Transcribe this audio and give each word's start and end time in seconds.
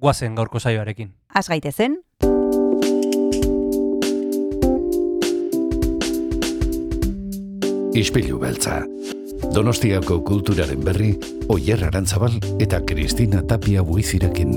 guazen 0.00 0.34
gaurko 0.34 0.58
saioarekin. 0.58 1.12
Az 1.34 1.48
gaitezen, 1.48 2.00
Ispilu 7.90 8.38
beltza. 8.38 8.84
Donostiako 9.54 10.20
kulturaren 10.24 10.84
berri, 10.84 11.10
Oyer 11.50 11.82
Arantzabal 11.84 12.36
eta 12.62 12.78
Kristina 12.86 13.42
Tapia 13.42 13.82
buizirekin. 13.82 14.52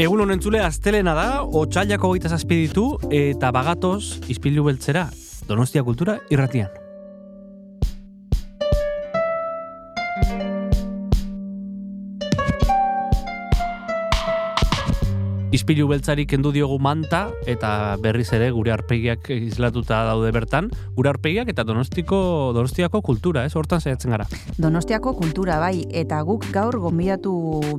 Egun 0.00 0.22
honen 0.22 0.40
zule, 0.40 0.62
astelena 0.64 1.16
da, 1.18 1.26
otxailako 1.42 2.12
gaita 2.14 2.30
zazpiditu, 2.30 2.86
eta 3.10 3.50
bagatoz, 3.52 4.22
izpilu 4.32 4.64
beltzera, 4.70 5.08
Donostia 5.48 5.82
Kultura 5.84 6.20
irratian. 6.30 6.70
Ispilu 15.50 15.88
beltzari 15.90 16.28
kendu 16.30 16.52
diogu 16.54 16.76
manta 16.78 17.24
eta 17.50 17.96
berriz 17.98 18.28
ere 18.36 18.52
gure 18.54 18.70
arpegiak 18.70 19.32
islatuta 19.34 20.04
daude 20.06 20.28
bertan, 20.30 20.68
gure 20.94 21.10
arpegiak 21.10 21.48
eta 21.50 21.64
Donostiko 21.66 22.52
Donostiako 22.54 23.00
kultura, 23.02 23.42
ez? 23.48 23.56
Hortan 23.58 23.82
saiatzen 23.82 24.14
gara. 24.14 24.28
Donostiako 24.62 25.16
kultura 25.18 25.56
bai, 25.58 25.88
eta 25.90 26.20
guk 26.22 26.46
gaur 26.54 26.78
gonbidatu 26.78 27.32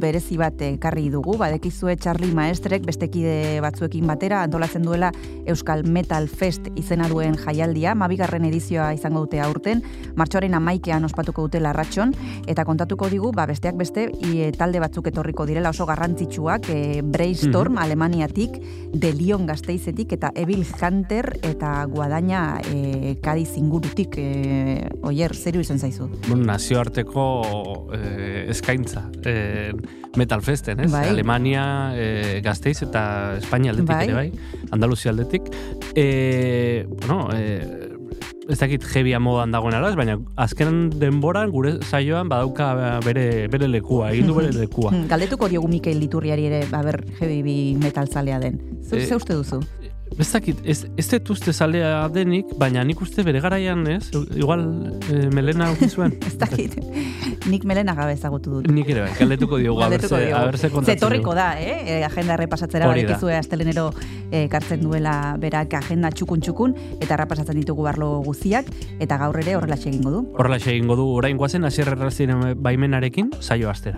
berezi 0.04 0.36
bat 0.42 0.60
ekarri 0.68 1.06
dugu, 1.14 1.38
badekizue 1.40 1.96
Charlie 1.96 2.34
Maestrek 2.36 2.84
bestekide 2.84 3.62
batzuekin 3.64 4.04
batera 4.12 4.42
antolatzen 4.44 4.84
duela 4.84 5.14
Euskal 5.48 5.86
Metal 5.88 6.28
Fest 6.28 6.68
izena 6.76 7.08
duen 7.08 7.40
jaialdia, 7.40 7.96
mabigarren 7.96 8.50
edizioa 8.52 8.90
izango 8.98 9.24
dute 9.24 9.40
aurten, 9.40 9.80
martxoaren 10.20 10.60
amaikean 10.60 11.08
ospatuko 11.08 11.48
dute 11.48 11.64
larratxon, 11.64 12.12
eta 12.52 12.68
kontatuko 12.68 13.08
digu, 13.08 13.32
ba, 13.32 13.48
besteak 13.48 13.80
beste, 13.80 14.10
i, 14.20 14.52
talde 14.60 14.84
batzuk 14.84 15.08
etorriko 15.08 15.48
direla 15.48 15.72
oso 15.72 15.88
garrantzitsuak, 15.88 16.68
e, 16.68 17.00
Brainstorm, 17.16 17.61
Alemaniatik, 17.78 18.58
De 18.94 19.14
Leon 19.14 19.46
Gasteizetik, 19.46 20.12
eta 20.14 20.32
Evil 20.36 20.66
Hunter, 20.66 21.40
eta 21.42 21.86
Guadaina 21.86 22.60
e, 22.66 23.16
Kadiz 23.22 23.56
ingurutik, 23.58 24.18
e, 24.18 24.90
oier, 25.04 25.36
zeru 25.36 25.62
izan 25.62 25.80
zaizu. 25.80 26.10
Bueno, 26.28 26.44
nazioarteko 26.50 27.26
eh, 27.96 28.46
eskaintza 28.52 29.06
eh, 29.26 29.72
Metal 30.18 30.42
Festen, 30.42 30.82
ez? 30.82 30.92
Bai. 30.92 31.08
Alemania, 31.10 31.94
eh, 31.96 32.42
Gasteiz 32.44 32.82
eta 32.84 33.38
Espainia 33.38 33.72
aldetik 33.72 33.96
Bai. 33.96 34.04
ere 34.08 34.14
bai, 34.14 34.32
Andaluzia 34.72 35.12
aldetik. 35.12 35.48
Eh, 35.96 36.86
bueno, 36.90 37.30
eh, 37.34 37.81
ez 38.52 38.60
dakit 38.60 38.84
jebia 38.94 39.20
modan 39.24 39.52
dagoen 39.54 39.76
alaz, 39.78 39.94
baina 39.96 40.18
azken 40.36 40.90
denboran 41.00 41.52
gure 41.54 41.78
saioan 41.88 42.30
badauka 42.32 43.00
bere, 43.06 43.48
bere 43.52 43.70
lekua, 43.72 44.12
egin 44.12 44.28
du 44.28 44.36
bere 44.38 44.52
lekua. 44.62 44.92
Galdetuko 45.12 45.50
diogu 45.52 45.70
Mikel 45.72 46.00
Liturriari 46.02 46.50
ere, 46.52 46.66
ber, 46.72 47.00
heavy 47.20 47.76
metal 47.82 48.10
zalea 48.12 48.40
den. 48.44 48.60
Eh, 48.92 49.06
ze 49.06 49.16
uste 49.16 49.34
duzu? 49.38 49.62
Ez 50.20 50.28
dakit, 50.32 50.60
ez, 50.68 50.84
ez 51.00 51.06
dut 51.10 51.32
uste 51.34 51.54
zalea 51.54 52.08
denik, 52.12 52.52
baina 52.60 52.84
nik 52.86 53.00
uste 53.02 53.24
bere 53.24 53.40
garaian, 53.42 53.86
ez? 53.90 54.12
Igual 54.36 54.64
eh, 55.10 55.30
melena 55.34 55.72
uki 55.72 55.88
zuen. 55.90 56.18
Ez 56.28 56.36
dakit. 56.38 56.76
Nik 57.50 57.64
melena 57.66 57.96
gabe 57.98 58.14
ezagutu 58.14 58.58
dut. 58.58 58.70
Nik 58.72 58.92
ere 58.92 59.06
bai, 59.06 59.12
galdetuko 59.18 59.58
diogu, 59.62 59.82
diogu. 59.82 60.20
aberse 60.38 60.70
kontatzen 60.70 61.00
Zetorriko 61.00 61.34
da, 61.38 61.48
eh? 61.60 61.78
E, 61.98 61.98
agenda 62.06 62.36
errepasatzera 62.36 62.86
da. 62.86 62.92
badekizue 62.92 63.38
astelenero 63.40 63.90
eh, 64.30 64.46
ekartzen 64.46 64.84
duela 64.84 65.36
berak 65.42 65.74
agenda 65.82 66.12
txukun 66.12 66.44
txukun 66.44 66.76
eta 67.00 67.16
errepasatzen 67.16 67.58
ditugu 67.58 67.88
barlo 67.88 68.14
guztiak 68.28 68.70
eta 69.00 69.18
gaur 69.22 69.40
ere 69.42 69.58
horrela 69.58 69.80
egingo 69.80 70.14
du. 70.14 70.26
Horrela 70.38 70.62
egingo 70.62 71.00
du 71.00 71.08
orain 71.16 71.40
guazen 71.40 71.66
hasier 71.66 71.96
errazien 71.96 72.36
baimenarekin 72.62 73.32
saio 73.40 73.72
astera. 73.72 73.98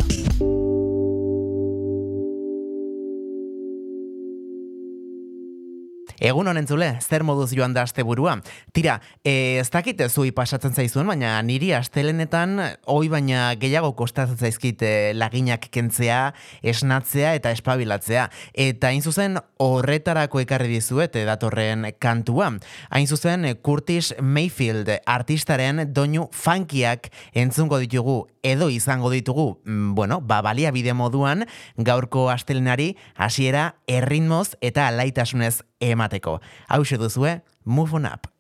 Egun 6.24 6.48
honen 6.48 6.64
zule, 6.72 6.88
zer 7.04 7.26
moduz 7.28 7.50
joan 7.52 7.74
da 7.76 7.82
asteburua. 7.84 8.38
Tira, 8.72 8.94
e, 9.28 9.60
ez 9.60 9.68
dakit 9.74 10.00
zui 10.08 10.32
pasatzen 10.32 10.72
zaizuen, 10.72 11.10
baina 11.12 11.34
niri 11.44 11.74
astelenetan 11.76 12.62
hoi 12.88 13.10
baina 13.12 13.50
gehiago 13.60 13.92
kostatzen 14.00 14.40
zaizkit 14.40 14.86
e, 14.88 14.94
laginak 15.20 15.68
kentzea, 15.68 16.22
esnatzea 16.64 17.34
eta 17.36 17.52
espabilatzea. 17.52 18.30
Eta 18.56 18.94
hain 18.94 19.04
zuzen 19.04 19.36
horretarako 19.60 20.40
ekarri 20.46 20.72
dizuet 20.78 21.18
e, 21.20 21.26
datorren 21.28 21.90
kantua. 22.00 22.54
Hain 22.88 23.12
zuzen 23.12 23.50
Curtis 23.60 24.14
Mayfield 24.22 24.94
artistaren 25.04 25.90
doinu 25.92 26.30
funkiak 26.32 27.12
entzungo 27.36 27.84
ditugu 27.84 28.22
edo 28.44 28.70
izango 28.70 29.10
ditugu, 29.10 29.60
mm, 29.66 29.96
bueno, 29.96 30.22
ba, 30.22 30.42
baliabide 30.42 30.94
moduan 30.94 31.46
gaurko 31.76 32.30
astelenari 32.30 32.94
hasiera 33.16 33.76
erritmoz 33.88 34.56
eta 34.62 34.88
alaitasunez 34.88 35.64
emateko. 35.92 36.40
Hau 36.70 36.84
duzue, 36.84 37.42
Move 37.66 37.94
on 37.94 38.06
Up. 38.06 38.33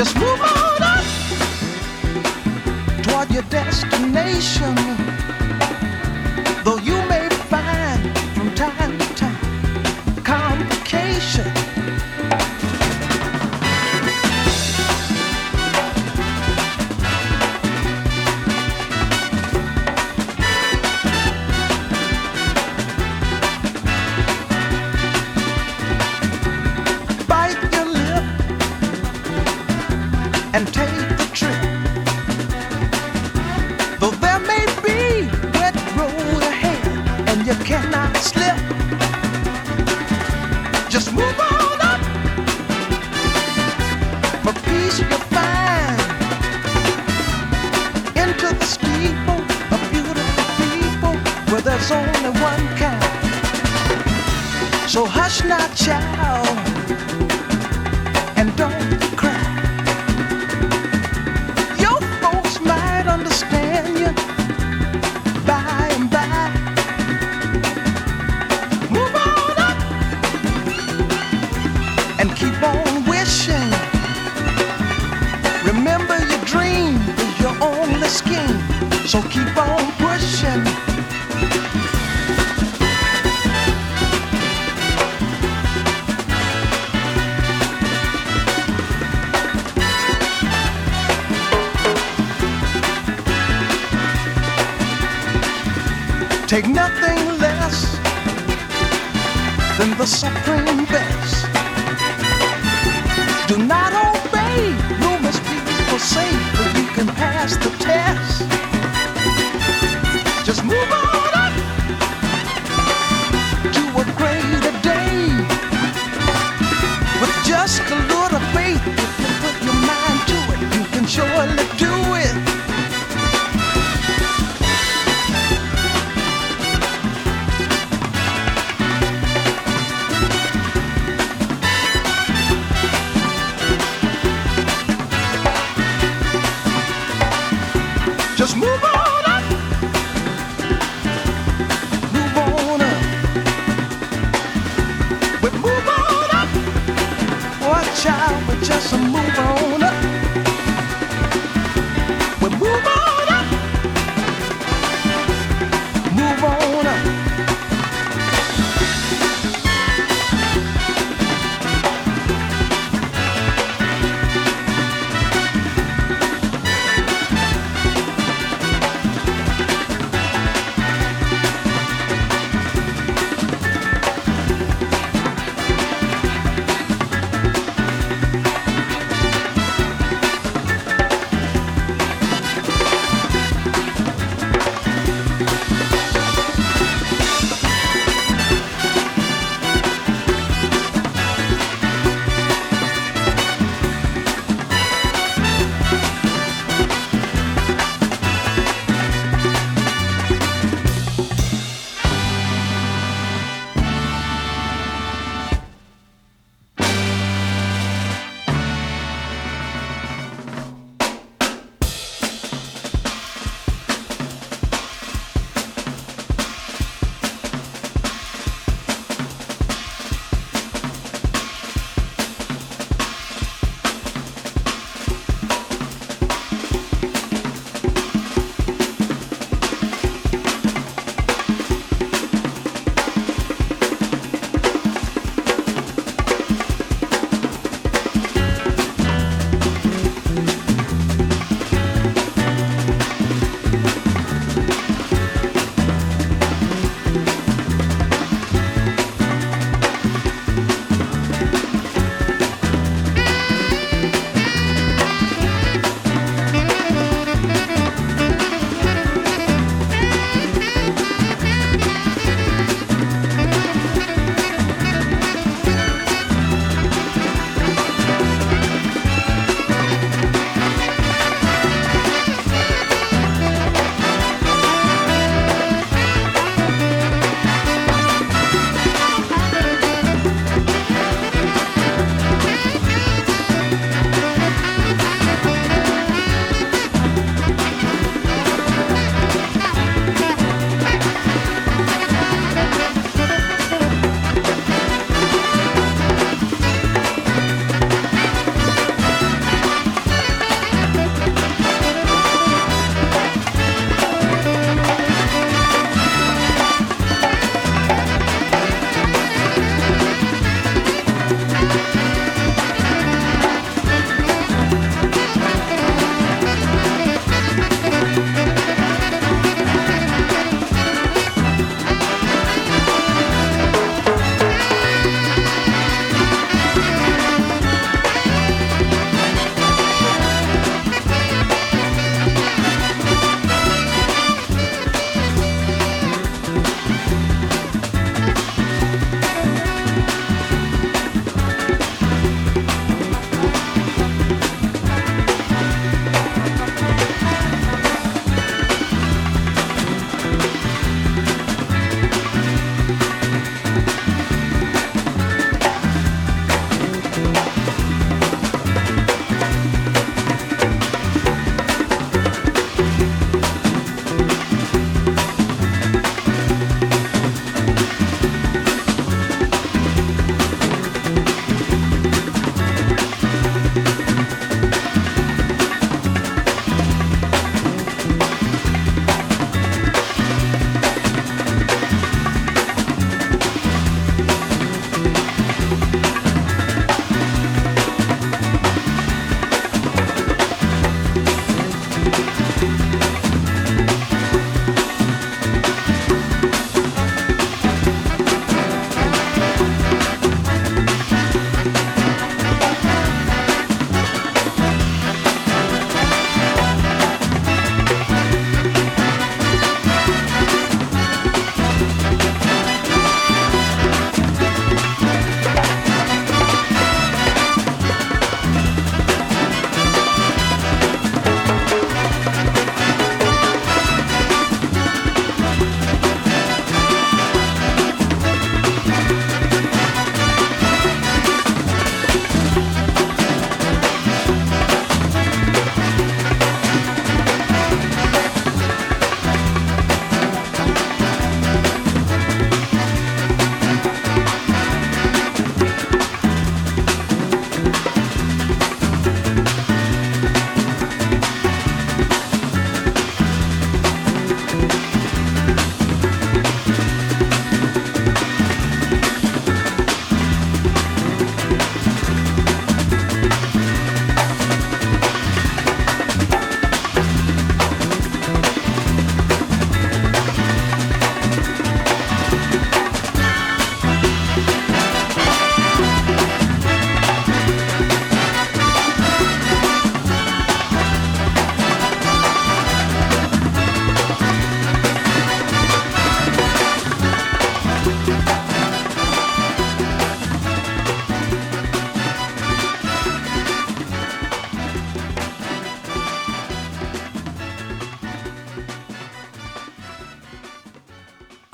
Just 0.00 0.16
move 0.16 0.40
on 0.40 0.82
up 0.82 1.04
toward 3.02 3.30
your 3.30 3.42
destination. 3.50 5.09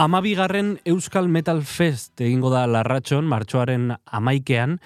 Amabigarren 0.06 0.76
Euskal 0.86 1.26
Metal 1.26 1.64
Fest 1.66 2.20
egingo 2.22 2.52
da 2.52 2.62
larratxon, 2.70 3.26
martxoaren 3.26 3.88
amaikean, 4.14 4.76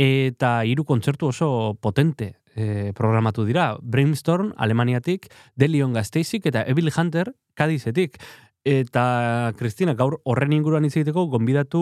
eta 0.00 0.52
hiru 0.64 0.86
kontzertu 0.88 1.28
oso 1.28 1.50
potente 1.84 2.30
e, 2.56 2.94
programatu 2.96 3.44
dira. 3.44 3.74
Brainstorm, 3.82 4.54
Alemaniatik, 4.56 5.28
Delion 5.60 5.92
Gazteizik 5.92 6.48
eta 6.48 6.64
Evil 6.64 6.88
Hunter, 6.96 7.34
Kadizetik. 7.52 8.16
Eta, 8.60 9.54
Kristina, 9.56 9.94
gaur 9.96 10.18
horren 10.28 10.52
inguruan 10.52 10.84
izateko 10.84 11.22
gonbidatu 11.32 11.80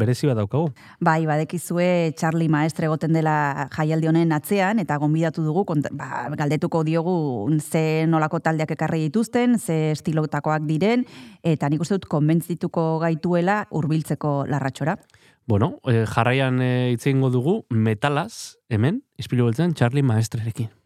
berezi 0.00 0.30
bat 0.30 0.38
daukagu. 0.38 0.70
Bai, 1.04 1.26
badekizue 1.28 2.14
Charlie 2.16 2.48
Maestre 2.48 2.88
egoten 2.88 3.12
dela 3.12 3.68
jaialdi 3.74 4.08
honen 4.08 4.32
atzean, 4.32 4.80
eta 4.80 4.96
gonbidatu 4.96 5.44
dugu, 5.44 5.66
kont, 5.68 5.90
ba, 5.92 6.30
galdetuko 6.40 6.82
diogu 6.88 7.18
ze 7.60 8.06
nolako 8.08 8.40
taldeak 8.40 8.72
ekarri 8.78 9.02
dituzten, 9.10 9.58
ze 9.58 9.90
estilotakoak 9.90 10.64
diren, 10.64 11.04
eta 11.44 11.68
nik 11.68 11.84
uste 11.84 12.00
dut 12.00 12.08
konbentzituko 12.08 12.98
gaituela 13.04 13.66
hurbiltzeko 13.68 14.46
larratxora. 14.48 14.96
Bueno, 15.44 15.80
e, 15.84 16.06
jarraian 16.08 16.62
e, 16.64 16.92
hitz 16.94 17.04
egingo 17.04 17.28
dugu 17.28 17.60
metalaz, 17.68 18.56
hemen, 18.70 19.02
ispilu 19.20 19.50
beltzen, 19.50 19.76
Charlie 19.76 20.06
Maestrerekin. 20.06 20.79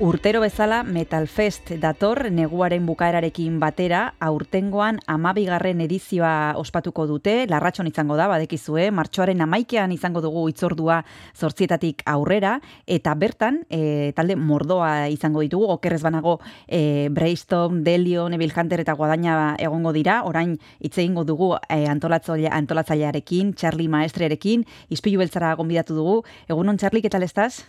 Urtero 0.00 0.40
bezala 0.40 0.82
Metal 0.82 1.28
Fest 1.30 1.68
dator 1.78 2.26
neguaren 2.34 2.82
bukaerarekin 2.82 3.60
batera, 3.62 4.16
aurtengoan 4.18 4.98
amabigarren 5.06 5.84
edizioa 5.84 6.56
ospatuko 6.58 7.04
dute, 7.06 7.34
larratxon 7.46 7.86
izango 7.86 8.16
da, 8.18 8.26
badekizue, 8.26 8.88
martxoaren 8.90 9.44
amaikean 9.46 9.94
izango 9.94 10.18
dugu 10.24 10.48
itzordua 10.50 10.98
zortzietatik 11.38 12.02
aurrera, 12.10 12.56
eta 12.90 13.14
bertan, 13.14 13.62
e, 13.70 14.10
talde 14.18 14.34
mordoa 14.34 15.06
izango 15.14 15.46
ditugu, 15.46 15.70
okerrez 15.76 16.02
banago 16.02 16.40
e, 16.66 17.06
Braystorm, 17.14 17.84
Delio, 17.86 18.26
Neville 18.28 18.58
Hunter 18.58 18.82
eta 18.82 18.98
Guadaina 18.98 19.54
egongo 19.62 19.94
dira, 19.94 20.24
orain 20.26 20.58
hitz 20.80 20.96
egingo 20.98 21.22
dugu 21.22 21.54
e, 21.68 21.84
antolatzaile, 21.86 22.50
antolatzailearekin, 22.50 23.54
Charlie 23.54 23.86
Maestrerekin, 23.88 24.66
izpilu 24.90 25.22
beltzara 25.22 25.54
gonbidatu 25.54 25.94
dugu. 25.94 26.20
Egunon, 26.50 26.82
Charlie, 26.82 27.00
¿qué 27.00 27.14
tal 27.14 27.22
estás? 27.22 27.62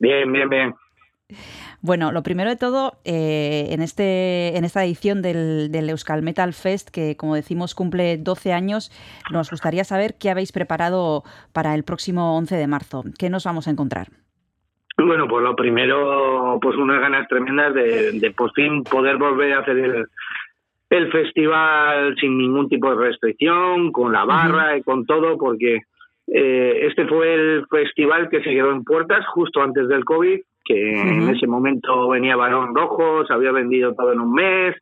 Bien, 0.00 0.32
bien, 0.32 0.48
bien. 0.48 0.87
Bueno, 1.82 2.10
lo 2.10 2.22
primero 2.22 2.48
de 2.48 2.56
todo, 2.56 2.94
eh, 3.04 3.66
en, 3.70 3.82
este, 3.82 4.56
en 4.56 4.64
esta 4.64 4.84
edición 4.84 5.20
del, 5.20 5.70
del, 5.70 5.90
Euskal 5.90 6.22
Metal 6.22 6.52
Fest, 6.54 6.88
que 6.90 7.16
como 7.16 7.34
decimos 7.34 7.74
cumple 7.74 8.16
12 8.16 8.52
años, 8.52 8.90
nos 9.30 9.50
gustaría 9.50 9.84
saber 9.84 10.14
qué 10.18 10.30
habéis 10.30 10.52
preparado 10.52 11.24
para 11.52 11.74
el 11.74 11.84
próximo 11.84 12.36
11 12.38 12.56
de 12.56 12.66
marzo. 12.66 13.04
¿Qué 13.18 13.28
nos 13.28 13.44
vamos 13.44 13.68
a 13.68 13.70
encontrar? 13.70 14.08
Bueno, 14.96 15.28
pues 15.28 15.44
lo 15.44 15.54
primero, 15.54 16.58
pues 16.60 16.76
unas 16.76 17.00
ganas 17.00 17.28
tremendas 17.28 17.74
de, 17.74 18.12
de 18.12 18.30
por 18.30 18.52
fin 18.52 18.82
poder 18.82 19.16
volver 19.16 19.52
a 19.52 19.60
hacer 19.60 19.78
el, 19.78 20.06
el 20.90 21.12
festival 21.12 22.16
sin 22.18 22.38
ningún 22.38 22.68
tipo 22.68 22.90
de 22.90 23.06
restricción, 23.06 23.92
con 23.92 24.12
la 24.12 24.24
barra 24.24 24.72
uh 24.72 24.76
-huh. 24.76 24.78
y 24.80 24.82
con 24.82 25.04
todo, 25.04 25.36
porque 25.36 25.82
eh, 26.26 26.86
este 26.88 27.06
fue 27.06 27.34
el 27.34 27.66
festival 27.70 28.28
que 28.28 28.42
se 28.42 28.50
quedó 28.50 28.72
en 28.72 28.82
puertas 28.82 29.26
justo 29.26 29.62
antes 29.62 29.88
del 29.88 30.04
COVID 30.04 30.40
que 30.68 30.74
uh 30.74 30.98
-huh. 30.98 31.22
en 31.22 31.28
ese 31.34 31.46
momento 31.46 32.08
venía 32.10 32.36
Barón 32.36 32.74
Rojo, 32.74 33.24
se 33.26 33.32
había 33.32 33.52
vendido 33.52 33.94
todo 33.94 34.12
en 34.12 34.20
un 34.20 34.32
mes, 34.32 34.76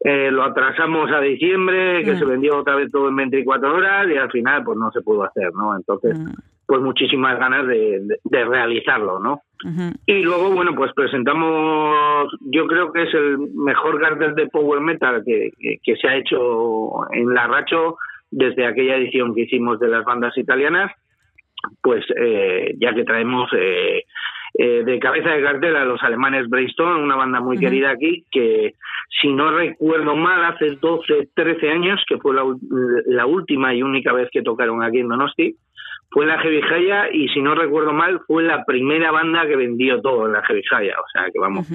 eh, 0.00 0.30
lo 0.30 0.42
atrasamos 0.42 1.10
a 1.10 1.20
diciembre, 1.20 2.04
que 2.04 2.10
uh 2.10 2.14
-huh. 2.14 2.18
se 2.18 2.24
vendió 2.26 2.58
otra 2.58 2.76
vez 2.76 2.92
todo 2.92 3.08
en 3.08 3.16
24 3.16 3.74
horas 3.74 4.06
y 4.10 4.16
al 4.16 4.30
final 4.30 4.62
pues 4.62 4.78
no 4.78 4.90
se 4.92 5.00
pudo 5.00 5.24
hacer, 5.24 5.50
¿no? 5.54 5.74
Entonces, 5.74 6.18
uh 6.18 6.24
-huh. 6.24 6.34
pues 6.66 6.80
muchísimas 6.82 7.38
ganas 7.38 7.66
de, 7.66 8.00
de, 8.00 8.16
de 8.22 8.44
realizarlo, 8.44 9.18
¿no? 9.18 9.40
Y 10.04 10.22
luego, 10.22 10.50
bueno, 10.50 10.74
pues 10.74 10.92
presentamos, 10.92 12.28
yo 12.42 12.66
creo 12.66 12.92
que 12.92 13.04
es 13.04 13.14
el 13.14 13.38
mejor 13.54 13.98
cartel 13.98 14.34
de 14.34 14.48
Power 14.48 14.80
Metal 14.82 15.22
que, 15.24 15.52
que, 15.58 15.78
que 15.82 15.96
se 15.96 16.06
ha 16.06 16.16
hecho 16.16 17.10
en 17.12 17.32
la 17.32 17.46
Racho 17.46 17.96
desde 18.30 18.66
aquella 18.66 18.96
edición 18.96 19.34
que 19.34 19.42
hicimos 19.42 19.80
de 19.80 19.88
las 19.88 20.04
bandas 20.04 20.36
italianas, 20.36 20.92
pues 21.82 22.04
eh, 22.14 22.74
ya 22.78 22.92
que 22.94 23.04
traemos... 23.04 23.48
Eh, 23.56 24.02
Eh, 24.56 24.84
de 24.84 24.98
cabeza 25.00 25.30
de 25.30 25.42
cartel 25.42 25.74
a 25.74 25.84
los 25.84 26.00
alemanes 26.04 26.48
Brainstorm, 26.48 27.02
una 27.02 27.16
banda 27.16 27.40
muy 27.40 27.58
querida 27.58 27.90
aquí, 27.90 28.24
que 28.30 28.74
si 29.20 29.32
no 29.32 29.50
recuerdo 29.50 30.14
mal, 30.14 30.44
hace 30.44 30.76
12, 30.76 31.30
13 31.34 31.70
años, 31.70 32.00
que 32.08 32.18
fue 32.18 32.34
la, 32.34 32.44
la 33.06 33.26
última 33.26 33.74
y 33.74 33.82
única 33.82 34.12
vez 34.12 34.28
que 34.32 34.42
tocaron 34.42 34.80
aquí 34.82 34.98
en 35.00 35.08
Donosti, 35.08 35.56
fue 36.10 36.26
la 36.26 36.38
Heavy 36.38 36.62
Jaya 36.62 37.08
y 37.12 37.26
si 37.30 37.42
no 37.42 37.56
recuerdo 37.56 37.92
mal, 37.92 38.20
fue 38.28 38.44
la 38.44 38.64
primera 38.64 39.10
banda 39.10 39.44
que 39.48 39.56
vendió 39.56 40.00
todo 40.00 40.26
en 40.26 40.32
la 40.34 40.42
Heavy 40.44 40.62
Jaya, 40.70 40.94
o 41.00 41.08
sea 41.12 41.24
que 41.32 41.40
vamos, 41.40 41.68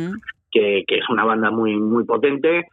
que, 0.49 0.85
que 0.87 0.99
es 0.99 1.09
una 1.09 1.25
banda 1.25 1.51
muy 1.51 1.75
muy 1.75 2.05
potente. 2.05 2.67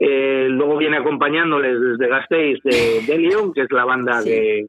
Eh, 0.00 0.46
luego 0.48 0.78
viene 0.78 0.96
acompañándoles 0.96 1.78
desde 1.78 2.08
Gasteiz 2.08 2.62
de, 2.62 3.02
de 3.06 3.18
Leon, 3.18 3.52
que 3.52 3.62
es 3.62 3.72
la 3.72 3.84
banda 3.84 4.22
Sí. 4.22 4.30
que, 4.30 4.66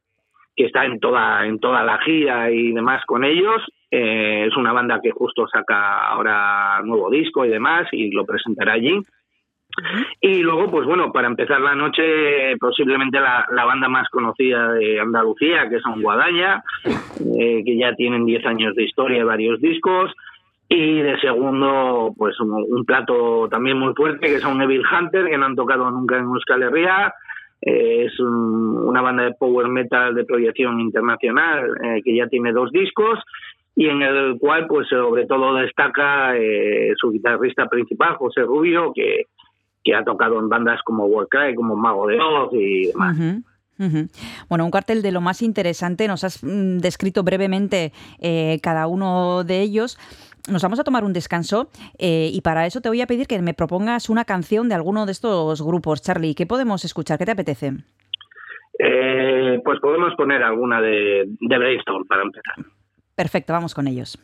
que 0.54 0.66
está 0.66 0.84
en 0.84 1.00
toda 1.00 1.46
en 1.46 1.58
toda 1.58 1.82
la 1.82 1.98
gira 1.98 2.50
y 2.50 2.72
demás 2.72 3.04
con 3.06 3.24
ellos. 3.24 3.62
Eh, 3.90 4.46
es 4.48 4.56
una 4.56 4.72
banda 4.72 5.00
que 5.02 5.10
justo 5.10 5.46
saca 5.48 6.08
ahora 6.08 6.80
nuevo 6.82 7.10
disco 7.10 7.44
y 7.44 7.48
demás 7.48 7.88
y 7.92 8.10
lo 8.10 8.24
presentará 8.24 8.74
allí. 8.74 8.98
Y 10.20 10.42
luego, 10.42 10.70
pues 10.70 10.86
bueno, 10.86 11.12
para 11.12 11.28
empezar 11.28 11.60
la 11.60 11.74
noche, 11.74 12.56
posiblemente 12.60 13.18
la, 13.18 13.46
la 13.50 13.64
banda 13.64 13.88
más 13.88 14.08
conocida 14.10 14.72
de 14.74 15.00
Andalucía, 15.00 15.68
que 15.68 15.80
son 15.80 16.02
Guadaña, 16.02 16.62
eh, 16.84 17.62
que 17.64 17.76
ya 17.76 17.94
tienen 17.94 18.26
10 18.26 18.44
años 18.46 18.74
de 18.74 18.84
historia 18.84 19.20
y 19.20 19.24
varios 19.24 19.60
discos. 19.60 20.12
Y 20.68 21.00
de 21.00 21.18
segundo, 21.20 22.14
pues 22.16 22.38
un, 22.40 22.52
un 22.52 22.84
plato 22.84 23.48
también 23.50 23.78
muy 23.78 23.94
fuerte, 23.94 24.26
que 24.26 24.36
es 24.36 24.44
un 24.44 24.60
Evil 24.60 24.82
Hunter, 24.86 25.26
que 25.26 25.36
no 25.36 25.46
han 25.46 25.56
tocado 25.56 25.90
nunca 25.90 26.16
en 26.16 26.24
Euskal 26.24 26.62
Herria. 26.62 27.12
Eh, 27.64 28.06
es 28.06 28.18
un- 28.20 28.76
una 28.88 29.00
banda 29.02 29.22
de 29.24 29.34
power 29.34 29.68
metal 29.68 30.14
de 30.14 30.24
proyección 30.24 30.80
internacional, 30.80 31.70
eh, 31.84 32.02
que 32.04 32.16
ya 32.16 32.26
tiene 32.26 32.52
dos 32.52 32.70
discos 32.72 33.18
y 33.76 33.86
en 33.88 34.02
el 34.02 34.38
cual, 34.38 34.66
pues 34.66 34.88
sobre 34.88 35.26
todo 35.26 35.54
destaca 35.54 36.36
eh, 36.36 36.92
su 36.96 37.10
guitarrista 37.10 37.66
principal, 37.68 38.16
José 38.16 38.42
Rubio, 38.42 38.92
que, 38.94 39.26
que 39.84 39.94
ha 39.94 40.04
tocado 40.04 40.38
en 40.40 40.48
bandas 40.48 40.80
como 40.84 41.06
Warcry, 41.06 41.54
como 41.54 41.76
Mago 41.76 42.06
de 42.08 42.20
Oz 42.20 42.50
y 42.52 42.86
demás. 42.88 43.16
Bueno, 44.48 44.64
un 44.64 44.70
cartel 44.70 45.02
de 45.02 45.10
lo 45.10 45.20
más 45.20 45.42
interesante. 45.42 46.06
Nos 46.06 46.22
has 46.24 46.44
mm, 46.44 46.78
descrito 46.78 47.22
brevemente 47.24 47.92
eh, 48.20 48.60
cada 48.62 48.86
uno 48.86 49.42
de 49.44 49.60
ellos. 49.62 49.98
Nos 50.50 50.62
vamos 50.62 50.80
a 50.80 50.84
tomar 50.84 51.04
un 51.04 51.12
descanso 51.12 51.70
eh, 51.98 52.30
y 52.32 52.40
para 52.40 52.66
eso 52.66 52.80
te 52.80 52.88
voy 52.88 53.00
a 53.00 53.06
pedir 53.06 53.26
que 53.26 53.40
me 53.40 53.54
propongas 53.54 54.10
una 54.10 54.24
canción 54.24 54.68
de 54.68 54.74
alguno 54.74 55.06
de 55.06 55.12
estos 55.12 55.62
grupos. 55.62 56.02
Charlie, 56.02 56.34
¿qué 56.34 56.46
podemos 56.46 56.84
escuchar? 56.84 57.18
¿Qué 57.18 57.26
te 57.26 57.32
apetece? 57.32 57.72
Eh, 58.78 59.60
pues 59.64 59.78
podemos 59.80 60.14
poner 60.16 60.42
alguna 60.42 60.80
de, 60.80 61.24
de 61.40 61.58
Brainstorm 61.58 62.06
para 62.06 62.22
empezar. 62.22 62.56
Perfecto, 63.14 63.52
vamos 63.52 63.74
con 63.74 63.86
ellos. 63.86 64.18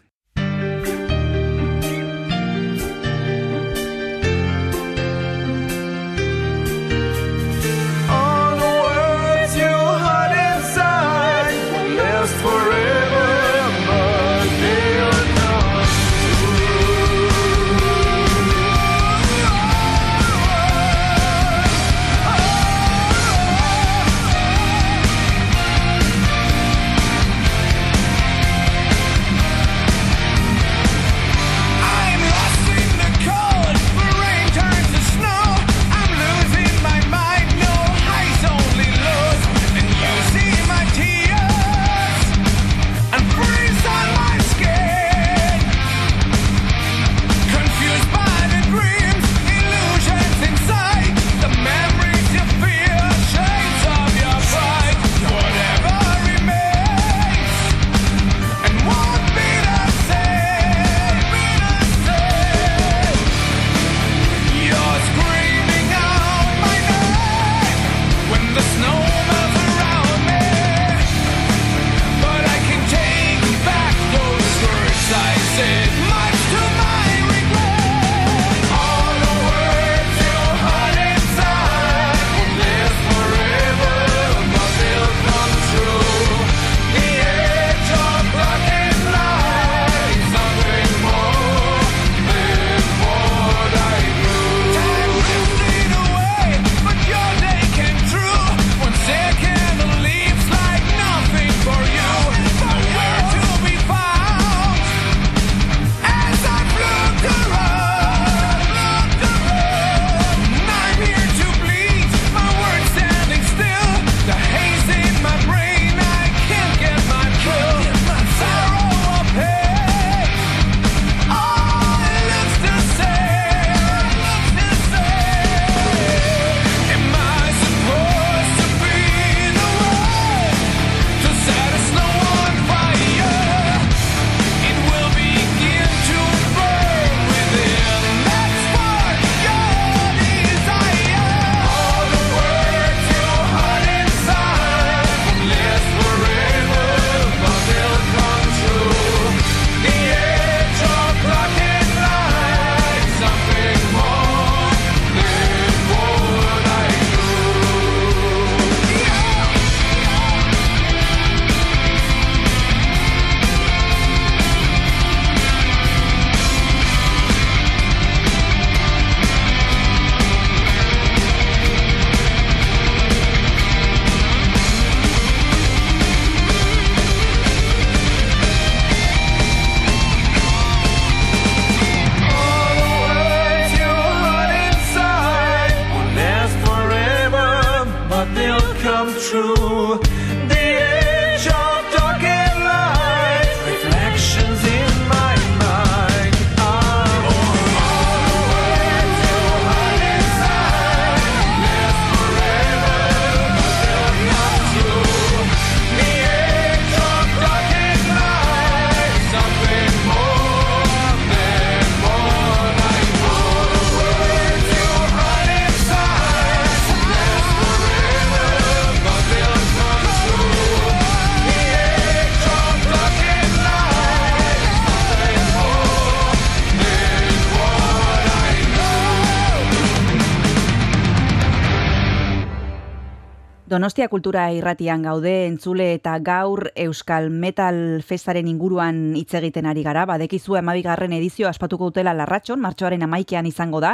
Donostia 233.79 234.09
Kultura 234.11 234.49
Irratian 234.51 235.05
gaude 235.07 235.47
entzule 235.47 235.85
eta 235.95 236.17
gaur 236.19 236.65
Euskal 236.83 237.29
Metal 237.31 237.77
Festaren 238.03 238.49
inguruan 238.51 239.15
hitz 239.15 239.37
egiten 239.39 239.69
ari 239.71 239.85
gara. 239.87 240.03
Badekizu 240.11 240.57
12. 240.57 241.07
edizio 241.15 241.47
aspatuko 241.47 241.93
dutela 241.93 242.11
Larratxon, 242.19 242.59
martxoaren 242.59 243.07
amaikean 243.07 243.47
izango 243.47 243.79
da. 243.79 243.93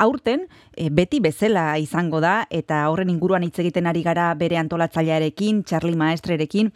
Aurten 0.00 0.46
e, 0.72 0.88
beti 0.88 1.20
bezala 1.20 1.66
izango 1.76 2.22
da 2.24 2.46
eta 2.48 2.80
horren 2.88 3.12
inguruan 3.12 3.44
hitz 3.44 3.58
egiten 3.60 3.92
ari 3.92 4.00
gara 4.08 4.30
bere 4.40 4.56
antolatzailearekin, 4.56 5.66
Charlie 5.68 6.00
Maestrerekin, 6.00 6.72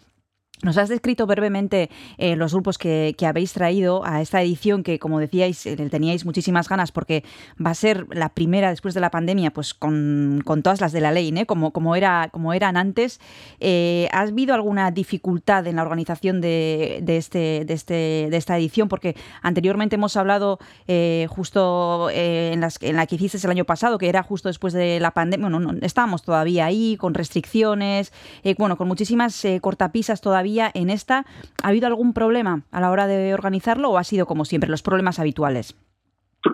Nos 0.63 0.77
has 0.77 0.91
descrito 0.91 1.27
brevemente 1.27 1.89
eh, 2.19 2.37
los 2.37 2.53
grupos 2.53 2.77
que, 2.77 3.17
habéis 3.27 3.55
traído 3.55 4.05
a 4.05 4.21
esta 4.21 4.43
edición 4.43 4.83
que, 4.83 4.99
como 4.99 5.19
decíais, 5.19 5.65
eh, 5.65 5.77
teníais 5.91 6.27
muchísimas 6.27 6.69
ganas 6.69 6.93
porque 6.93 7.25
va 7.65 7.71
a 7.71 7.75
ser 7.75 8.07
la 8.11 8.29
primera 8.29 8.69
después 8.69 8.93
de 8.93 9.01
la 9.01 9.11
pandemia, 9.11 9.53
pues 9.53 9.73
con, 9.73 10.43
todas 10.63 10.83
las 10.83 10.93
de 10.93 11.01
la 11.01 11.13
ley, 11.13 11.33
¿eh? 11.35 11.47
como, 11.47 11.71
como, 11.71 11.97
era, 11.97 12.29
como 12.31 12.53
eran 12.53 12.77
antes. 12.77 13.21
Eh, 13.59 14.09
¿Ha 14.13 14.21
habido 14.21 14.53
alguna 14.53 14.91
dificultad 14.91 15.67
en 15.67 15.77
la 15.77 15.83
organización 15.83 16.43
de, 16.43 17.03
este, 17.07 17.65
de, 17.65 17.73
este, 17.73 18.29
de 18.31 18.37
esta 18.37 18.59
edición? 18.59 18.89
Porque 18.89 19.17
anteriormente 19.41 19.95
hemos 19.95 20.19
hablado 20.19 20.59
eh, 20.87 21.27
justo 21.31 22.11
en, 22.11 22.61
las, 22.61 22.77
en 22.83 22.97
la 22.97 23.07
que 23.07 23.15
hiciste 23.15 23.39
el 23.39 23.51
año 23.51 23.65
pasado, 23.65 23.97
que 23.97 24.11
era 24.11 24.23
justo 24.23 24.51
después 24.51 24.75
de 24.75 25.01
la 25.01 25.13
pandemia. 25.13 25.49
Bueno, 25.49 25.73
no, 25.73 25.79
estábamos 25.81 26.23
todavía 26.23 26.67
ahí 26.67 26.99
con 26.99 27.15
restricciones, 27.15 28.13
bueno, 28.59 28.77
con 28.77 28.89
muchísimas 28.89 29.47
cortapisas 29.63 30.21
todavía 30.21 30.50
en 30.75 30.91
esta, 30.91 31.25
¿ha 31.63 31.69
habido 31.69 31.87
algún 31.87 32.13
problema 32.13 32.63
a 32.71 32.81
la 32.81 32.91
hora 32.91 33.07
de 33.07 33.35
organizarlo 33.35 33.91
o 33.91 33.99
ha 33.99 34.05
sido 34.05 34.27
como 34.27 34.45
siempre, 34.45 34.71
los 34.71 34.83
problemas 34.83 35.19
habituales? 35.19 35.77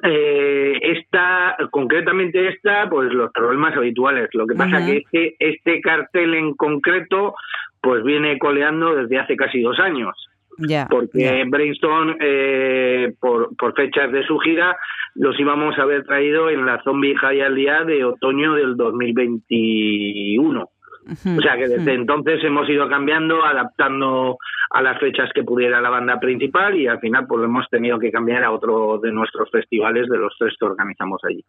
Eh, 0.02 0.78
esta, 0.82 1.56
concretamente 1.70 2.48
esta, 2.48 2.88
pues 2.88 3.12
los 3.12 3.30
problemas 3.32 3.76
habituales. 3.76 4.28
Lo 4.32 4.46
que 4.46 4.54
pasa 4.54 4.78
uh 4.78 4.80
-huh. 4.80 4.86
que 4.86 4.96
este, 4.98 5.36
este 5.38 5.80
cartel 5.80 6.34
en 6.34 6.54
concreto, 6.54 7.34
pues 7.80 8.02
viene 8.02 8.38
coleando 8.38 8.94
desde 8.96 9.18
hace 9.18 9.36
casi 9.36 9.60
dos 9.60 9.78
años. 9.78 10.14
Yeah, 10.58 10.88
porque 10.88 11.18
yeah. 11.18 11.44
Brainstorm, 11.46 12.16
eh, 12.18 13.12
por, 13.20 13.54
por 13.56 13.74
fechas 13.74 14.10
de 14.10 14.24
su 14.24 14.38
gira, 14.38 14.76
los 15.14 15.38
íbamos 15.38 15.78
a 15.78 15.82
haber 15.82 16.04
traído 16.04 16.48
en 16.48 16.64
la 16.64 16.82
Zombie 16.82 17.14
High 17.14 17.42
al 17.42 17.54
día 17.54 17.84
de 17.84 18.04
otoño 18.04 18.54
del 18.54 18.76
2021. 18.76 20.68
O 21.08 21.40
sea 21.40 21.56
que 21.56 21.68
desde 21.68 21.94
entonces 21.94 22.42
hemos 22.42 22.68
ido 22.68 22.88
cambiando, 22.88 23.44
adaptando 23.44 24.38
a 24.70 24.82
las 24.82 24.98
fechas 24.98 25.30
que 25.34 25.44
pudiera 25.44 25.80
la 25.80 25.90
banda 25.90 26.18
principal 26.18 26.76
y 26.76 26.88
al 26.88 26.98
final 26.98 27.26
pues 27.26 27.44
hemos 27.44 27.68
tenido 27.70 27.98
que 27.98 28.10
cambiar 28.10 28.42
a 28.42 28.50
otro 28.50 28.98
de 28.98 29.12
nuestros 29.12 29.50
festivales 29.50 30.08
de 30.08 30.18
los 30.18 30.34
tres 30.38 30.54
que 30.58 30.66
organizamos 30.66 31.20
allí. 31.24 31.44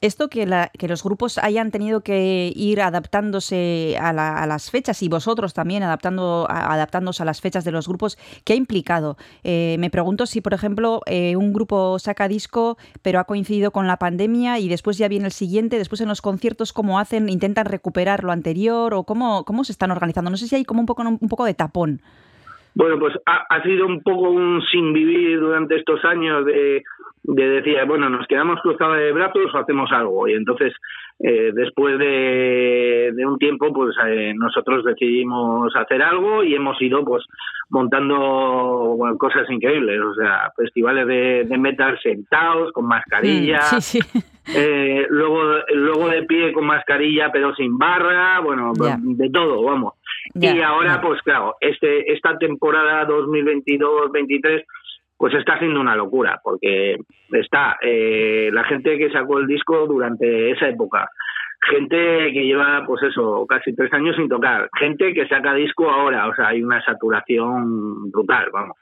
Esto 0.00 0.28
que, 0.28 0.46
la, 0.46 0.70
que 0.78 0.86
los 0.88 1.02
grupos 1.02 1.38
hayan 1.38 1.70
tenido 1.70 2.02
que 2.02 2.52
ir 2.54 2.80
adaptándose 2.80 3.96
a, 4.00 4.12
la, 4.12 4.42
a 4.42 4.46
las 4.46 4.70
fechas 4.70 5.02
y 5.02 5.08
vosotros 5.08 5.52
también 5.52 5.82
adaptando, 5.82 6.46
a, 6.48 6.72
adaptándose 6.72 7.22
a 7.22 7.26
las 7.26 7.40
fechas 7.40 7.64
de 7.64 7.72
los 7.72 7.88
grupos, 7.88 8.16
¿qué 8.44 8.52
ha 8.52 8.56
implicado? 8.56 9.16
Eh, 9.42 9.76
me 9.78 9.90
pregunto 9.90 10.26
si, 10.26 10.40
por 10.40 10.54
ejemplo, 10.54 11.00
eh, 11.06 11.34
un 11.36 11.52
grupo 11.52 11.98
saca 11.98 12.28
disco 12.28 12.76
pero 13.02 13.18
ha 13.20 13.24
coincidido 13.24 13.70
con 13.70 13.86
la 13.86 13.96
pandemia 13.98 14.58
y 14.58 14.68
después 14.68 14.98
ya 14.98 15.08
viene 15.08 15.26
el 15.26 15.32
siguiente, 15.32 15.78
después 15.78 16.00
en 16.00 16.08
los 16.08 16.22
conciertos, 16.22 16.72
¿cómo 16.72 16.98
hacen? 16.98 17.28
¿Intentan 17.28 17.66
recuperar 17.66 18.24
lo 18.24 18.32
anterior 18.36 18.94
o 18.94 19.02
cómo, 19.02 19.44
cómo 19.44 19.64
se 19.64 19.72
están 19.72 19.90
organizando? 19.90 20.30
No 20.30 20.36
sé 20.36 20.46
si 20.46 20.54
hay 20.54 20.64
como 20.64 20.80
un 20.80 20.86
poco, 20.86 21.02
un 21.02 21.28
poco 21.28 21.44
de 21.44 21.54
tapón. 21.54 22.00
Bueno, 22.74 22.98
pues 22.98 23.14
ha, 23.24 23.46
ha, 23.48 23.62
sido 23.62 23.86
un 23.86 24.02
poco 24.02 24.28
un 24.28 24.62
sin 24.70 24.92
vivir 24.92 25.40
durante 25.40 25.76
estos 25.76 26.04
años 26.04 26.44
de, 26.44 26.84
de 27.26 27.48
decir, 27.48 27.76
bueno, 27.86 28.08
nos 28.08 28.26
quedamos 28.26 28.60
cruzados 28.60 28.98
de 28.98 29.12
brazos 29.12 29.52
o 29.52 29.58
hacemos 29.58 29.90
algo. 29.92 30.28
Y 30.28 30.34
entonces, 30.34 30.72
eh, 31.18 31.50
después 31.52 31.98
de, 31.98 33.12
de, 33.14 33.26
un 33.26 33.38
tiempo, 33.38 33.72
pues 33.72 33.96
eh, 34.06 34.32
nosotros 34.36 34.84
decidimos 34.84 35.74
hacer 35.74 36.02
algo 36.02 36.44
y 36.44 36.54
hemos 36.54 36.80
ido 36.80 37.04
pues 37.04 37.24
montando 37.68 38.94
bueno, 38.96 39.18
cosas 39.18 39.50
increíbles. 39.50 40.00
O 40.00 40.14
sea, 40.14 40.52
festivales 40.56 41.06
de, 41.06 41.44
de 41.44 41.58
metal 41.58 41.98
sentados, 42.00 42.72
con 42.72 42.86
mascarilla. 42.86 43.60
Mm, 43.72 43.80
sí, 43.80 44.00
sí. 44.00 44.22
Eh, 44.54 45.06
luego, 45.10 45.42
luego 45.74 46.08
de 46.08 46.22
pie 46.22 46.52
con 46.52 46.66
mascarilla 46.66 47.32
pero 47.32 47.52
sin 47.56 47.76
barra, 47.76 48.38
bueno, 48.38 48.72
yeah. 48.74 48.96
de 49.00 49.28
todo, 49.28 49.60
vamos. 49.60 49.94
Yeah, 50.34 50.54
y 50.54 50.60
ahora, 50.60 50.92
yeah. 50.92 51.00
pues 51.00 51.20
claro, 51.22 51.56
este 51.60 52.12
esta 52.12 52.38
temporada 52.38 53.08
2022-23 53.08 54.64
pues 55.18 55.34
está 55.34 55.58
siendo 55.58 55.80
una 55.80 55.96
locura, 55.96 56.40
porque 56.42 56.96
está 57.32 57.76
eh, 57.80 58.50
la 58.52 58.64
gente 58.64 58.98
que 58.98 59.10
sacó 59.10 59.38
el 59.38 59.46
disco 59.46 59.86
durante 59.86 60.50
esa 60.50 60.68
época, 60.68 61.08
gente 61.68 62.32
que 62.32 62.44
lleva, 62.44 62.84
pues 62.86 63.02
eso, 63.02 63.46
casi 63.48 63.74
tres 63.74 63.92
años 63.92 64.16
sin 64.16 64.28
tocar, 64.28 64.68
gente 64.78 65.12
que 65.14 65.26
saca 65.26 65.54
disco 65.54 65.88
ahora, 65.88 66.28
o 66.28 66.34
sea, 66.34 66.48
hay 66.48 66.62
una 66.62 66.84
saturación 66.84 68.10
brutal, 68.10 68.48
vamos. 68.52 68.76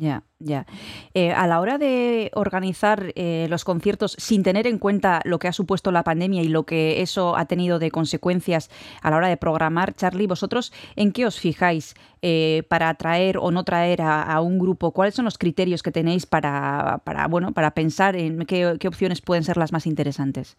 Ya, 0.00 0.22
ya. 0.38 0.64
Eh, 1.12 1.30
a 1.30 1.46
la 1.46 1.60
hora 1.60 1.76
de 1.76 2.30
organizar 2.32 3.12
eh, 3.16 3.46
los 3.50 3.66
conciertos 3.66 4.12
sin 4.12 4.42
tener 4.42 4.66
en 4.66 4.78
cuenta 4.78 5.20
lo 5.26 5.38
que 5.38 5.46
ha 5.46 5.52
supuesto 5.52 5.92
la 5.92 6.04
pandemia 6.04 6.42
y 6.42 6.48
lo 6.48 6.64
que 6.64 7.02
eso 7.02 7.36
ha 7.36 7.44
tenido 7.44 7.78
de 7.78 7.90
consecuencias 7.90 8.70
a 9.02 9.10
la 9.10 9.18
hora 9.18 9.28
de 9.28 9.36
programar, 9.36 9.92
Charlie, 9.92 10.26
¿vosotros 10.26 10.72
en 10.96 11.12
qué 11.12 11.26
os 11.26 11.38
fijáis 11.38 11.94
eh, 12.22 12.62
para 12.70 12.88
atraer 12.88 13.36
o 13.36 13.50
no 13.50 13.62
traer 13.62 14.00
a, 14.00 14.40
un 14.40 14.58
grupo? 14.58 14.92
¿Cuáles 14.92 15.14
son 15.14 15.26
los 15.26 15.36
criterios 15.36 15.82
que 15.82 15.92
tenéis 15.92 16.24
para, 16.24 17.02
bueno, 17.28 17.52
para 17.52 17.72
pensar 17.72 18.16
en 18.16 18.46
qué, 18.46 18.78
opciones 18.88 19.20
pueden 19.20 19.44
ser 19.44 19.58
las 19.58 19.70
más 19.70 19.86
interesantes? 19.86 20.56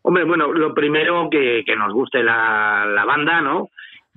Hombre, 0.00 0.24
bueno, 0.24 0.54
lo 0.54 0.72
primero 0.72 1.28
que, 1.28 1.62
nos 1.76 1.92
guste 1.92 2.22
la 2.22 3.04
banda, 3.06 3.42
¿no? 3.42 3.68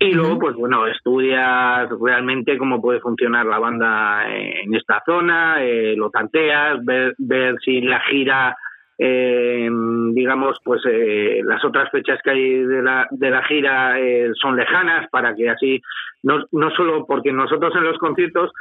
Y 0.04 0.14
luego, 0.14 0.38
pues 0.38 0.56
bueno, 0.56 0.86
estudias 0.86 1.90
realmente 2.02 2.58
cómo 2.58 2.82
puede 2.82 3.00
funcionar 3.00 3.46
la 3.46 3.58
banda 3.58 4.26
en 4.28 4.74
esta 4.76 5.02
zona, 5.06 5.64
eh, 5.64 5.96
lo 5.96 6.10
tanteas, 6.10 6.84
ver, 6.84 7.16
ver 7.18 7.56
si 7.64 7.80
la 7.82 8.02
gira, 8.02 8.58
eh, 8.98 9.70
digamos, 10.12 10.58
pues 10.64 10.82
eh, 10.90 11.42
las 11.46 11.64
otras 11.64 11.90
fechas 11.90 12.20
que 12.22 12.32
hay 12.32 12.64
de 12.64 12.82
la, 12.82 13.08
de 13.12 13.30
la 13.30 13.44
gira 13.44 13.98
eh, 14.00 14.32
son 14.42 14.58
lejanas 14.58 15.10
para 15.10 15.34
que 15.36 15.50
así, 15.50 15.82
no, 16.22 16.44
no 16.52 16.70
solo 16.72 17.06
porque 17.06 17.32
nosotros 17.32 17.74
en 17.76 17.86
los 17.86 17.98
conciertos 17.98 18.52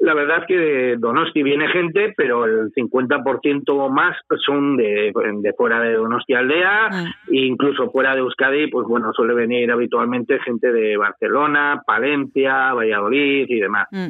la 0.00 0.14
verdad 0.14 0.38
es 0.40 0.46
que 0.46 0.56
de 0.56 0.96
Donosti 0.96 1.42
viene 1.42 1.68
gente, 1.68 2.14
pero 2.16 2.46
el 2.46 2.72
50% 2.72 3.90
más 3.90 4.16
son 4.44 4.76
de, 4.76 5.12
de, 5.42 5.52
fuera 5.52 5.80
de 5.80 5.94
Donosti 5.94 6.32
Aldea, 6.32 6.88
ah. 6.90 7.04
e 7.30 7.44
incluso 7.44 7.90
fuera 7.90 8.14
de 8.14 8.20
Euskadi, 8.20 8.68
pues 8.68 8.86
bueno, 8.88 9.12
suele 9.12 9.34
venir 9.34 9.70
habitualmente 9.70 10.40
gente 10.40 10.72
de 10.72 10.96
Barcelona, 10.96 11.82
Palencia, 11.86 12.72
Valladolid 12.72 13.44
y 13.48 13.60
demás. 13.60 13.88
Mm. 13.90 14.08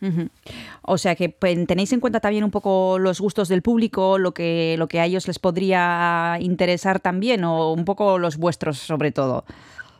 Uh 0.00 0.06
-huh. 0.06 0.30
O 0.82 0.96
sea 0.96 1.16
que 1.16 1.28
pues, 1.28 1.66
tenéis 1.66 1.92
en 1.92 1.98
cuenta 1.98 2.20
también 2.20 2.44
un 2.44 2.52
poco 2.52 3.00
los 3.00 3.20
gustos 3.20 3.48
del 3.48 3.62
público, 3.62 4.18
lo 4.18 4.32
que, 4.32 4.76
lo 4.78 4.86
que 4.86 5.00
a 5.00 5.06
ellos 5.06 5.26
les 5.26 5.40
podría 5.40 6.36
interesar 6.38 7.00
también, 7.00 7.42
o 7.42 7.72
un 7.72 7.84
poco 7.84 8.18
los 8.18 8.36
vuestros 8.36 8.78
sobre 8.78 9.10
todo. 9.10 9.44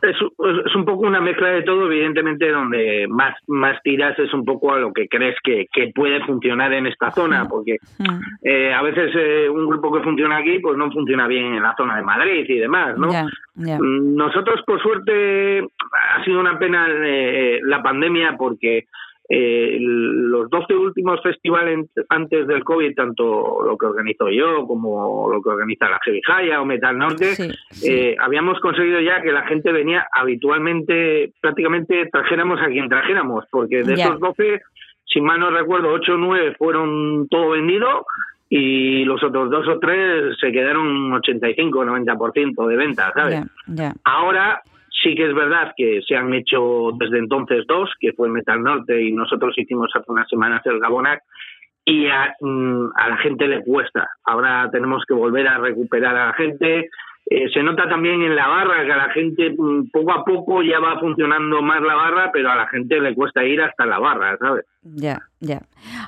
Es, 0.01 0.15
es, 0.15 0.75
un 0.75 0.85
poco 0.85 1.05
una 1.05 1.19
mezcla 1.19 1.49
de 1.49 1.63
todo, 1.63 1.85
evidentemente 1.91 2.49
donde 2.49 3.05
más, 3.09 3.35
más 3.47 3.81
tiras 3.83 4.17
es 4.17 4.33
un 4.33 4.45
poco 4.45 4.73
a 4.73 4.79
lo 4.79 4.93
que 4.93 5.07
crees 5.07 5.35
que, 5.43 5.67
que 5.71 5.91
puede 5.93 6.23
funcionar 6.25 6.71
en 6.73 6.87
esta 6.87 7.11
zona, 7.11 7.47
porque 7.49 7.77
eh, 8.43 8.73
a 8.73 8.81
veces 8.81 9.11
eh, 9.15 9.49
un 9.49 9.67
grupo 9.67 9.91
que 9.91 10.03
funciona 10.03 10.37
aquí 10.37 10.59
pues 10.59 10.77
no 10.77 10.89
funciona 10.91 11.27
bien 11.27 11.55
en 11.55 11.63
la 11.63 11.75
zona 11.75 11.97
de 11.97 12.03
Madrid 12.03 12.45
y 12.47 12.59
demás, 12.59 12.97
¿no? 12.97 13.09
Yeah, 13.09 13.27
yeah. 13.55 13.77
Nosotros, 13.81 14.61
por 14.65 14.81
suerte, 14.81 15.59
ha 15.59 16.23
sido 16.23 16.39
una 16.39 16.57
pena 16.57 16.87
eh, 16.89 17.59
la 17.63 17.83
pandemia 17.83 18.35
porque 18.37 18.85
eh, 19.31 19.77
los 19.79 20.49
12 20.49 20.73
últimos 20.73 21.21
festivales 21.21 21.87
antes 22.09 22.47
del 22.47 22.63
COVID, 22.63 22.95
tanto 22.95 23.61
lo 23.63 23.77
que 23.77 23.85
organizo 23.85 24.27
yo 24.31 24.65
como 24.65 25.29
lo 25.31 25.39
que 25.39 25.49
organiza 25.49 25.87
la 25.87 25.99
Heavy 26.03 26.21
Jaya 26.25 26.59
o 26.59 26.65
Metal 26.65 26.97
Norte, 26.97 27.35
sí, 27.35 27.51
sí. 27.69 27.91
Eh, 27.91 28.15
habíamos 28.19 28.59
conseguido 28.59 28.99
ya 29.01 29.21
que 29.21 29.31
la 29.31 29.45
gente 29.45 29.71
venía 29.71 30.07
habitualmente, 30.11 31.31
prácticamente 31.41 32.09
trajéramos 32.11 32.59
a 32.59 32.69
quien 32.69 32.89
trajéramos, 32.89 33.45
porque 33.51 33.83
de 33.83 33.95
yeah. 33.95 34.05
esos 34.05 34.19
12, 34.19 34.61
si 35.05 35.21
mal 35.21 35.39
no 35.39 35.51
recuerdo, 35.51 35.89
8 35.89 36.11
o 36.11 36.17
9 36.17 36.55
fueron 36.57 37.27
todo 37.29 37.51
vendido 37.51 38.07
y 38.49 39.05
los 39.05 39.23
otros 39.23 39.51
dos 39.51 39.67
o 39.67 39.77
tres 39.77 40.35
se 40.41 40.51
quedaron 40.51 41.13
85 41.13 41.85
90% 41.85 42.67
de 42.67 42.75
ventas, 42.75 43.13
¿sabes? 43.13 43.43
Yeah, 43.67 43.75
yeah. 43.75 43.93
Ahora 44.03 44.63
Sí 45.01 45.15
que 45.15 45.27
es 45.27 45.33
verdad 45.33 45.73
que 45.77 46.01
se 46.07 46.15
han 46.15 46.33
hecho 46.33 46.91
desde 46.97 47.19
entonces 47.19 47.65
dos, 47.67 47.89
que 47.99 48.13
fue 48.13 48.29
Metal 48.29 48.61
Norte 48.61 49.01
y 49.01 49.11
nosotros 49.13 49.57
hicimos 49.57 49.89
hace 49.93 50.11
unas 50.11 50.27
semanas 50.27 50.61
el 50.65 50.79
Gabonac, 50.79 51.21
y 51.85 52.07
a, 52.07 52.35
mm, 52.39 52.89
a, 52.95 53.09
la 53.09 53.17
gente 53.17 53.47
le 53.47 53.63
cuesta. 53.63 54.07
Ahora 54.25 54.69
tenemos 54.71 55.03
que 55.07 55.13
volver 55.13 55.47
a 55.47 55.57
recuperar 55.57 56.15
a 56.15 56.27
la 56.27 56.33
gente 56.33 56.89
Eh, 57.31 57.47
se 57.53 57.61
nota 57.61 57.87
también 57.87 58.23
en 58.23 58.35
la 58.35 58.47
barra 58.47 58.83
que 58.85 58.91
a 58.91 58.97
la 58.97 59.11
gente 59.13 59.51
mm, 59.55 59.91
poco 59.91 60.11
a 60.13 60.25
poco 60.25 60.63
ya 60.63 60.79
va 60.79 60.99
funcionando 60.99 61.61
más 61.61 61.79
la 61.81 61.93
barra, 61.93 62.31
pero 62.33 62.49
a 62.49 62.55
la 62.55 62.67
gente 62.67 62.99
le 62.99 63.13
cuesta 63.13 63.43
ir 63.43 63.61
hasta 63.61 63.85
la 63.85 63.99
barra, 63.99 64.35
¿sabes? 64.39 64.65
Ya, 64.81 65.19
ya. 65.39 65.61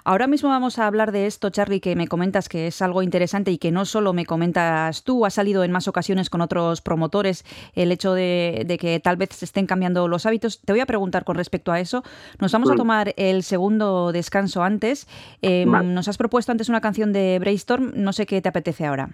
Ahora 0.04 0.26
mismo 0.26 0.50
vamos 0.50 0.80
a 0.80 0.88
hablar 0.88 1.12
de 1.12 1.28
esto, 1.28 1.52
Charlie, 1.52 1.80
que 1.80 1.96
me 1.96 2.08
comentas 2.08 2.50
que 2.50 2.66
es 2.68 2.82
algo 2.82 3.04
interesante 3.04 3.52
y 3.52 3.60
que 3.60 3.72
no 3.72 3.86
solo 3.86 4.14
me 4.14 4.26
comentas 4.26 5.04
tú, 5.04 5.24
ha 5.26 5.30
salido 5.30 5.64
en 5.64 5.72
más 5.72 5.88
ocasiones 5.88 6.32
con 6.32 6.42
otros 6.42 6.82
promotores 6.82 7.44
el 7.76 7.92
hecho 7.92 8.14
de, 8.16 8.64
de 8.66 8.78
que 8.80 9.00
tal 9.00 9.18
vez 9.18 9.30
se 9.30 9.46
estén 9.46 9.68
cambiando 9.68 10.08
los 10.08 10.26
hábitos. 10.26 10.60
Te 10.64 10.74
voy 10.74 10.80
a 10.80 10.88
preguntar 10.88 11.24
con 11.24 11.36
respecto 11.36 11.72
a 11.72 11.80
eso. 11.80 12.02
Nos 12.40 12.52
vamos 12.52 12.72
a 12.72 12.74
Mm. 12.74 12.78
tomar 12.78 13.14
el 13.18 13.44
segundo 13.44 14.12
descanso 14.12 14.64
antes. 14.64 15.08
Eh, 15.44 15.66
Vale. 15.68 15.88
Nos 15.90 16.08
has 16.08 16.18
propuesto 16.18 16.52
antes 16.52 16.68
una 16.70 16.82
canción 16.82 17.14
de 17.14 17.38
Brainstorm, 17.40 17.92
no 17.96 18.12
sé 18.12 18.26
qué 18.26 18.42
te 18.42 18.50
apetece 18.50 18.88
ahora. 18.88 19.10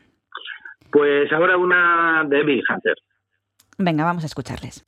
Pues 0.91 1.31
ahora 1.31 1.57
una 1.57 2.23
de 2.27 2.43
Bill 2.43 2.63
Hunter. 2.69 2.95
Venga, 3.77 4.03
vamos 4.03 4.23
a 4.23 4.27
escucharles. 4.27 4.85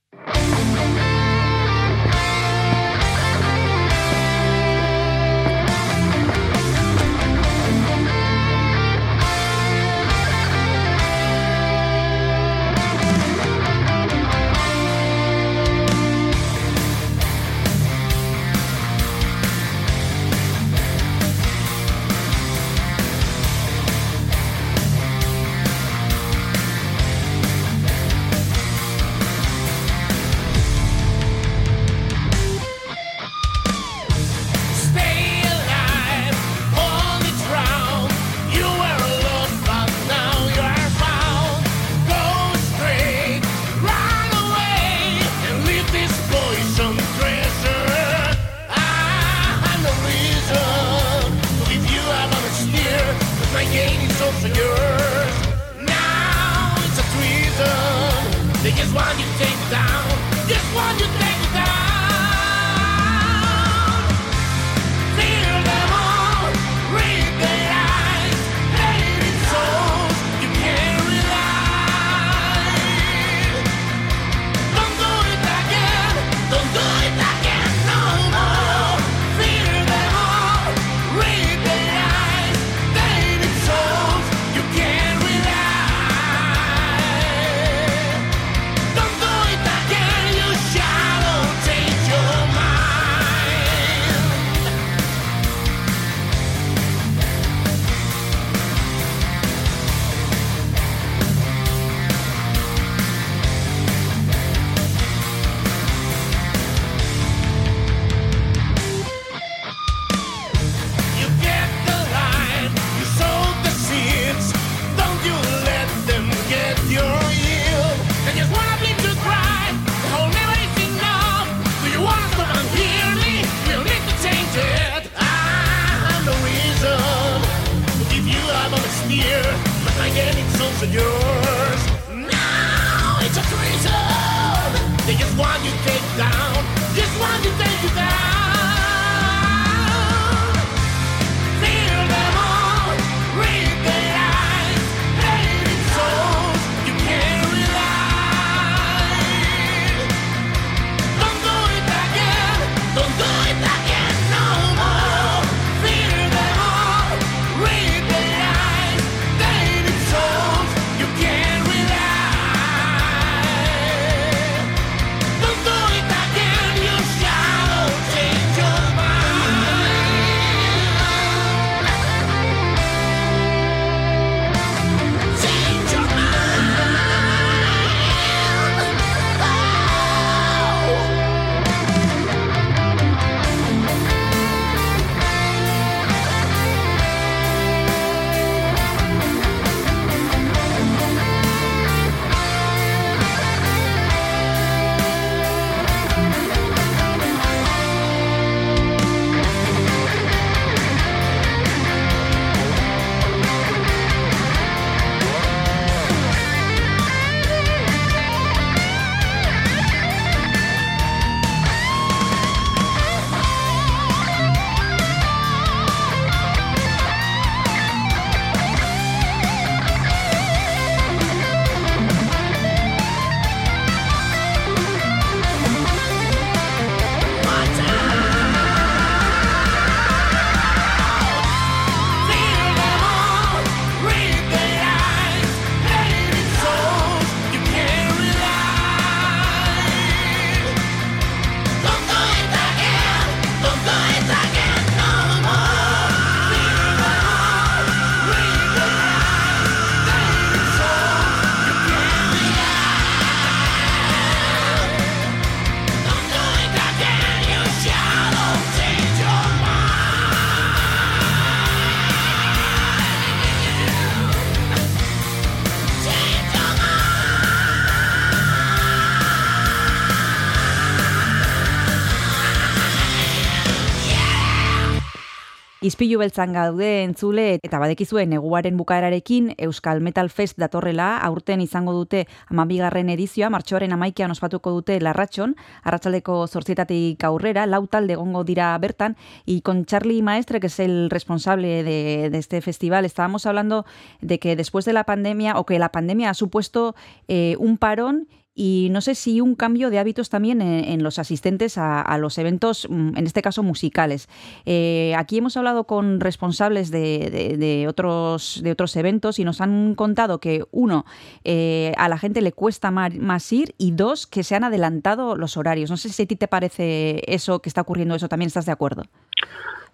Izpilu 276.00 276.22
beltzan 276.22 276.54
gaude 276.56 276.88
entzule 277.04 277.58
eta 277.60 277.80
badekizue 277.82 278.22
neguaren 278.32 278.78
bukaerarekin 278.80 279.50
Euskal 279.66 280.00
Metal 280.00 280.30
Fest 280.32 280.56
datorrela, 280.56 281.18
aurten 281.28 281.60
izango 281.60 281.92
dute 281.92 282.22
amabigarren 282.48 283.10
edizioa, 283.12 283.50
martxoaren 283.52 283.92
amaikean 283.92 284.32
ospatuko 284.32 284.72
dute 284.78 284.96
larratxon, 285.04 285.58
arratsaldeko 285.84 286.38
zorzietatik 286.48 287.26
aurrera, 287.28 287.66
lau 287.68 287.82
talde 287.92 288.16
egongo 288.16 288.46
dira 288.48 288.70
bertan, 288.80 289.18
y 289.46 289.60
con 289.60 289.84
Charlie 289.84 290.24
Maestre, 290.24 290.62
que 290.62 290.68
es 290.68 290.80
el 290.80 291.10
responsable 291.10 291.84
de, 291.84 292.30
de 292.32 292.38
este 292.38 292.62
festival, 292.62 293.04
estábamos 293.04 293.46
hablando 293.46 293.86
de 294.22 294.40
que 294.40 294.56
después 294.56 294.86
de 294.86 294.94
la 294.94 295.04
pandemia, 295.04 295.58
o 295.60 295.66
que 295.66 295.80
la 295.80 295.92
pandemia 295.92 296.30
ha 296.30 296.34
supuesto 296.34 296.96
eh, 297.28 297.58
un 297.60 297.78
parón 297.78 298.30
y 298.62 298.90
no 298.92 299.00
sé 299.00 299.16
si 299.16 299.40
un 299.40 299.56
cambio 299.56 299.90
de 299.90 300.00
hábitos 300.00 300.30
también 300.30 300.62
en, 300.62 300.84
en 300.84 301.02
los 301.02 301.18
asistentes 301.18 301.78
a, 301.78 302.02
a, 302.02 302.18
los 302.18 302.38
eventos, 302.38 302.90
mm, 302.90 303.16
en 303.16 303.26
este 303.26 303.42
caso 303.42 303.64
musicales. 303.64 304.28
Eh, 304.66 305.14
aquí 305.18 305.38
hemos 305.38 305.56
hablado 305.56 305.86
con 305.86 306.20
responsables 306.20 306.92
de, 306.92 307.30
de, 307.32 307.56
de, 307.58 307.88
otros, 307.88 308.60
de 308.62 308.72
otros 308.72 308.98
eventos 308.98 309.40
y 309.40 309.46
nos 309.46 309.62
han 309.62 309.96
contado 309.96 310.42
que, 310.42 310.64
uno, 310.72 311.06
eh, 311.46 311.94
a 311.98 312.10
la 312.10 312.18
gente 312.18 312.42
le 312.42 312.52
cuesta 312.52 312.92
más, 312.92 313.16
más, 313.16 313.50
ir 313.54 313.70
y 313.78 313.94
dos, 313.96 314.28
que 314.28 314.44
se 314.44 314.58
han 314.58 314.66
adelantado 314.66 315.38
los 315.38 315.56
horarios. 315.56 315.90
No 315.90 315.96
sé 315.96 316.10
si 316.10 316.24
a 316.24 316.28
ti 316.28 316.36
te 316.36 316.50
parece 316.50 317.22
eso, 317.34 317.62
que 317.62 317.70
está 317.70 317.80
ocurriendo 317.80 318.16
eso, 318.16 318.28
también 318.28 318.48
estás 318.48 318.66
de 318.66 318.74
acuerdo. 318.74 319.04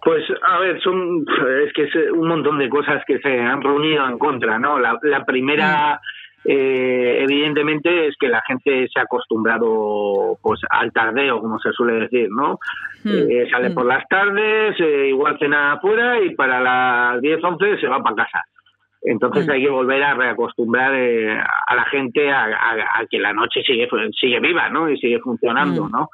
Pues 0.02 0.24
a 0.44 0.58
ver, 0.58 0.82
son 0.82 1.24
es 1.64 1.72
que 1.72 1.84
es 1.84 1.94
un 2.12 2.26
montón 2.26 2.58
de 2.58 2.68
cosas 2.68 3.04
que 3.06 3.20
se 3.20 3.40
han 3.40 3.62
reunido 3.62 4.08
en 4.08 4.18
contra, 4.18 4.58
¿no? 4.58 4.80
La, 4.80 4.98
la 5.02 5.24
primera... 5.24 6.00
Mm 6.02 6.25
eh, 6.48 7.24
evidentemente 7.24 8.06
es 8.06 8.16
que 8.18 8.28
la 8.28 8.40
gente 8.46 8.86
se 8.92 9.00
ha 9.00 9.02
acostumbrado 9.02 10.38
pues 10.40 10.60
al 10.70 10.92
tardeo, 10.92 11.40
como 11.40 11.58
se 11.58 11.72
suele 11.72 12.00
decir, 12.00 12.28
¿no? 12.30 12.58
Mm. 13.02 13.30
Eh, 13.30 13.48
sale 13.50 13.70
mm. 13.70 13.74
por 13.74 13.86
las 13.86 14.06
tardes, 14.08 14.76
eh, 14.78 15.08
igual 15.08 15.38
cena 15.38 15.72
afuera 15.72 16.20
y 16.22 16.34
para 16.36 16.60
las 16.60 17.20
10, 17.20 17.42
11 17.42 17.80
se 17.80 17.88
va 17.88 18.02
para 18.02 18.16
casa. 18.16 18.44
Entonces 19.02 19.46
mm. 19.46 19.50
hay 19.50 19.62
que 19.62 19.70
volver 19.70 20.02
a 20.04 20.14
reacostumbrar 20.14 20.94
eh, 20.94 21.36
a 21.66 21.74
la 21.74 21.84
gente 21.86 22.30
a, 22.30 22.44
a, 22.44 23.00
a, 23.00 23.06
que 23.10 23.18
la 23.18 23.32
noche 23.32 23.62
sigue 23.62 23.88
sigue 24.12 24.38
viva, 24.38 24.68
¿no? 24.68 24.88
Y 24.88 24.98
sigue 24.98 25.18
funcionando, 25.18 25.88
¿no? 25.88 26.10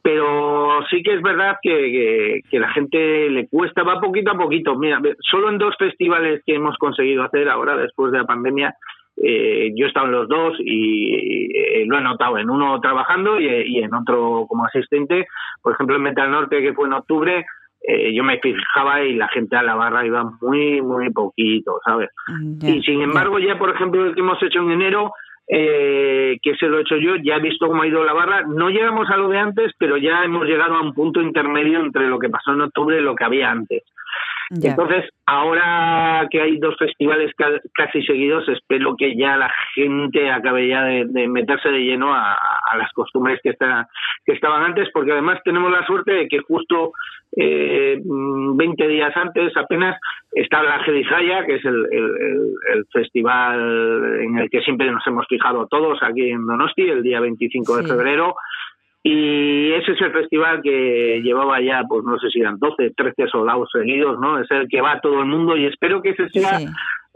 Pero 0.00 0.84
sí 0.88 1.02
que 1.02 1.14
es 1.14 1.22
verdad 1.22 1.56
que, 1.60 1.70
que, 1.70 2.40
que, 2.48 2.60
la 2.60 2.70
gente 2.70 3.28
le 3.28 3.48
cuesta, 3.48 3.82
va 3.82 4.00
poquito 4.00 4.30
a 4.30 4.38
poquito. 4.38 4.76
Mira, 4.76 5.00
solo 5.18 5.50
en 5.50 5.58
dos 5.58 5.74
festivales 5.76 6.42
que 6.46 6.54
hemos 6.54 6.78
conseguido 6.78 7.24
hacer 7.24 7.48
ahora, 7.48 7.76
después 7.76 8.12
de 8.12 8.18
la 8.18 8.24
pandemia, 8.24 8.72
eh, 9.22 9.72
yo 9.74 9.86
he 9.86 9.88
estado 9.88 10.06
en 10.06 10.12
los 10.12 10.28
dos 10.28 10.56
y 10.60 11.50
eh, 11.56 11.84
lo 11.86 11.98
he 11.98 12.02
notado 12.02 12.38
en 12.38 12.50
uno 12.50 12.80
trabajando 12.80 13.40
y, 13.40 13.46
y, 13.46 13.78
en 13.78 13.94
otro 13.94 14.46
como 14.48 14.66
asistente. 14.66 15.26
Por 15.62 15.74
ejemplo, 15.74 15.96
en 15.96 16.02
Metal 16.02 16.30
Norte, 16.30 16.60
que 16.60 16.74
fue 16.74 16.86
en 16.86 16.92
octubre, 16.92 17.46
eh, 17.88 18.12
yo 18.12 18.24
me 18.24 18.38
fijaba 18.38 19.02
y 19.02 19.14
la 19.14 19.28
gente 19.28 19.56
a 19.56 19.62
la 19.62 19.76
barra 19.76 20.04
iba 20.04 20.24
muy, 20.40 20.82
muy 20.82 21.10
poquito, 21.10 21.78
¿sabes? 21.84 22.10
Mm, 22.26 22.58
yeah, 22.58 22.74
y 22.74 22.82
sin 22.82 23.00
embargo, 23.00 23.38
yeah. 23.38 23.54
ya 23.54 23.58
por 23.58 23.70
ejemplo, 23.70 24.04
el 24.04 24.14
que 24.14 24.20
hemos 24.20 24.42
hecho 24.42 24.60
en 24.60 24.72
enero, 24.72 25.12
eh, 25.48 26.38
que 26.42 26.56
se 26.56 26.66
lo 26.66 26.78
he 26.78 26.82
hecho 26.82 26.96
yo, 26.96 27.14
ya 27.16 27.36
he 27.36 27.40
visto 27.40 27.68
cómo 27.68 27.82
ha 27.82 27.86
ido 27.86 28.04
la 28.04 28.12
barra. 28.12 28.42
No 28.42 28.70
llegamos 28.70 29.08
a 29.08 29.16
lo 29.16 29.28
de 29.28 29.38
antes, 29.38 29.72
pero 29.78 29.96
ya 29.96 30.24
hemos 30.24 30.46
llegado 30.46 30.74
a 30.74 30.82
un 30.82 30.94
punto 30.94 31.20
intermedio 31.20 31.78
entre 31.78 32.08
lo 32.08 32.18
que 32.18 32.28
pasó 32.28 32.52
en 32.52 32.62
octubre 32.62 32.98
y 32.98 33.02
lo 33.02 33.14
que 33.14 33.24
había 33.24 33.50
antes. 33.50 33.84
Entonces, 34.50 35.10
ahora 35.26 36.26
que 36.30 36.40
hay 36.40 36.58
dos 36.58 36.76
festivales 36.78 37.32
casi 37.74 38.02
seguidos, 38.02 38.48
espero 38.48 38.94
que 38.96 39.16
ya 39.16 39.36
la 39.36 39.50
gente 39.74 40.30
acabe 40.30 40.68
ya 40.68 40.84
de, 40.84 41.04
de 41.06 41.26
meterse 41.26 41.68
de 41.68 41.80
lleno 41.80 42.14
a, 42.14 42.34
a 42.34 42.76
las 42.76 42.92
costumbres 42.92 43.40
que, 43.42 43.50
está, 43.50 43.88
que 44.24 44.32
estaban 44.32 44.62
antes, 44.62 44.88
porque 44.92 45.12
además 45.12 45.40
tenemos 45.44 45.72
la 45.72 45.84
suerte 45.84 46.12
de 46.12 46.28
que 46.28 46.38
justo 46.40 46.92
eh, 47.36 48.00
20 48.04 48.88
días 48.88 49.16
antes 49.16 49.56
apenas 49.56 49.98
está 50.32 50.62
la 50.62 50.78
Gedizaya, 50.84 51.44
que 51.44 51.56
es 51.56 51.64
el, 51.64 51.86
el, 51.90 52.54
el, 52.74 52.86
festival 52.92 54.20
en 54.20 54.38
el 54.38 54.50
que 54.50 54.60
siempre 54.60 54.90
nos 54.90 55.06
hemos 55.06 55.26
fijado 55.28 55.66
todos 55.66 55.98
aquí 56.02 56.30
en 56.30 56.46
Donosti, 56.46 56.82
el 56.82 57.02
día 57.02 57.20
25 57.20 57.74
sí. 57.74 57.82
de 57.82 57.88
febrero. 57.88 58.34
Y 59.08 59.72
ese 59.72 59.92
es 59.92 60.00
el 60.00 60.10
festival 60.10 60.60
que 60.62 61.20
llevaba 61.22 61.60
ya, 61.60 61.84
pues 61.88 62.02
no 62.02 62.18
sé 62.18 62.28
si 62.28 62.40
eran 62.40 62.58
12, 62.58 62.90
13 62.96 63.28
soldados 63.28 63.68
seguidos, 63.72 64.18
¿no? 64.18 64.40
Es 64.40 64.50
el 64.50 64.66
que 64.68 64.80
va 64.80 65.00
todo 65.00 65.20
el 65.20 65.26
mundo 65.26 65.56
y 65.56 65.66
espero 65.66 66.02
que 66.02 66.10
ese 66.10 66.28
sea 66.30 66.58
sí. 66.58 66.66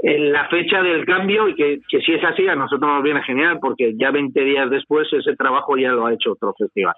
la 0.05 0.49
fecha 0.49 0.83
del 0.83 1.05
cambio 1.05 1.49
y 1.49 1.57
que, 1.57 1.81
que 1.91 2.01
si 2.01 2.13
es 2.13 2.23
así 2.23 2.47
a 2.47 2.55
nosotros 2.55 2.89
nos 2.89 3.03
viene 3.03 3.25
genial 3.25 3.59
porque 3.61 3.95
ya 3.99 4.13
20 4.13 4.41
días 4.41 4.71
después 4.71 5.13
ese 5.13 5.35
trabajo 5.35 5.77
ya 5.77 5.91
lo 5.91 6.07
ha 6.07 6.15
hecho 6.15 6.31
otro 6.31 6.55
festival. 6.57 6.95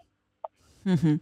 Uh 0.85 0.91
-huh. 0.91 1.21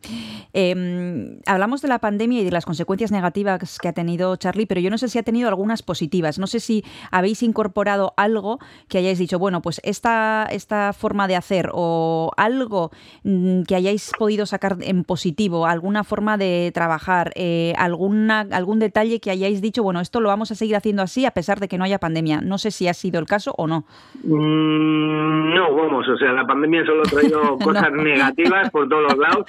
eh, 0.54 1.38
hablamos 1.46 1.82
de 1.82 1.88
la 1.88 1.98
pandemia 1.98 2.40
y 2.40 2.44
de 2.44 2.50
las 2.50 2.64
consecuencias 2.64 3.12
negativas 3.12 3.78
que 3.78 3.88
ha 3.88 3.92
tenido 3.92 4.36
Charlie, 4.36 4.66
pero 4.66 4.80
yo 4.80 4.90
no 4.90 4.98
sé 4.98 5.08
si 5.08 5.18
ha 5.18 5.22
tenido 5.22 5.48
algunas 5.48 5.82
positivas. 5.82 6.38
No 6.38 6.46
sé 6.46 6.60
si 6.60 6.84
habéis 7.10 7.42
incorporado 7.42 8.14
algo 8.16 8.58
que 8.88 8.98
hayáis 8.98 9.18
dicho, 9.18 9.38
bueno, 9.38 9.60
pues 9.60 9.80
esta, 9.84 10.46
esta 10.50 10.92
forma 10.92 11.28
de 11.28 11.36
hacer 11.36 11.70
o 11.72 12.30
algo 12.36 12.90
mm, 13.24 13.62
que 13.62 13.74
hayáis 13.74 14.12
podido 14.18 14.46
sacar 14.46 14.78
en 14.80 15.04
positivo, 15.04 15.66
alguna 15.66 16.04
forma 16.04 16.36
de 16.36 16.70
trabajar, 16.74 17.32
eh, 17.34 17.74
alguna, 17.76 18.46
algún 18.52 18.78
detalle 18.78 19.20
que 19.20 19.30
hayáis 19.30 19.60
dicho, 19.60 19.82
bueno, 19.82 20.00
esto 20.00 20.20
lo 20.20 20.28
vamos 20.28 20.50
a 20.50 20.54
seguir 20.54 20.76
haciendo 20.76 21.02
así 21.02 21.26
a 21.26 21.32
pesar 21.32 21.60
de 21.60 21.68
que 21.68 21.78
no 21.78 21.84
haya 21.84 21.98
pandemia. 21.98 22.40
No 22.40 22.58
sé 22.58 22.70
si 22.70 22.88
ha 22.88 22.94
sido 22.94 23.20
el 23.20 23.26
caso 23.26 23.54
o 23.56 23.66
no. 23.66 23.84
Mm, 24.24 25.54
no, 25.54 25.74
vamos, 25.74 26.08
o 26.08 26.16
sea, 26.16 26.32
la 26.32 26.46
pandemia 26.46 26.84
solo 26.84 27.02
ha 27.02 27.10
traído 27.10 27.58
cosas 27.62 27.90
no. 27.92 28.02
negativas 28.02 28.70
por 28.70 28.88
todos 28.88 29.02
los 29.02 29.18
lados. 29.18 29.44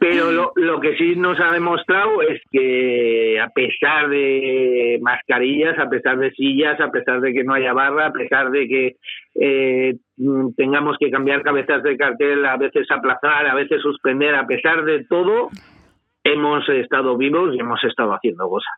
Pero 0.00 0.30
lo, 0.32 0.80
que 0.80 0.96
sí 0.96 1.16
nos 1.16 1.38
ha 1.40 1.52
demostrado 1.52 2.22
es 2.22 2.40
que 2.50 3.40
a 3.40 3.48
pesar 3.48 4.08
de 4.08 4.98
mascarillas, 5.02 5.78
a 5.78 5.88
pesar 5.88 6.18
de 6.18 6.30
sillas, 6.32 6.80
a 6.80 6.90
pesar 6.90 7.20
de 7.20 7.32
que 7.32 7.44
no 7.44 7.54
haya 7.54 7.72
barra, 7.72 8.06
a 8.06 8.12
pesar 8.12 8.50
de 8.50 8.68
que 8.68 8.96
eh, 9.40 9.94
tengamos 10.56 10.96
que 10.98 11.10
cambiar 11.10 11.42
cabezas 11.42 11.82
de 11.82 11.96
cartel, 11.96 12.44
a 12.46 12.56
veces 12.56 12.86
aplazar, 12.90 13.46
a 13.46 13.54
veces 13.54 13.80
suspender, 13.82 14.34
a 14.34 14.46
pesar 14.46 14.84
de 14.84 15.04
todo, 15.04 15.48
hemos 16.22 16.68
estado 16.68 17.16
vivos 17.16 17.54
y 17.54 17.60
hemos 17.60 17.82
estado 17.84 18.12
haciendo 18.12 18.48
cosas. 18.48 18.74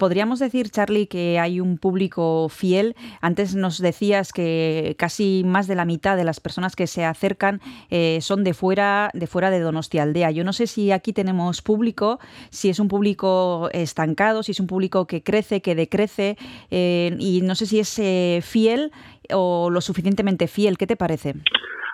Podríamos 0.00 0.38
decir, 0.38 0.70
Charlie, 0.70 1.08
que 1.08 1.38
hay 1.38 1.60
un 1.60 1.76
público 1.76 2.48
fiel. 2.48 2.96
Antes 3.20 3.54
nos 3.54 3.76
decías 3.76 4.32
que 4.32 4.96
casi 4.98 5.42
más 5.44 5.66
de 5.66 5.74
la 5.74 5.84
mitad 5.84 6.16
de 6.16 6.24
las 6.24 6.40
personas 6.40 6.74
que 6.74 6.86
se 6.86 7.04
acercan 7.04 7.60
eh, 7.90 8.18
son 8.22 8.42
de 8.42 8.54
fuera, 8.54 9.10
de 9.12 9.26
fuera 9.26 9.50
de 9.50 9.60
Donostialdea. 9.60 10.30
Yo 10.30 10.42
no 10.42 10.54
sé 10.54 10.66
si 10.68 10.90
aquí 10.90 11.12
tenemos 11.12 11.60
público, 11.60 12.18
si 12.48 12.70
es 12.70 12.78
un 12.78 12.88
público 12.88 13.68
estancado, 13.74 14.42
si 14.42 14.52
es 14.52 14.60
un 14.60 14.68
público 14.68 15.06
que 15.06 15.22
crece, 15.22 15.60
que 15.60 15.74
decrece, 15.74 16.38
eh, 16.70 17.14
y 17.18 17.42
no 17.42 17.54
sé 17.54 17.66
si 17.66 17.78
es 17.78 17.98
eh, 17.98 18.40
fiel 18.42 18.92
o 19.30 19.68
lo 19.68 19.82
suficientemente 19.82 20.48
fiel. 20.48 20.78
¿Qué 20.78 20.86
te 20.86 20.96
parece? 20.96 21.34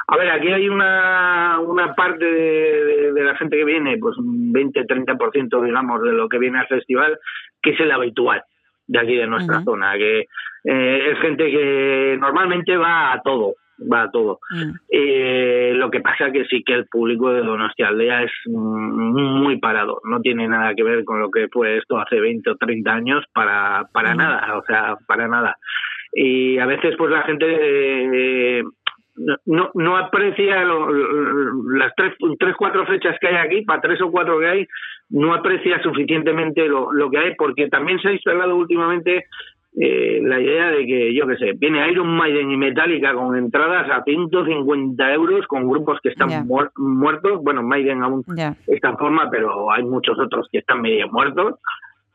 A 0.09 0.17
ver, 0.17 0.31
aquí 0.31 0.49
hay 0.49 0.69
una, 0.69 1.59
una 1.61 1.95
parte 1.95 2.25
de, 2.25 2.85
de, 2.85 3.13
de, 3.13 3.25
la 3.25 3.37
gente 3.37 3.57
que 3.57 3.65
viene, 3.65 3.99
pues 3.99 4.17
un 4.19 4.53
20-30% 4.53 5.65
digamos 5.65 6.01
de 6.03 6.13
lo 6.13 6.29
que 6.29 6.39
viene 6.39 6.61
al 6.61 6.69
festival, 6.69 7.19
que 7.61 7.71
es 7.71 7.81
el 7.81 7.91
habitual 7.91 8.43
de 8.87 8.99
aquí 9.01 9.17
de 9.17 9.27
nuestra 9.27 9.59
uh 9.59 9.61
-huh. 9.61 9.65
zona, 9.65 9.95
que 9.95 10.27
eh, 10.65 11.11
es 11.11 11.19
gente 11.21 11.51
que 11.51 12.17
normalmente 12.21 12.77
va 12.77 13.15
a 13.15 13.21
todo, 13.23 13.55
va 13.93 14.03
a 14.03 14.11
todo. 14.11 14.39
Uh 14.51 14.57
-huh. 14.57 14.81
eh, 14.91 15.73
lo 15.75 15.91
que 15.91 16.01
pasa 16.01 16.31
que 16.31 16.45
sí 16.45 16.63
que 16.63 16.75
el 16.75 16.87
público 16.87 17.33
de 17.33 17.43
Donostialdea 17.43 18.23
es 18.23 18.33
muy 18.47 19.59
parado, 19.59 20.01
no 20.05 20.21
tiene 20.21 20.47
nada 20.47 20.75
que 20.75 20.85
ver 20.85 21.05
con 21.05 21.19
lo 21.19 21.31
que 21.31 21.49
fue 21.49 21.79
esto 21.79 21.99
hace 21.99 22.21
20 22.21 22.51
o 22.51 22.57
30 22.57 22.93
años 22.93 23.25
para, 23.35 23.89
para 23.93 24.11
uh 24.11 24.13
-huh. 24.13 24.19
nada, 24.19 24.57
o 24.57 24.63
sea, 24.65 24.97
para 25.07 25.27
nada. 25.27 25.57
Y 26.13 26.59
a 26.59 26.67
veces 26.67 26.95
pues 26.97 27.11
la 27.11 27.23
gente... 27.23 27.47
Eh, 28.61 28.63
no, 29.47 29.71
no 29.75 29.97
aprecia 29.97 30.65
lo, 30.65 30.91
lo, 30.91 31.77
las 31.79 31.93
tres, 31.97 32.15
tres, 32.39 32.55
cuatro 32.57 32.87
fechas 32.87 33.17
que 33.21 33.29
hay 33.29 33.37
aquí, 33.37 33.63
para 33.63 33.81
tres 33.81 34.01
o 34.03 34.11
cuatro 34.11 34.39
que 34.39 34.47
hay, 34.47 34.67
no 35.11 35.35
aprecia 35.35 35.83
suficientemente 35.83 36.67
lo, 36.69 36.93
lo 36.93 37.11
que 37.11 37.19
hay, 37.19 37.35
porque 37.37 37.69
también 37.69 37.99
se 38.01 38.09
ha 38.09 38.13
instalado 38.13 38.57
últimamente 38.57 39.27
eh, 39.79 40.21
la 40.23 40.41
idea 40.41 40.71
de 40.71 40.87
que, 40.87 41.15
yo 41.15 41.27
qué 41.27 41.37
sé, 41.37 41.53
viene 41.53 41.87
Iron 41.91 42.09
Maiden 42.09 42.51
y 42.51 42.57
Metallica 42.57 43.13
con 43.13 43.37
entradas 43.37 43.87
a 43.91 44.03
150 44.05 45.13
euros 45.13 45.47
con 45.47 45.69
grupos 45.69 46.01
que 46.03 46.09
están 46.09 46.31
yeah. 46.31 46.43
muer 46.43 46.71
muertos. 46.77 47.43
Bueno, 47.43 47.63
Maiden 47.63 48.03
aún 48.03 48.25
yeah. 48.35 48.57
está 48.67 48.89
en 48.89 48.97
forma, 48.97 49.29
pero 49.31 49.71
hay 49.71 49.85
muchos 49.85 50.19
otros 50.19 50.49
que 50.51 50.59
están 50.59 50.81
medio 50.81 51.09
muertos. 51.09 51.57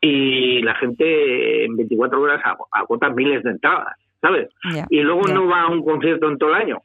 Y 0.00 0.60
la 0.62 0.74
gente 0.74 1.64
en 1.64 1.76
24 1.76 2.20
horas 2.20 2.42
agota 2.72 3.10
miles 3.10 3.44
de 3.44 3.50
entradas, 3.50 3.96
¿sabes? 4.20 4.48
Yeah. 4.74 4.86
Y 4.90 5.00
luego 5.02 5.28
no 5.28 5.46
va 5.46 5.62
a 5.62 5.68
un 5.68 5.84
concierto 5.84 6.28
en 6.28 6.38
todo 6.38 6.50
el 6.50 6.62
año. 6.62 6.78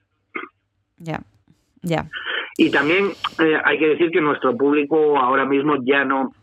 Ya, 0.97 1.19
ya. 1.81 2.05
Y 2.57 2.71
también 2.71 3.11
eh, 3.39 3.57
hay 3.63 3.77
que 3.77 3.89
decir 3.89 4.09
que 4.11 4.21
nuestro 4.21 4.57
público 4.57 5.17
ahora 5.17 5.45
mismo 5.45 5.75
ya 5.83 6.03
no, 6.03 6.33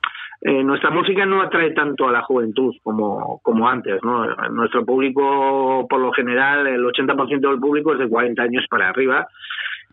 eh, 0.46 0.62
nuestra 0.62 0.90
música 0.90 1.24
no 1.24 1.40
atrae 1.40 1.72
tanto 1.72 2.06
a 2.06 2.12
la 2.12 2.20
juventud 2.20 2.74
como, 2.82 3.40
como 3.42 3.66
antes, 3.66 3.98
¿no? 4.02 4.26
Nuestro 4.50 4.84
público, 4.84 5.86
por 5.88 6.00
lo 6.00 6.12
general, 6.12 6.66
el 6.66 6.84
80% 6.84 7.40
del 7.40 7.58
público 7.58 7.94
es 7.94 7.98
de 7.98 8.08
40 8.08 8.42
años 8.42 8.64
para 8.68 8.90
arriba, 8.90 9.26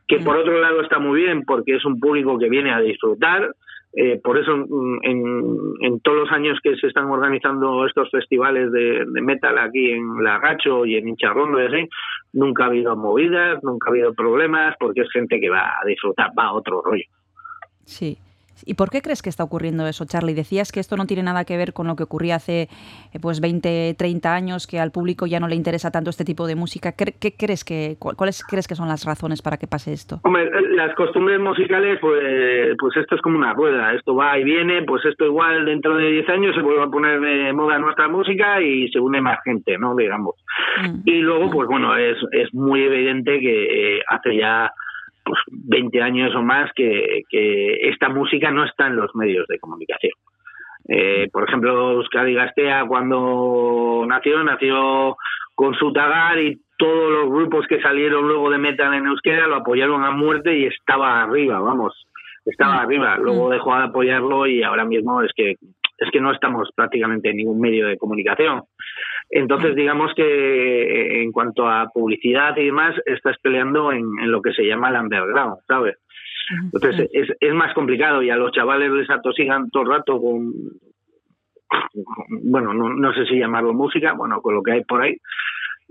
que 0.07 0.19
por 0.19 0.35
otro 0.35 0.59
lado 0.59 0.81
está 0.81 0.99
muy 0.99 1.21
bien 1.21 1.43
porque 1.45 1.75
es 1.75 1.85
un 1.85 1.99
público 1.99 2.37
que 2.37 2.49
viene 2.49 2.73
a 2.73 2.81
disfrutar, 2.81 3.49
Eh, 3.93 4.21
por 4.23 4.37
eso, 4.37 4.55
mm, 4.55 4.99
en, 5.03 5.57
en, 5.81 5.99
todos 5.99 6.19
los 6.19 6.31
años 6.31 6.57
que 6.63 6.75
se 6.77 6.87
están 6.87 7.05
organizando 7.07 7.85
estos 7.85 8.09
festivales 8.09 8.71
de, 8.71 9.05
metal 9.21 9.57
aquí 9.57 9.91
en 9.91 10.23
Lagacho 10.23 10.85
y 10.85 10.95
en 10.95 11.09
Hincharrondo 11.09 11.59
y 11.61 11.89
nunca 12.31 12.63
ha 12.63 12.67
habido 12.67 12.95
movidas, 12.95 13.61
nunca 13.63 13.89
ha 13.89 13.91
habido 13.91 14.13
problemas, 14.13 14.75
porque 14.79 15.01
es 15.01 15.11
gente 15.11 15.41
que 15.41 15.49
va 15.49 15.73
a 15.81 15.85
disfrutar, 15.85 16.31
va 16.37 16.45
a 16.45 16.53
otro 16.53 16.81
rollo. 16.81 17.03
Sí. 17.83 18.17
¿Y 18.65 18.75
por 18.75 18.89
qué 18.89 19.01
crees 19.01 19.21
que 19.21 19.29
está 19.29 19.43
ocurriendo 19.43 19.87
eso, 19.87 20.05
Charlie? 20.05 20.33
Decías 20.33 20.71
que 20.71 20.79
esto 20.79 20.97
no 20.97 21.05
tiene 21.05 21.23
nada 21.23 21.45
que 21.45 21.57
ver 21.57 21.73
con 21.73 21.87
lo 21.87 21.95
que 21.95 22.03
ocurría 22.03 22.35
hace 22.35 22.69
eh, 23.13 23.19
pues 23.21 23.41
20, 23.41 23.95
30 23.97 24.33
años, 24.33 24.67
que 24.67 24.79
al 24.79 24.91
público 24.91 25.27
ya 25.27 25.39
no 25.39 25.47
le 25.47 25.55
interesa 25.55 25.91
tanto 25.91 26.09
este 26.09 26.25
tipo 26.25 26.47
de 26.47 26.55
música. 26.55 26.93
¿Qué, 26.93 27.13
qué 27.19 27.35
crees 27.35 27.63
que 27.63 27.97
cuáles 27.99 28.43
crees 28.43 28.67
que 28.67 28.75
son 28.75 28.87
las 28.87 29.05
razones 29.05 29.41
para 29.41 29.57
que 29.57 29.67
pase 29.67 29.93
esto? 29.93 30.19
Hombre, 30.23 30.49
las 30.75 30.93
costumbres 30.95 31.39
musicales, 31.39 31.99
pues, 31.99 32.75
pues 32.79 32.97
esto 32.97 33.15
es 33.15 33.21
como 33.21 33.37
una 33.37 33.53
rueda, 33.53 33.93
esto 33.93 34.15
va 34.15 34.37
y 34.37 34.43
viene, 34.43 34.83
pues 34.83 35.03
esto 35.05 35.25
igual 35.25 35.65
dentro 35.65 35.95
de 35.95 36.11
10 36.11 36.29
años 36.29 36.55
se 36.55 36.61
vuelve 36.61 36.83
a 36.83 36.87
poner 36.87 37.19
de 37.19 37.53
moda 37.53 37.79
nuestra 37.79 38.07
música 38.07 38.61
y 38.61 38.89
se 38.89 38.99
une 38.99 39.21
más 39.21 39.39
gente, 39.43 39.77
¿no? 39.77 39.95
Digamos. 39.95 40.35
Mm. 40.81 41.01
Y 41.05 41.19
luego, 41.19 41.49
pues 41.51 41.67
bueno, 41.67 41.95
es, 41.97 42.17
es 42.31 42.53
muy 42.53 42.83
evidente 42.83 43.39
que 43.39 43.97
eh, 43.97 44.01
hace 44.07 44.35
ya 44.37 44.71
pues 45.23 45.39
20 45.51 46.01
años 46.01 46.35
o 46.35 46.41
más 46.41 46.71
que, 46.75 47.23
que 47.29 47.89
esta 47.89 48.09
música 48.09 48.51
no 48.51 48.65
está 48.65 48.87
en 48.87 48.95
los 48.95 49.13
medios 49.15 49.47
de 49.47 49.59
comunicación. 49.59 50.13
Eh, 50.87 51.27
por 51.31 51.47
ejemplo, 51.47 51.91
Euskadi 51.91 52.33
Gastea 52.33 52.85
cuando 52.87 54.03
nació, 54.07 54.43
nació 54.43 55.15
con 55.55 55.75
su 55.75 55.93
tagar 55.93 56.39
y 56.39 56.59
todos 56.77 57.11
los 57.11 57.29
grupos 57.29 57.67
que 57.67 57.79
salieron 57.81 58.27
luego 58.27 58.49
de 58.49 58.57
metal 58.57 58.93
en 58.95 59.05
euskera 59.05 59.45
lo 59.47 59.57
apoyaron 59.57 60.03
a 60.03 60.11
muerte 60.11 60.57
y 60.57 60.65
estaba 60.65 61.21
arriba, 61.21 61.59
vamos, 61.59 62.07
estaba 62.45 62.77
Mm. 62.77 62.79
arriba. 62.79 63.17
Luego 63.17 63.49
dejó 63.51 63.75
de 63.77 63.83
apoyarlo 63.83 64.47
y 64.47 64.63
ahora 64.63 64.85
mismo 64.85 65.21
es 65.21 65.31
que 65.35 65.55
es 65.97 66.09
que 66.11 66.19
no 66.19 66.31
estamos 66.31 66.67
prácticamente 66.75 67.29
en 67.29 67.37
ningún 67.37 67.61
medio 67.61 67.85
de 67.85 67.95
comunicación. 67.97 68.63
Entonces, 69.31 69.75
digamos 69.75 70.13
que 70.15 70.23
eh, 70.23 71.23
en 71.23 71.31
cuanto 71.31 71.67
a 71.67 71.87
publicidad 71.93 72.55
y 72.57 72.65
demás, 72.65 72.95
estás 73.05 73.37
peleando 73.41 73.91
en, 73.91 74.03
en 74.21 74.31
lo 74.31 74.41
que 74.41 74.51
se 74.53 74.63
llama 74.65 74.89
el 74.89 74.97
underground, 75.01 75.55
¿sabes? 75.67 75.95
Entonces 76.73 77.09
es, 77.13 77.29
es 77.39 77.53
más 77.53 77.73
complicado 77.73 78.21
y 78.21 78.29
a 78.29 78.35
los 78.35 78.51
chavales 78.51 78.91
les 78.91 79.09
atosigan 79.09 79.69
todo 79.69 79.83
el 79.83 79.89
rato 79.89 80.19
con, 80.21 80.51
con- 81.69 82.51
bueno, 82.51 82.73
no, 82.73 82.89
no 82.93 83.13
sé 83.13 83.25
si 83.25 83.39
llamarlo 83.39 83.73
música, 83.73 84.13
bueno, 84.13 84.41
con 84.41 84.55
lo 84.55 84.61
que 84.63 84.73
hay 84.73 84.83
por 84.83 85.01
ahí. 85.01 85.15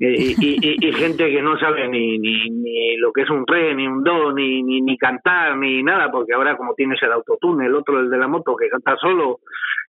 Eh, 0.00 0.34
Y, 0.38 0.46
y- 0.46 0.58
y- 0.62 0.88
y 0.88 0.92
gente 0.94 1.30
que 1.30 1.42
no 1.42 1.58
sabe 1.58 1.86
ni, 1.88 2.18
ni, 2.18 2.48
ni 2.48 2.96
lo 2.96 3.12
que 3.12 3.22
es 3.22 3.30
un 3.30 3.46
re, 3.46 3.74
ni 3.74 3.86
un 3.86 4.02
do, 4.02 4.32
ni, 4.32 4.62
ni, 4.62 4.80
ni 4.80 4.96
cantar, 4.96 5.56
ni 5.58 5.82
nada, 5.82 6.10
porque 6.10 6.32
ahora 6.34 6.56
como 6.56 6.72
tienes 6.74 7.02
el 7.02 7.12
autotune, 7.12 7.66
el 7.66 7.74
otro, 7.74 8.00
el 8.00 8.08
de 8.10 8.16
la 8.18 8.26
moto, 8.26 8.56
que 8.56 8.68
canta 8.70 8.96
solo 9.00 9.40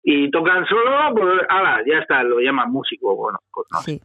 y 0.02 0.30
tocan 0.30 0.64
solo, 0.66 0.90
pues 1.14 1.28
ala, 1.48 1.78
ya 1.86 1.98
está, 1.98 2.22
lo 2.22 2.40
llaman 2.40 2.72
músico. 2.72 3.14
Bueno, 3.14 3.38
pues 3.52 3.66
no. 3.70 3.80
Sí. 3.82 4.00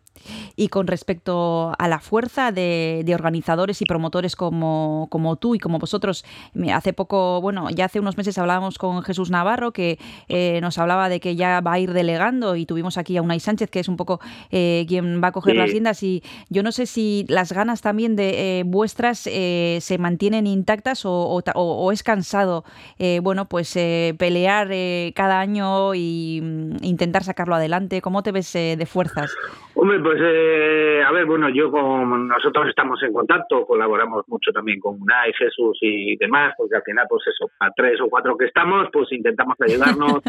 Y 0.57 0.67
con 0.69 0.87
respecto 0.87 1.71
a 1.77 1.87
la 1.87 1.99
fuerza 1.99 2.51
de, 2.51 3.03
de 3.05 3.15
organizadores 3.15 3.81
y 3.81 3.85
promotores 3.85 4.35
como, 4.35 5.07
como 5.09 5.35
tú 5.37 5.55
y 5.55 5.59
como 5.59 5.79
vosotros, 5.79 6.25
hace 6.73 6.93
poco, 6.93 7.39
bueno, 7.41 7.67
ya 7.69 7.85
hace 7.85 7.99
unos 7.99 8.17
meses 8.17 8.37
hablábamos 8.37 8.77
con 8.77 9.03
Jesús 9.03 9.29
Navarro 9.31 9.71
que 9.71 9.97
eh, 10.27 10.59
nos 10.61 10.77
hablaba 10.77 11.07
de 11.09 11.19
que 11.19 11.35
ya 11.35 11.61
va 11.61 11.73
a 11.73 11.79
ir 11.79 11.93
delegando 11.93 12.55
y 12.57 12.65
tuvimos 12.65 12.97
aquí 12.97 13.15
a 13.17 13.21
Unai 13.21 13.39
Sánchez 13.39 13.69
que 13.69 13.79
es 13.79 13.87
un 13.87 13.97
poco 13.97 14.19
eh, 14.51 14.85
quien 14.87 15.21
va 15.23 15.29
a 15.29 15.31
coger 15.31 15.53
Sí. 15.53 15.59
las 15.59 15.69
riendas 15.71 15.94
y 16.03 16.23
yo 16.49 16.63
no 16.63 16.71
sé 16.71 16.85
si 16.85 17.25
las 17.29 17.51
ganas 17.51 17.81
también 17.81 18.15
de 18.15 18.59
eh, 18.59 18.63
vuestras 18.65 19.27
eh, 19.27 19.79
se 19.81 19.97
mantienen 19.97 20.47
intactas 20.47 21.03
o, 21.05 21.91
es 21.91 22.03
cansado, 22.03 22.63
eh, 22.99 23.19
bueno, 23.21 23.45
pues 23.45 23.75
eh, 23.75 24.15
pelear 24.17 24.69
eh, 24.71 25.13
cada 25.15 25.39
año 25.39 25.93
y 25.95 26.39
mm, 26.41 26.83
intentar 26.83 27.23
sacarlo 27.23 27.55
adelante. 27.55 28.01
¿Cómo 28.01 28.23
te 28.23 28.31
ves 28.31 28.55
eh, 28.55 28.75
de 28.77 28.85
fuerzas? 28.85 29.35
Hombre, 29.75 29.99
pues 29.99 30.19
eh, 30.21 31.03
a 31.05 31.11
ver, 31.11 31.25
bueno, 31.25 31.49
yo 31.49 31.69
con 31.69 32.27
nosotros 32.27 32.67
estamos 32.69 33.01
en 33.03 33.13
contacto, 33.13 33.65
colaboramos 33.65 34.23
mucho 34.27 34.51
también 34.51 34.79
con 34.79 35.01
Unai, 35.01 35.33
Jesús 35.33 35.77
y 35.81 36.15
demás, 36.17 36.53
porque 36.57 36.75
al 36.75 36.83
final, 36.83 37.05
pues 37.09 37.23
eso, 37.27 37.51
a 37.59 37.69
tres 37.71 37.99
o 38.01 38.09
cuatro 38.09 38.37
que 38.37 38.45
estamos, 38.45 38.87
pues 38.91 39.11
intentamos 39.11 39.55
ayudarnos 39.67 40.23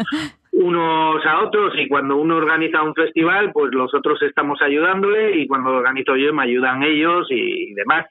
unos 0.59 1.25
a 1.25 1.43
otros 1.43 1.73
y 1.77 1.87
cuando 1.87 2.17
uno 2.17 2.37
organiza 2.37 2.83
un 2.83 2.93
festival, 2.93 3.51
pues 3.53 3.73
los 3.73 3.93
otros 3.93 4.21
estamos 4.23 4.61
ayudándole 4.61 5.37
y 5.37 5.47
cuando 5.47 5.71
lo 5.71 5.77
organizo 5.77 6.15
yo 6.15 6.33
me 6.33 6.43
ayudan 6.43 6.83
ellos 6.83 7.27
y 7.29 7.73
demás. 7.73 8.05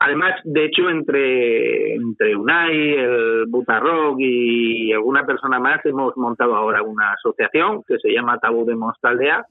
Además, 0.00 0.34
de 0.44 0.66
hecho, 0.66 0.88
entre, 0.88 1.94
entre 1.94 2.36
Unai, 2.36 2.94
el 2.94 3.46
Butarrock 3.48 4.16
y 4.20 4.92
alguna 4.92 5.26
persona 5.26 5.58
más 5.58 5.84
hemos 5.86 6.16
montado 6.16 6.54
ahora 6.54 6.82
una 6.82 7.12
asociación 7.14 7.82
que 7.86 7.98
se 7.98 8.12
llama 8.12 8.38
Tabú 8.38 8.64
de 8.64 8.76
Mostaldea, 8.76 9.44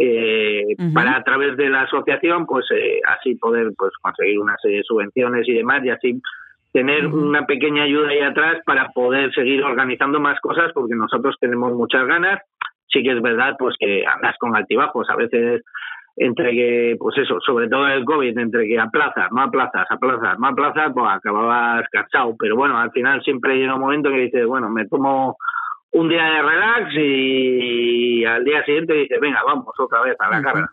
eh, 0.00 0.76
para 0.94 1.16
a 1.16 1.24
través 1.24 1.56
de 1.56 1.68
la 1.68 1.82
asociación 1.82 2.46
pues 2.46 2.66
eh, 2.70 3.00
así 3.04 3.34
poder 3.34 3.72
pues 3.76 3.90
conseguir 4.00 4.38
una 4.38 4.56
serie 4.62 4.78
de 4.78 4.84
subvenciones 4.84 5.48
y 5.48 5.54
demás 5.54 5.84
y 5.84 5.90
así 5.90 6.20
tener 6.72 7.06
una 7.06 7.46
pequeña 7.46 7.84
ayuda 7.84 8.10
ahí 8.10 8.20
atrás 8.20 8.58
para 8.66 8.88
poder 8.90 9.32
seguir 9.34 9.62
organizando 9.62 10.20
más 10.20 10.38
cosas 10.40 10.70
porque 10.74 10.94
nosotros 10.94 11.36
tenemos 11.40 11.72
muchas 11.72 12.06
ganas 12.06 12.40
sí 12.88 13.02
que 13.02 13.12
es 13.12 13.22
verdad 13.22 13.56
pues 13.58 13.74
que 13.78 14.04
andas 14.06 14.36
con 14.38 14.54
altibajos 14.56 15.08
a 15.10 15.16
veces 15.16 15.62
entre 16.16 16.50
que 16.50 16.96
pues 16.98 17.16
eso 17.18 17.38
sobre 17.40 17.68
todo 17.68 17.86
el 17.88 18.04
covid 18.04 18.36
entre 18.38 18.66
que 18.66 18.78
aplazas 18.78 19.30
no 19.32 19.42
aplazas 19.42 19.86
aplazas 19.90 20.38
no 20.38 20.48
aplazas 20.48 20.92
pues 20.92 21.06
acababas 21.08 21.88
cansado 21.90 22.34
pero 22.38 22.56
bueno 22.56 22.78
al 22.78 22.90
final 22.90 23.22
siempre 23.22 23.56
llega 23.56 23.74
un 23.74 23.80
momento 23.80 24.10
que 24.10 24.20
dices 24.20 24.46
bueno 24.46 24.68
me 24.68 24.86
tomo 24.86 25.36
un 25.92 26.08
día 26.08 26.24
de 26.24 26.42
relax 26.42 26.90
y 26.94 28.24
al 28.24 28.44
día 28.44 28.62
siguiente 28.64 28.92
dices, 28.94 29.18
venga, 29.20 29.40
vamos 29.46 29.74
otra 29.78 30.02
vez 30.02 30.16
a 30.18 30.28
la 30.28 30.36
Ujú. 30.38 30.44
carga. 30.44 30.70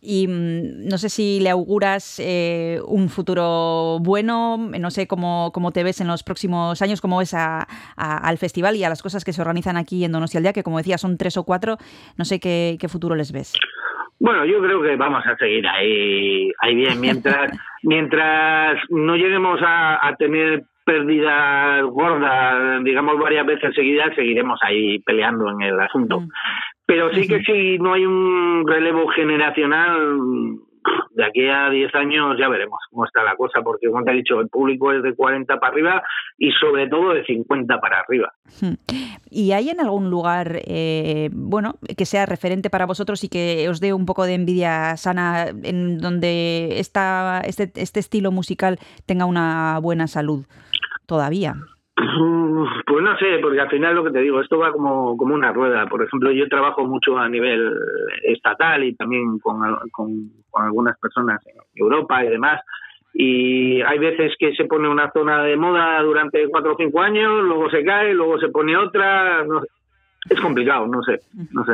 Y 0.00 0.28
mm, 0.28 0.88
no 0.88 0.96
sé 0.98 1.08
si 1.08 1.40
le 1.40 1.50
auguras 1.50 2.20
eh, 2.24 2.80
un 2.86 3.08
futuro 3.08 3.98
bueno, 4.00 4.56
no 4.56 4.90
sé 4.90 5.06
cómo, 5.08 5.50
cómo 5.52 5.72
te 5.72 5.82
ves 5.82 6.00
en 6.00 6.06
los 6.06 6.22
próximos 6.22 6.80
años, 6.82 7.00
cómo 7.00 7.18
ves 7.18 7.34
a- 7.34 7.66
a- 7.96 8.16
al 8.18 8.38
festival 8.38 8.76
y 8.76 8.84
a 8.84 8.88
las 8.88 9.02
cosas 9.02 9.24
que 9.24 9.32
se 9.32 9.40
organizan 9.40 9.76
aquí 9.76 10.04
en 10.04 10.12
Donostia 10.12 10.38
al 10.38 10.44
día, 10.44 10.52
que 10.52 10.62
como 10.62 10.78
decía 10.78 10.98
son 10.98 11.16
tres 11.18 11.36
o 11.36 11.44
cuatro, 11.44 11.78
no 12.16 12.24
sé 12.24 12.38
qué, 12.38 12.76
qué 12.80 12.88
futuro 12.88 13.16
les 13.16 13.32
ves. 13.32 13.54
Bueno, 14.20 14.44
yo 14.44 14.60
creo 14.60 14.82
que 14.82 14.96
vamos 14.96 15.22
a 15.26 15.36
seguir 15.36 15.66
ahí, 15.66 16.50
ahí 16.60 16.74
bien, 16.74 17.00
mientras, 17.00 17.50
mientras 17.82 18.78
no 18.90 19.16
lleguemos 19.16 19.60
a, 19.62 20.06
a 20.06 20.16
tener 20.16 20.64
pérdidas 20.88 21.82
gordas, 21.84 22.82
digamos 22.82 23.18
varias 23.18 23.44
veces 23.44 23.74
seguidas, 23.74 24.14
seguiremos 24.16 24.58
ahí 24.62 24.98
peleando 25.00 25.50
en 25.50 25.60
el 25.60 25.78
asunto. 25.78 26.20
Mm. 26.20 26.28
Pero 26.86 27.12
sí 27.12 27.28
que 27.28 27.42
si 27.42 27.76
no 27.78 27.92
hay 27.92 28.06
un 28.06 28.66
relevo 28.66 29.06
generacional, 29.08 30.56
de 31.10 31.24
aquí 31.26 31.46
a 31.46 31.68
10 31.68 31.94
años 31.94 32.36
ya 32.38 32.48
veremos 32.48 32.78
cómo 32.90 33.04
está 33.04 33.22
la 33.22 33.36
cosa, 33.36 33.60
porque 33.62 33.88
como 33.88 34.02
te 34.02 34.12
he 34.12 34.14
dicho, 34.14 34.40
el 34.40 34.48
público 34.48 34.90
es 34.92 35.02
de 35.02 35.14
40 35.14 35.60
para 35.60 35.72
arriba 35.72 36.02
y 36.38 36.50
sobre 36.52 36.88
todo 36.88 37.12
de 37.12 37.22
50 37.26 37.78
para 37.80 38.00
arriba. 38.00 38.32
¿Y 39.30 39.52
hay 39.52 39.68
en 39.68 39.80
algún 39.80 40.08
lugar, 40.08 40.62
eh, 40.64 41.28
bueno, 41.32 41.74
que 41.98 42.06
sea 42.06 42.24
referente 42.24 42.70
para 42.70 42.86
vosotros 42.86 43.22
y 43.24 43.28
que 43.28 43.68
os 43.68 43.80
dé 43.80 43.92
un 43.92 44.06
poco 44.06 44.24
de 44.24 44.36
envidia 44.36 44.96
sana 44.96 45.48
en 45.48 45.98
donde 45.98 46.78
esta, 46.78 47.42
este, 47.44 47.70
este 47.74 48.00
estilo 48.00 48.32
musical 48.32 48.78
tenga 49.04 49.26
una 49.26 49.78
buena 49.82 50.06
salud 50.06 50.46
todavía? 51.08 51.54
Uf, 51.96 52.68
Pues 52.86 53.02
no 53.02 53.16
sé, 53.18 53.38
porque 53.42 53.60
al 53.60 53.70
final 53.70 53.96
lo 53.96 54.04
que 54.04 54.12
te 54.12 54.20
digo, 54.20 54.40
esto 54.40 54.58
va 54.58 54.70
como, 54.70 55.16
como 55.16 55.34
una 55.34 55.52
rueda. 55.52 55.86
Por 55.86 56.04
ejemplo, 56.04 56.30
yo 56.30 56.48
trabajo 56.48 56.86
mucho 56.86 57.18
a 57.18 57.28
nivel 57.28 57.72
estatal 58.22 58.84
y 58.84 58.94
también 58.94 59.38
con, 59.40 59.58
con, 59.90 60.30
algunas 60.52 60.98
personas 60.98 61.44
en 61.46 61.56
Europa 61.74 62.24
y 62.24 62.28
demás. 62.28 62.60
Y 63.14 63.80
hay 63.82 63.98
veces 63.98 64.34
que 64.38 64.54
se 64.54 64.66
pone 64.66 64.88
una 64.88 65.10
zona 65.10 65.42
de 65.42 65.56
moda 65.56 66.00
durante 66.02 66.46
cuatro 66.48 66.74
o 66.74 66.76
cinco 66.76 67.00
años, 67.00 67.42
luego 67.42 67.68
se 67.70 67.82
cae, 67.82 68.14
luego 68.14 68.38
se 68.38 68.48
pone 68.48 68.76
otra. 68.76 69.44
no 69.44 69.60
sé. 69.60 69.68
Es 70.28 70.40
complicado, 70.40 70.86
no 70.86 71.02
sé, 71.02 71.20
no 71.52 71.64
sé. 71.64 71.72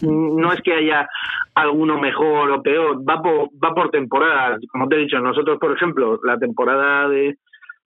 No 0.00 0.52
es 0.52 0.62
que 0.62 0.72
haya 0.72 1.06
alguno 1.54 1.98
mejor 1.98 2.50
o 2.50 2.62
peor, 2.62 2.98
va 3.06 3.20
por, 3.20 3.48
va 3.62 3.74
por 3.74 3.90
temporadas. 3.90 4.60
Como 4.70 4.88
te 4.88 4.96
he 4.96 5.00
dicho, 5.00 5.18
nosotros, 5.18 5.58
por 5.58 5.72
ejemplo, 5.72 6.18
la 6.24 6.38
temporada 6.38 7.08
de, 7.08 7.36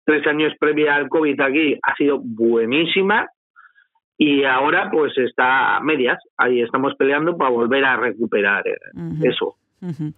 tres 0.04 0.26
años 0.26 0.52
previa 0.58 0.96
al 0.96 1.08
COVID 1.08 1.40
aquí 1.40 1.78
ha 1.82 1.94
sido 1.94 2.20
buenísima 2.22 3.28
y 4.18 4.44
ahora 4.44 4.90
pues 4.90 5.16
está 5.18 5.76
a 5.76 5.80
medias. 5.80 6.18
Ahí 6.36 6.60
estamos 6.60 6.94
peleando 6.96 7.36
para 7.36 7.50
volver 7.50 7.84
a 7.84 7.96
recuperar 7.96 8.66
eh, 8.68 8.76
eso. 9.22 9.56
Ujú. 9.80 10.12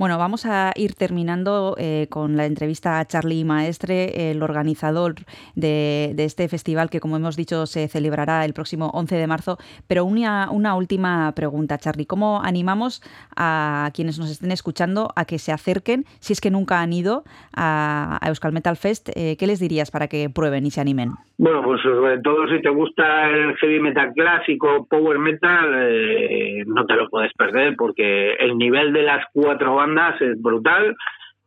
Bueno, 0.00 0.16
vamos 0.16 0.46
a 0.46 0.72
ir 0.76 0.94
terminando 0.94 1.76
eh, 1.78 2.06
con 2.08 2.34
la 2.34 2.46
entrevista 2.46 3.00
a 3.00 3.04
Charlie 3.04 3.44
Maestre, 3.44 4.30
el 4.30 4.42
organizador 4.42 5.16
de, 5.54 6.14
este 6.16 6.48
festival 6.48 6.88
que, 6.88 7.00
como 7.00 7.18
hemos 7.18 7.36
dicho, 7.36 7.66
se 7.66 7.86
celebrará 7.86 8.46
el 8.46 8.54
próximo 8.54 8.88
11 8.94 9.16
de 9.16 9.26
marzo. 9.26 9.58
Pero 9.88 10.06
una, 10.06 10.50
una 10.50 10.74
última 10.74 11.30
pregunta, 11.36 11.76
Charlie. 11.76 12.06
¿Cómo 12.06 12.40
animamos 12.42 13.02
a 13.36 13.90
quienes 13.92 14.18
nos 14.18 14.30
estén 14.30 14.52
escuchando 14.52 15.10
a 15.16 15.26
que 15.26 15.38
se 15.38 15.52
acerquen, 15.52 16.04
si 16.18 16.32
es 16.32 16.40
que 16.40 16.50
nunca 16.50 16.80
han 16.80 16.94
ido 16.94 17.22
a, 17.54 18.18
a 18.22 18.28
Euskal 18.28 18.52
Metal 18.52 18.78
Fest? 18.78 19.10
Eh, 19.14 19.36
¿Qué 19.38 19.46
les 19.46 19.60
dirías 19.60 19.90
para 19.90 20.08
que 20.08 20.30
prueben 20.30 20.64
y 20.64 20.70
se 20.70 20.80
animen? 20.80 21.10
Bueno, 21.36 21.62
pues 21.62 21.80
sobre 21.82 22.18
todo 22.20 22.48
si 22.48 22.60
te 22.60 22.68
gusta 22.68 23.30
el 23.30 23.56
heavy 23.56 23.80
metal 23.80 24.12
clásico, 24.14 24.86
power 24.88 25.18
metal, 25.18 25.70
eh, 25.74 26.64
no 26.66 26.84
te 26.84 26.94
lo 26.94 27.08
puedes 27.08 27.32
perder 27.32 27.76
porque 27.76 28.34
el 28.34 28.58
nivel 28.58 28.92
de 28.92 29.02
las 29.02 29.24
cuatro 29.32 29.74
bandas 29.74 29.89
es 30.20 30.40
brutal. 30.40 30.96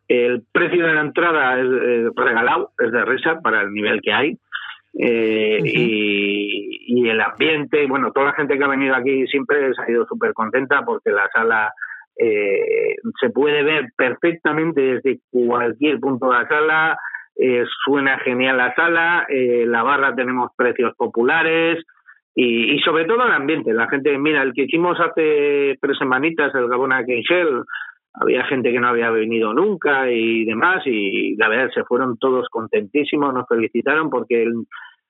El 0.07 0.43
precio 0.51 0.85
de 0.85 0.93
la 0.93 1.01
entrada 1.01 1.59
es, 1.59 1.67
es 1.67 2.15
regalado, 2.15 2.71
es 2.79 2.91
de 2.91 3.05
risa 3.05 3.39
para 3.41 3.61
el 3.61 3.71
nivel 3.71 4.01
que 4.01 4.13
hay. 4.13 4.37
Eh, 4.99 5.57
uh 5.59 5.65
-huh. 5.65 5.71
y, 5.73 7.01
y, 7.01 7.09
el 7.09 7.19
ambiente, 7.19 7.87
bueno, 7.87 8.11
toda 8.11 8.27
la 8.27 8.33
gente 8.33 8.57
que 8.57 8.63
ha 8.63 8.67
venido 8.67 8.95
aquí 8.95 9.25
siempre 9.27 9.73
se 9.73 9.81
ha 9.81 9.89
ido 9.89 10.05
súper 10.05 10.33
contenta 10.33 10.83
porque 10.85 11.09
la 11.09 11.27
sala 11.33 11.73
eh, 12.15 12.95
se 13.19 13.29
puede 13.31 13.63
ver 13.63 13.87
perfectamente 13.97 14.81
desde 14.81 15.19
cualquier 15.31 15.99
punto 15.99 16.29
de 16.29 16.37
la 16.37 16.47
sala, 16.47 16.97
eh, 17.35 17.65
suena 17.83 18.19
genial 18.19 18.57
la 18.57 18.73
sala, 18.75 19.25
eh, 19.29 19.65
la 19.67 19.81
barra 19.81 20.13
tenemos 20.13 20.51
precios 20.55 20.93
populares 20.95 21.83
y, 22.35 22.75
y, 22.75 22.79
sobre 22.79 23.05
todo 23.05 23.25
el 23.25 23.31
ambiente. 23.31 23.73
La 23.73 23.87
gente, 23.87 24.15
mira, 24.17 24.43
el 24.43 24.53
que 24.53 24.63
hicimos 24.63 24.99
hace 24.99 25.77
tres 25.81 25.97
semanitas, 25.97 26.53
el 26.53 26.67
Gabona 26.67 27.03
Kenshell, 27.03 27.63
había 28.13 28.45
gente 28.45 28.71
que 28.71 28.79
no 28.79 28.87
había 28.87 29.09
venido 29.09 29.53
nunca 29.53 30.09
y 30.09 30.45
demás 30.45 30.83
y 30.85 31.35
la 31.35 31.49
verdad 31.49 31.71
se 31.73 31.83
fueron 31.83 32.17
todos 32.17 32.47
contentísimos, 32.49 33.33
nos 33.33 33.47
felicitaron 33.47 34.09
porque 34.09 34.43
el, 34.43 34.53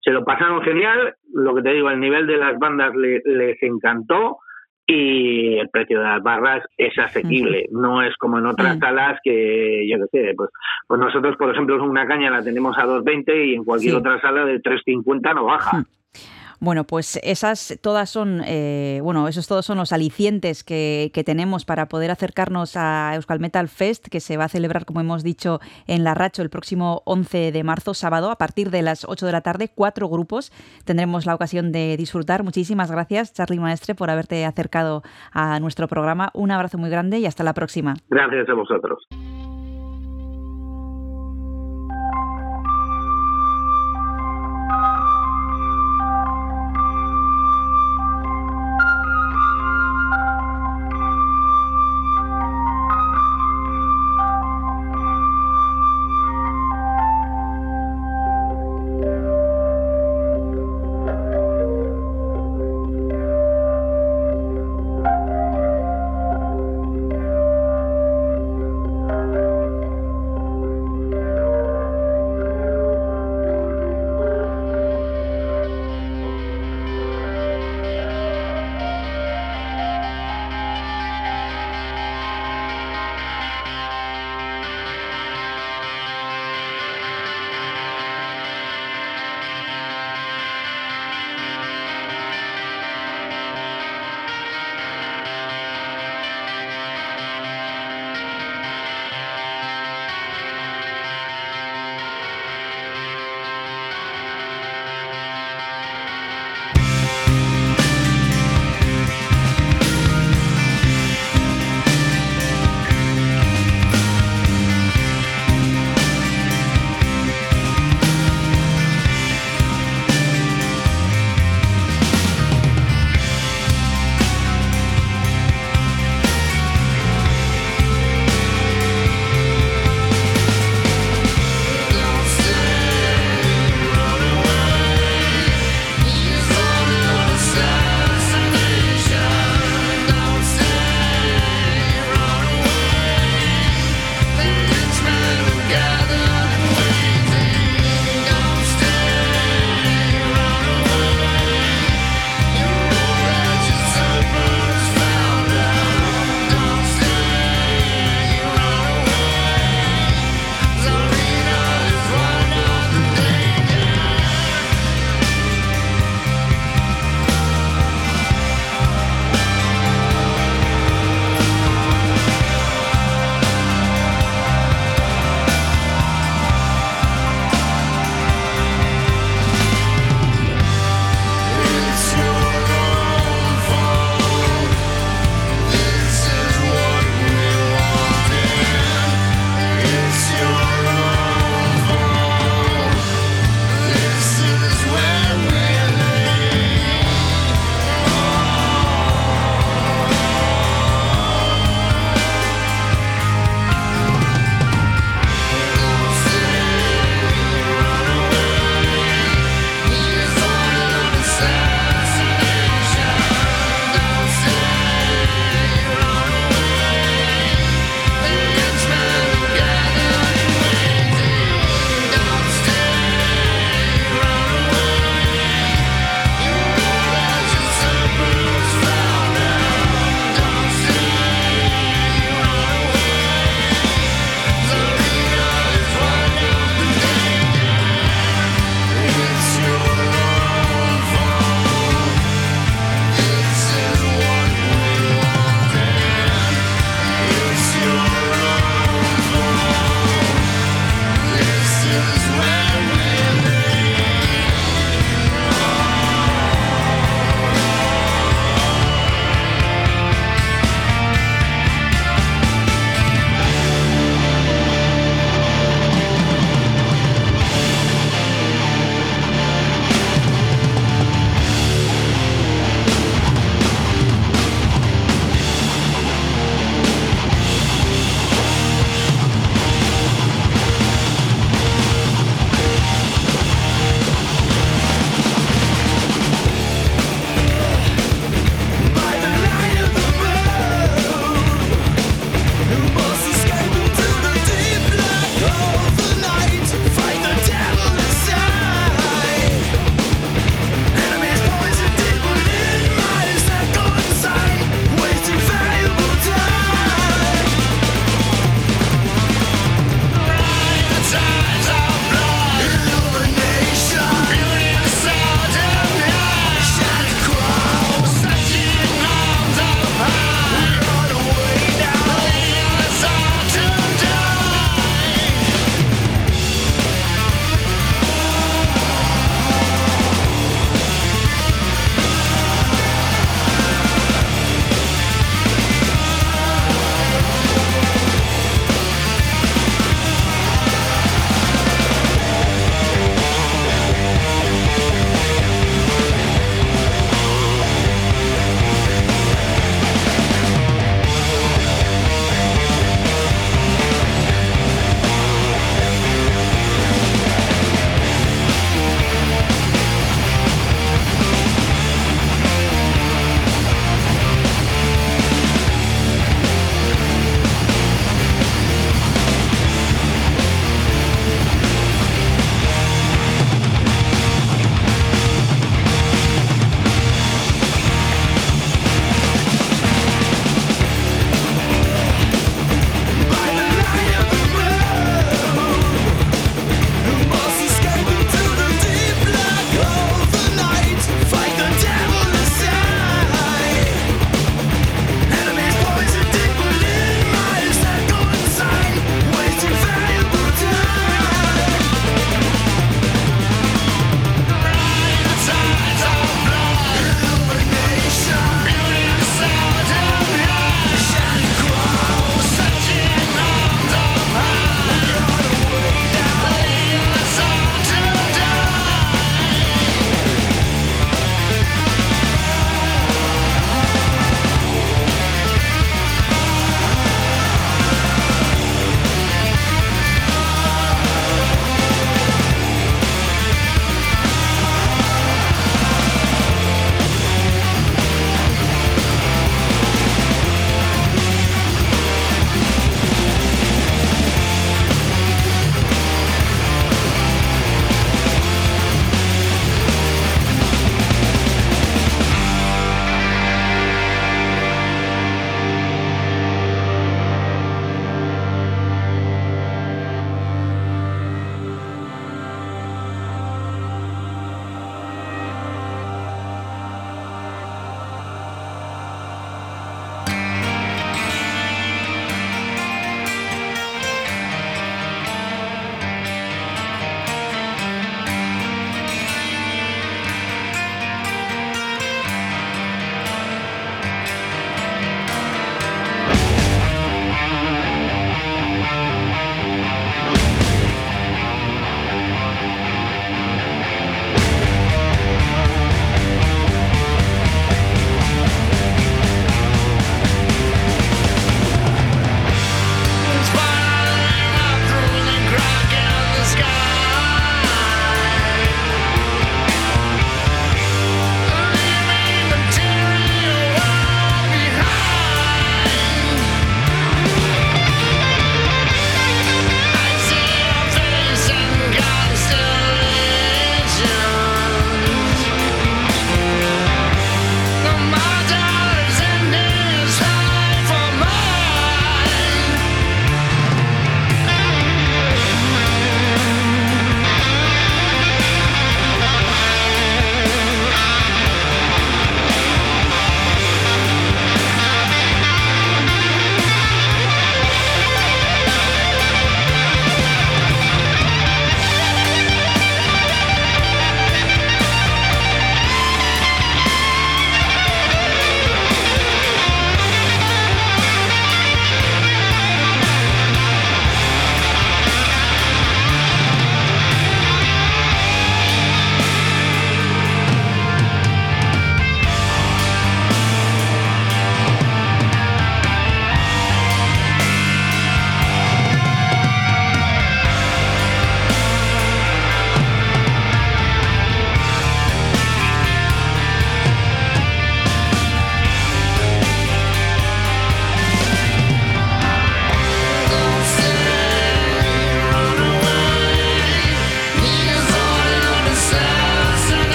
se 0.00 0.10
lo 0.10 0.24
pasaron 0.24 0.62
genial, 0.62 1.14
lo 1.32 1.54
que 1.54 1.62
te 1.62 1.72
digo, 1.72 1.90
el 1.90 2.00
nivel 2.00 2.26
de 2.26 2.36
las 2.36 2.58
bandas 2.58 2.94
le, 2.94 3.20
les 3.24 3.62
encantó 3.62 4.38
y 4.86 5.56
el 5.56 5.70
precio 5.70 5.98
de 5.98 6.04
las 6.04 6.22
barras 6.22 6.62
es 6.76 6.96
asequible, 6.98 7.66
uh 7.70 7.74
-huh. 7.74 7.80
no 7.80 8.02
es 8.02 8.14
como 8.16 8.38
en 8.38 8.46
otras 8.46 8.76
uh 8.76 8.78
-huh. 8.78 8.80
salas 8.80 9.18
que 9.24 9.88
yo 9.88 9.96
qué 9.98 10.06
sé, 10.12 10.34
pues, 10.36 10.50
pues 10.86 11.00
nosotros 11.00 11.36
por 11.36 11.50
ejemplo 11.50 11.82
una 11.82 12.06
caña 12.06 12.30
la 12.30 12.42
tenemos 12.44 12.76
a 12.78 12.84
2.20 12.86 13.46
y 13.46 13.54
en 13.54 13.64
cualquier 13.64 13.92
sí. 13.92 13.98
otra 13.98 14.20
sala 14.20 14.44
de 14.44 14.60
3.50 14.60 15.34
no 15.34 15.46
baja. 15.46 15.78
Uh 15.78 15.80
-huh. 15.80 16.43
Bueno, 16.64 16.84
pues 16.84 17.20
esas 17.22 17.78
todas 17.82 18.08
son, 18.08 18.40
eh, 18.46 19.00
bueno, 19.02 19.28
esos 19.28 19.46
todos 19.46 19.66
son 19.66 19.76
los 19.76 19.92
alicientes 19.92 20.64
que, 20.64 21.10
que, 21.12 21.22
tenemos 21.22 21.66
para 21.66 21.88
poder 21.88 22.10
acercarnos 22.10 22.74
a 22.76 23.12
Euskal 23.16 23.38
Metal 23.38 23.68
Fest, 23.68 24.08
que 24.08 24.18
se 24.18 24.38
va 24.38 24.44
a 24.44 24.48
celebrar, 24.48 24.86
como 24.86 25.00
hemos 25.00 25.22
dicho, 25.22 25.60
en 25.86 26.04
La 26.04 26.14
Racho 26.14 26.40
el 26.40 26.48
próximo 26.48 27.02
11 27.04 27.52
de 27.52 27.64
marzo, 27.64 27.92
sábado, 27.92 28.30
a 28.30 28.36
partir 28.36 28.70
de 28.70 28.80
las 28.80 29.04
8 29.06 29.26
de 29.26 29.32
la 29.32 29.42
tarde, 29.42 29.70
cuatro 29.74 30.08
grupos. 30.08 30.52
Tendremos 30.86 31.26
la 31.26 31.34
ocasión 31.34 31.70
de 31.70 31.98
disfrutar. 31.98 32.44
Muchísimas 32.44 32.90
gracias, 32.90 33.34
Charlie 33.34 33.60
Maestre, 33.60 33.94
por 33.94 34.08
haberte 34.08 34.46
acercado 34.46 35.02
a 35.32 35.60
nuestro 35.60 35.86
programa. 35.86 36.30
Un 36.32 36.50
abrazo 36.50 36.78
muy 36.78 36.88
grande 36.88 37.18
y 37.18 37.26
hasta 37.26 37.44
la 37.44 37.52
próxima. 37.52 37.94
Gracias 38.08 38.48
a 38.48 38.54
vosotros. 38.54 39.06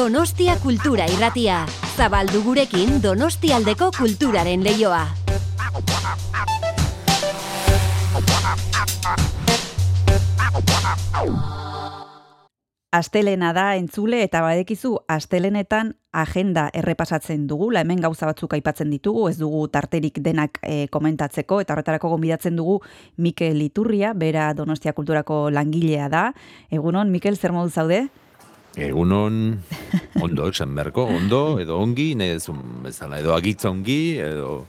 Donostia 0.00 0.54
Kultura 0.56 1.04
Irratia. 1.12 1.66
Zabaldu 1.92 2.38
gurekin 2.40 3.02
Donostialdeko 3.04 3.90
kulturaren 3.92 4.62
leioa. 4.64 5.02
Astelena 12.96 13.50
da 13.52 13.66
entzule 13.76 14.22
eta 14.24 14.40
badekizu 14.40 14.94
astelenetan 15.04 15.92
agenda 16.16 16.70
errepasatzen 16.72 17.44
dugu, 17.46 17.68
hemen 17.76 18.00
gauza 18.00 18.24
batzuk 18.24 18.56
aipatzen 18.56 18.88
ditugu, 18.96 19.28
ez 19.28 19.36
dugu 19.36 19.66
tarterik 19.68 20.22
denak 20.24 20.62
e, 20.62 20.86
komentatzeko, 20.88 21.60
eta 21.60 21.76
horretarako 21.76 22.14
gonbidatzen 22.16 22.56
dugu 22.56 22.80
Mikel 23.18 23.60
Iturria, 23.60 24.14
bera 24.14 24.54
Donostia 24.54 24.96
Kulturako 24.96 25.50
langilea 25.50 26.08
da. 26.08 26.26
Egunon, 26.70 27.12
Mikel, 27.12 27.36
zer 27.36 27.52
modu 27.52 27.68
zaude? 27.68 28.06
Egunon, 28.76 29.62
ondo, 30.24 30.48
esan 30.48 30.74
beharko, 30.76 31.06
ondo, 31.10 31.58
edo 31.58 31.78
ongi, 31.82 32.14
nahi 32.14 32.36
duzun 32.38 32.60
bezala, 32.84 33.18
edo 33.18 33.34
agitza 33.34 33.70
ongi, 33.70 34.18
edo... 34.22 34.66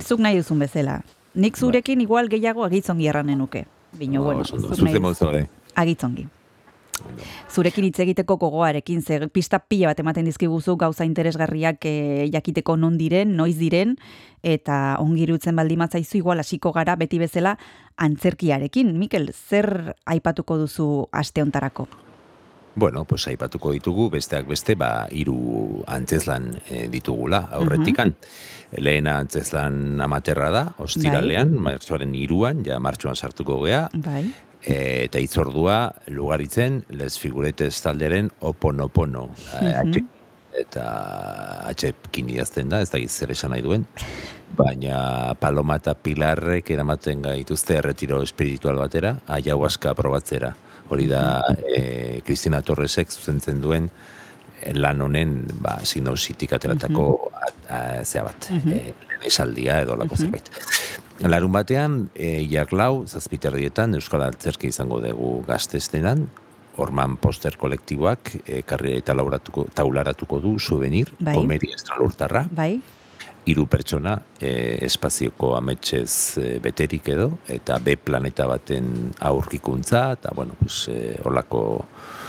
Zuk 0.00 0.20
nahi 0.22 0.38
duzun 0.38 0.62
bezala. 0.62 1.00
Nik 1.34 1.56
zurekin 1.58 2.00
igual 2.02 2.28
gehiago 2.30 2.64
agitzongi 2.66 3.06
erranen 3.06 3.38
nuke. 3.38 3.66
Bino, 3.92 4.22
bueno, 4.22 4.42
oso 4.42 4.56
ondo, 4.56 4.74
zuk 4.74 4.84
nahi 4.86 4.94
zute 4.94 5.02
modu 5.02 5.18
zaude. 5.18 5.48
agitzongi. 5.74 6.26
Zurekin 7.50 7.86
hitz 7.88 7.98
egiteko 8.04 8.36
gogoarekin, 8.36 9.00
ze 9.02 9.26
pista 9.32 9.58
pila 9.58 9.88
bat 9.88 10.00
ematen 10.02 10.26
dizkiguzu 10.28 10.76
gauza 10.76 11.06
interesgarriak 11.08 11.86
e, 11.88 12.28
jakiteko 12.32 12.76
non 12.76 12.98
diren, 13.00 13.32
noiz 13.36 13.56
diren, 13.58 13.96
eta 14.42 14.98
ongi 15.00 15.24
irutzen 15.24 15.56
baldimatzaizu 15.56 16.20
igual 16.20 16.44
hasiko 16.44 16.74
gara 16.76 16.96
beti 17.00 17.18
bezala 17.18 17.56
antzerkiarekin. 17.96 18.92
Mikel, 18.98 19.32
zer 19.32 19.96
aipatuko 20.04 20.60
duzu 20.60 21.08
aste 21.12 21.42
hontarako? 21.42 21.88
Bueno, 22.74 23.04
pues 23.04 23.26
aipatuko 23.28 23.72
ditugu, 23.74 24.08
besteak 24.10 24.46
beste, 24.46 24.76
ba, 24.78 25.08
hiru 25.10 25.82
antzeslan 25.90 26.52
eh, 26.68 26.86
ditugula, 26.90 27.48
aurretikan. 27.58 28.14
Lehena 28.78 29.16
antzeslan 29.18 30.00
amaterra 30.00 30.50
da, 30.54 30.62
ostiralean, 30.78 31.56
martxoaren 31.58 32.14
iruan, 32.14 32.62
ja 32.66 32.78
martxoan 32.78 33.18
sartuko 33.18 33.58
gea, 33.64 33.88
Bai. 34.04 34.22
e, 34.62 34.76
eta 35.08 35.18
itzordua 35.18 35.80
lugaritzen 36.14 36.84
Les 36.94 37.18
Figuretes 37.18 37.74
talderen 37.82 38.30
oponopono. 38.40 39.30
Mm 39.60 40.16
Eta 40.60 40.82
atxekin 41.70 42.28
idazten 42.34 42.68
da, 42.68 42.80
ez 42.82 42.90
da 42.90 42.98
zer 43.06 43.30
esan 43.30 43.52
nahi 43.54 43.62
duen. 43.62 43.84
Baina 44.58 45.32
Paloma 45.38 45.76
eta 45.78 45.94
Pilarrek 45.94 46.72
eramaten 46.74 47.22
gaituzte 47.22 47.76
erretiro 47.78 48.18
espiritual 48.26 48.76
batera, 48.82 49.14
ayahuasca 49.30 49.94
probatzera. 49.94 50.50
Hori 50.90 51.06
da, 51.06 51.44
e, 51.70 52.20
Kristina 52.26 52.60
Torresek 52.66 53.10
zuzentzen 53.14 53.60
duen 53.62 53.86
eh, 54.60 54.72
lan 54.74 55.00
honen 55.00 55.36
ba, 55.62 55.78
sinositik 55.86 56.52
ateratako 56.58 57.04
a- 57.70 58.02
zea 58.04 58.24
bat, 58.26 58.48
eh, 58.50 58.90
lehen 59.06 59.22
esaldia 59.24 59.80
edo 59.84 59.94
lako 59.96 60.16
zerbait. 60.18 60.50
Larun 61.20 61.52
batean, 61.52 61.96
e, 62.14 62.40
jaklau, 62.50 63.04
zazpiterdietan, 63.06 63.94
Euskal 63.94 64.22
Altzerki 64.26 64.68
izango 64.72 65.00
dugu 65.04 65.44
gaztestenan, 65.46 66.26
Orman 66.80 67.16
poster 67.20 67.56
kolektiboak 67.60 68.30
ekarri 68.46 68.94
eta 68.96 69.12
lauratuko, 69.14 69.66
taularatuko 69.74 70.38
du 70.40 70.54
souvenir, 70.58 71.10
Bai. 71.20 71.34
komeri 71.36 71.72
estralurtarra, 71.74 72.46
Bai? 72.56 72.80
Hiru 73.50 73.66
pertsona 73.70 74.16
e, 74.38 74.78
espazioko 74.86 75.54
ametsez 75.58 76.38
e, 76.38 76.46
beterik 76.62 77.10
edo, 77.14 77.30
eta 77.50 77.78
B 77.82 77.96
planeta 77.98 78.46
baten 78.50 79.10
aurkikuntza, 79.30 80.10
eta 80.18 80.32
bueno, 80.36 80.56
pues, 80.60 80.86
e, 80.88 81.16
olako 81.28 81.62
e, 81.80 82.19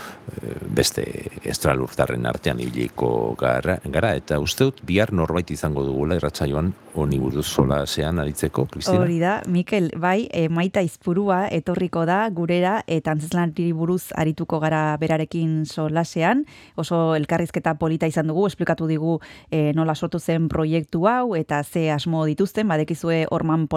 beste 0.72 1.04
estralurtarren 1.44 2.26
artean 2.26 2.60
ibiliko 2.62 3.34
gara, 3.38 3.78
gara, 3.84 4.14
eta 4.18 4.38
uste 4.40 4.68
dut 4.70 4.80
bihar 4.86 5.12
norbait 5.12 5.50
izango 5.50 5.84
dugula 5.86 6.16
irratsaioan 6.18 6.72
honi 6.94 7.18
buruz 7.18 7.46
solasean 7.46 8.18
aritzeko, 8.20 8.66
Kristina? 8.70 9.00
Hori 9.00 9.18
da, 9.20 9.32
Mikel, 9.48 9.90
bai, 10.00 10.28
e, 10.32 10.48
maita 10.52 10.82
izpurua 10.84 11.46
etorriko 11.52 12.04
da 12.08 12.18
gurera 12.34 12.74
eta 12.86 13.14
antzeslanari 13.14 13.70
buruz 13.76 14.12
arituko 14.18 14.60
gara 14.60 14.96
berarekin 15.00 15.62
solasean. 15.66 16.44
Oso 16.76 17.14
elkarrizketa 17.16 17.74
polita 17.80 18.08
izan 18.10 18.28
dugu, 18.28 18.46
esplikatu 18.50 18.88
digu 18.90 19.18
e, 19.50 19.72
nola 19.76 19.94
sortu 19.94 20.20
zen 20.20 20.48
proiektu 20.52 21.06
hau 21.08 21.34
eta 21.38 21.62
ze 21.64 21.88
asmo 21.90 22.24
dituzten, 22.28 22.68
badekizue 22.68 23.26
Orman 23.30 23.68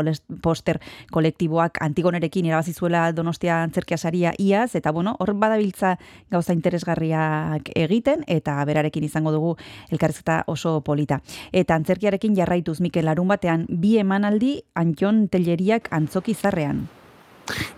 Poster 0.42 0.82
kolektiboak 1.12 1.80
Antigonerekin 1.82 2.50
irabazi 2.50 2.74
zuela 2.74 3.08
Donostia 3.16 3.62
antzerkia 3.64 3.98
saria 3.98 4.34
iaz, 4.38 4.76
eta 4.76 4.92
bueno, 4.92 5.16
hor 5.20 5.34
badabiltza 5.40 5.96
gauza 6.36 6.54
interesgarriak 6.56 7.72
egiten, 7.76 8.26
eta 8.28 8.58
berarekin 8.68 9.08
izango 9.08 9.32
dugu 9.36 9.56
elkarrizketa 9.92 10.44
oso 10.52 10.82
polita. 10.86 11.22
Eta 11.52 11.78
antzerkiarekin 11.80 12.36
jarraituz, 12.38 12.82
Mikel, 12.84 13.08
larun 13.08 13.32
batean, 13.32 13.66
bi 13.70 13.96
emanaldi 14.02 14.60
Antion 14.76 15.28
Telleriak 15.32 15.88
antzoki 15.96 16.36
zarrean. 16.36 16.86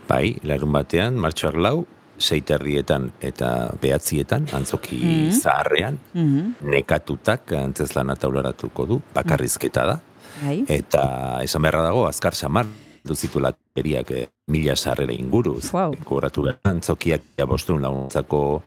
Bai, 0.08 0.38
larun 0.48 0.72
batean, 0.72 1.18
martxoak 1.20 1.58
lau, 1.60 1.86
seiterrietan 2.18 3.12
eta 3.22 3.70
behatzietan, 3.82 4.48
antzoki 4.58 4.98
Mhm. 4.98 5.32
zaharrean, 5.38 6.00
Mhm, 6.14 6.56
nekatutak 6.66 7.52
antzeslana 7.54 8.16
taularatuko 8.16 8.86
du, 8.90 9.02
bakarrizketa 9.14 9.86
da, 9.86 10.00
Bai. 10.42 10.64
eta 10.68 11.40
esan 11.44 11.62
beharra 11.62 11.84
dago, 11.84 12.08
azkar 12.08 12.34
samar 12.34 12.66
duzitula 13.08 13.54
beriak 13.76 14.12
eh, 14.12 14.28
mila 14.52 14.76
sarrera 14.76 15.14
inguru, 15.14 15.60
Wow. 15.74 15.96
kobratu 16.04 16.44
behar, 16.44 16.60
antzokiak 16.64 17.22
ja 17.38 17.46
bostun 17.46 17.82
laguntzako 17.82 18.64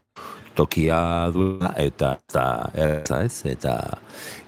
tokia 0.55 1.31
duela, 1.33 1.73
eta 1.79 2.17
eta 2.27 2.45
erza 2.75 3.21
ez, 3.23 3.45
eta 3.47 3.75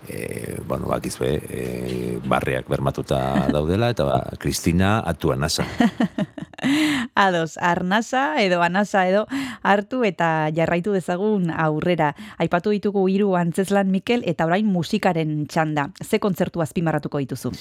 e, 0.08 0.60
bueno, 0.68 0.88
bakizue, 0.92 1.30
e, 1.48 2.20
barreak 2.28 2.68
bermatuta 2.68 3.20
daudela, 3.56 3.90
eta 3.90 4.04
ba, 4.04 4.20
Kristina 4.40 4.98
atua 5.06 5.36
nasa. 5.40 5.66
Ados, 7.16 7.58
arnasa 7.58 8.42
edo 8.42 8.62
anasa 8.64 9.08
edo 9.08 9.26
hartu 9.64 10.04
eta 10.08 10.50
jarraitu 10.56 10.94
dezagun 10.96 11.52
aurrera. 11.52 12.14
Aipatu 12.40 12.72
ditugu 12.72 13.08
hiru 13.12 13.34
antzeslan 13.36 13.92
Mikel 13.92 14.24
eta 14.26 14.48
orain 14.48 14.66
musikaren 14.66 15.46
txanda. 15.48 15.90
Ze 16.04 16.20
kontzertu 16.24 16.64
azpimarratuko 16.64 17.20
dituzu? 17.20 17.52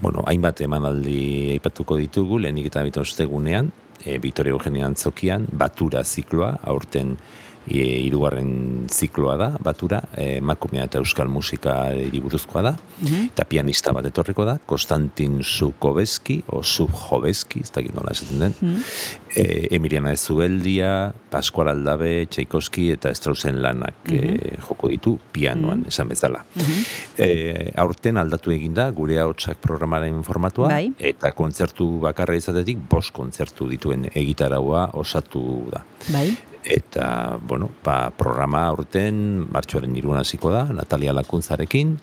Bueno, 0.00 0.22
hainbat 0.30 0.60
emanaldi 0.62 1.56
aipatuko 1.56 1.96
ditugu, 1.98 2.38
lehenik 2.38 2.68
eta 2.70 2.84
bito 2.86 3.02
ostegunean, 3.02 3.72
e, 4.04 4.18
Vittorio 4.22 4.54
Eugenio 4.54 4.86
Antzokian, 4.86 5.48
Batura 5.50 6.04
zikloa, 6.04 6.52
aurten 6.62 7.16
e, 7.68 7.84
hirugarren 8.06 8.86
zikloa 8.90 9.36
da, 9.40 9.48
Batura, 9.62 10.02
e, 10.16 10.38
emakumea 10.38 10.88
eta 10.88 11.02
euskal 11.02 11.30
musika 11.32 11.76
buruzkoa 12.18 12.64
da, 12.64 12.74
eta 13.28 13.46
pianista 13.48 13.92
bat 13.96 14.08
etorriko 14.08 14.46
da, 14.48 14.58
Konstantin 14.66 15.40
Zukobeski, 15.44 16.42
o 16.48 16.62
Subjobeski, 16.62 17.62
ez 17.66 17.72
dakit 17.74 17.94
nola 17.96 18.14
esaten 18.16 18.46
den, 18.46 18.76
e, 19.34 19.68
Emiliana 19.76 20.12
Ezubeldia, 20.12 21.12
Pascual 21.30 21.68
Aldabe, 21.68 22.26
Tchaikovsky 22.26 22.88
eta 22.94 23.12
Straussen 23.14 23.60
lanak 23.62 24.08
e, 24.12 24.56
joko 24.64 24.90
ditu 24.92 25.14
pianoan, 25.32 25.84
esan 25.88 26.08
bezala. 26.12 26.44
E, 27.18 27.28
aurten 27.78 28.20
aldatu 28.20 28.52
egin 28.54 28.74
da 28.76 28.88
gure 28.94 29.18
ahotsak 29.20 29.60
programaren 29.64 30.22
formatua 30.26 30.70
Bai. 30.72 30.92
eta 30.98 31.32
kontzertu 31.36 31.90
bakarra 32.02 32.36
izatetik 32.38 32.80
bost 32.90 33.12
kontzertu 33.16 33.68
dituen 33.70 34.08
egitaraua 34.14 34.88
osatu 34.98 35.42
da. 35.72 35.84
Bai? 36.08 36.30
Eta, 36.68 37.38
bueno, 37.40 37.70
ba, 37.80 38.10
programa 38.12 38.66
aurten 38.68 39.46
martxoaren 39.48 39.94
iruan 39.96 40.20
hasiko 40.20 40.52
da, 40.52 40.66
Natalia 40.68 41.14
Lakuntzarekin, 41.16 41.94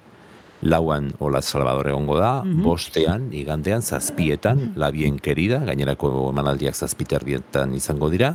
lauan 0.66 1.12
Ola 1.22 1.44
Salvador 1.46 1.92
egongo 1.92 2.18
da, 2.18 2.40
bostean, 2.66 3.30
igandean, 3.38 3.86
zazpietan, 3.86 4.72
La 4.76 4.90
Bien 4.90 5.20
Querida, 5.22 5.62
gainerako 5.68 6.32
emanaldiak 6.32 6.74
zazpiterdietan 6.74 7.78
izango 7.78 8.10
dira, 8.10 8.34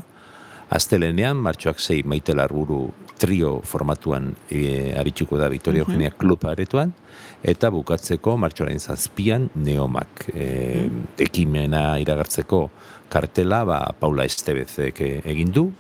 Astelenean, 0.71 1.35
martxoak 1.43 1.81
sei 1.83 2.05
maite 2.07 2.31
larburu 2.39 2.85
trio 3.19 3.57
formatuan 3.67 4.29
e, 4.47 4.95
aritsuko 4.95 5.35
da 5.41 5.49
Victoria 5.51 5.83
Eugenia 5.83 6.13
Club 6.15 6.47
aretoan, 6.47 6.93
eta 7.43 7.73
bukatzeko 7.75 8.37
martxoaren 8.39 8.79
zazpian 8.79 9.49
neomak 9.59 10.29
e, 10.31 10.87
ekimena 11.27 11.99
iragartzeko 11.99 12.63
kartela 13.11 13.65
ba, 13.69 13.81
Paula 14.01 14.25
Estebezek 14.29 15.03
egin 15.05 15.53
du, 15.53 15.71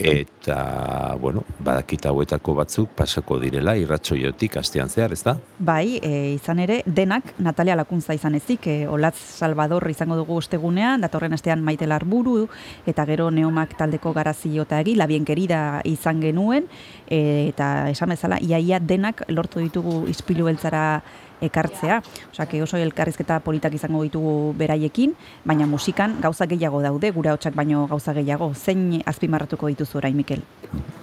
eta, 0.00 1.16
bueno, 1.20 1.42
badakit 1.60 2.06
hauetako 2.08 2.54
batzuk 2.56 2.92
pasako 2.96 3.36
direla 3.42 3.74
irratsoiotik 3.76 4.56
astean 4.56 4.88
zehar, 4.88 5.12
ez 5.12 5.20
da? 5.26 5.34
Bai, 5.58 5.98
e, 6.02 6.12
izan 6.34 6.62
ere, 6.64 6.80
denak 6.86 7.34
Natalia 7.38 7.76
Lakuntza 7.76 8.16
izan 8.16 8.34
ezik, 8.38 8.66
e, 8.66 8.76
Olatz 8.88 9.18
Salvador 9.20 9.84
izango 9.92 10.16
dugu 10.16 10.38
ostegunean, 10.40 11.04
datorren 11.04 11.36
astean 11.36 11.62
Maite 11.64 11.88
Larburu, 11.90 12.46
eta 12.88 13.04
gero 13.08 13.30
Neomak 13.30 13.76
taldeko 13.78 14.14
garazio 14.16 14.64
eta 14.64 14.80
egi, 14.80 14.96
labien 14.96 15.28
querida 15.28 15.82
izan 15.84 16.22
genuen, 16.24 16.68
e, 17.06 17.50
eta 17.50 17.90
esan 17.92 18.16
bezala, 18.16 18.40
iaia 18.40 18.80
denak 18.80 19.26
lortu 19.28 19.60
ditugu 19.60 20.06
ispilu 20.08 20.48
beltzara 20.48 21.02
ekartzea. 21.40 22.02
Osa, 22.32 22.46
que 22.46 22.62
oso 22.62 22.76
elkarrizketa 22.76 23.40
politak 23.44 23.74
izango 23.74 24.02
ditugu 24.02 24.54
beraiekin, 24.58 25.14
baina 25.44 25.66
musikan 25.66 26.18
gauza 26.20 26.46
gehiago 26.46 26.82
daude, 26.82 27.10
gura 27.10 27.34
hotxak 27.34 27.54
baino 27.54 27.86
gauza 27.90 28.14
gehiago. 28.16 28.52
Zein 28.54 29.02
azpimarratuko 29.06 29.68
dituzu 29.72 29.98
orain, 29.98 30.16
Mikel? 30.16 30.42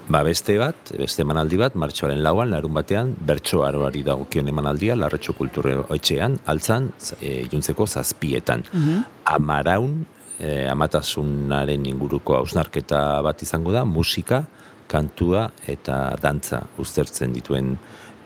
Ba, 0.07 0.23
beste 0.23 0.57
bat, 0.57 0.93
beste 0.97 1.21
emanaldi 1.25 1.57
bat, 1.59 1.75
martxoaren 1.75 2.21
lauan, 2.23 2.51
larun 2.53 2.73
batean, 2.73 3.15
bertso 3.27 3.63
aroari 3.67 4.03
dagokion 4.07 4.47
emanaldia, 4.47 4.95
larretxo 4.95 5.33
kulturre 5.35 5.75
hoitxean, 5.83 6.39
altzan, 6.45 6.91
e, 7.19 7.47
juntzeko 7.51 7.88
zazpietan. 7.88 8.63
Uh 8.71 8.79
-huh. 8.79 9.03
Amaraun, 9.35 10.05
e, 10.39 10.67
amatasunaren 10.69 11.85
inguruko 11.85 12.38
hausnarketa 12.38 13.21
bat 13.21 13.43
izango 13.43 13.71
da, 13.71 13.83
musika, 13.85 14.45
kantua 14.88 15.49
eta 15.67 16.15
dantza 16.21 16.63
uztertzen 16.79 17.33
dituen 17.35 17.75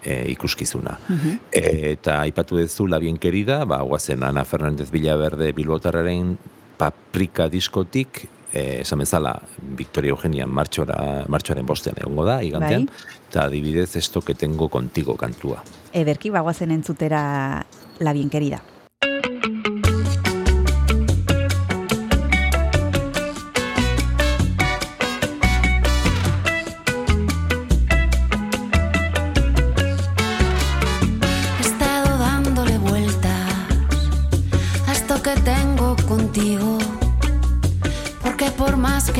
e, 0.03 0.31
ikuskizuna. 0.31 0.97
Mm 1.07 1.17
-hmm. 1.17 1.39
e, 1.51 1.91
eta 1.91 2.19
aipatu 2.21 2.57
duzu 2.57 2.87
labien 2.87 3.17
kerida, 3.17 3.65
ba, 3.65 3.81
guazen 3.81 4.23
Ana 4.23 4.45
Fernandez 4.45 4.91
Bilaberde 4.91 5.53
Bilbotarraren 5.53 6.37
paprika 6.77 7.47
diskotik 7.49 8.27
eh, 8.53 8.81
esan 8.81 8.99
bezala, 8.99 9.35
Victoria 9.77 10.09
Eugenia 10.09 10.47
martxora, 10.47 11.25
martxoaren 11.31 11.65
bostean 11.65 11.95
egongo 12.01 12.25
da, 12.27 12.41
igantean, 12.43 12.85
bai. 12.85 13.15
eta 13.29 13.39
bai. 13.39 13.47
adibidez 13.47 13.95
esto 13.95 14.21
que 14.21 14.35
tengo 14.35 14.69
contigo 14.69 15.15
kantua. 15.15 15.63
Ederki 15.93 16.29
bagoazen 16.29 16.71
entzutera 16.71 17.65
la 17.99 18.13
bien 18.13 18.29
querida. 18.29 18.61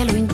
que 0.02 0.14
lo 0.14 0.31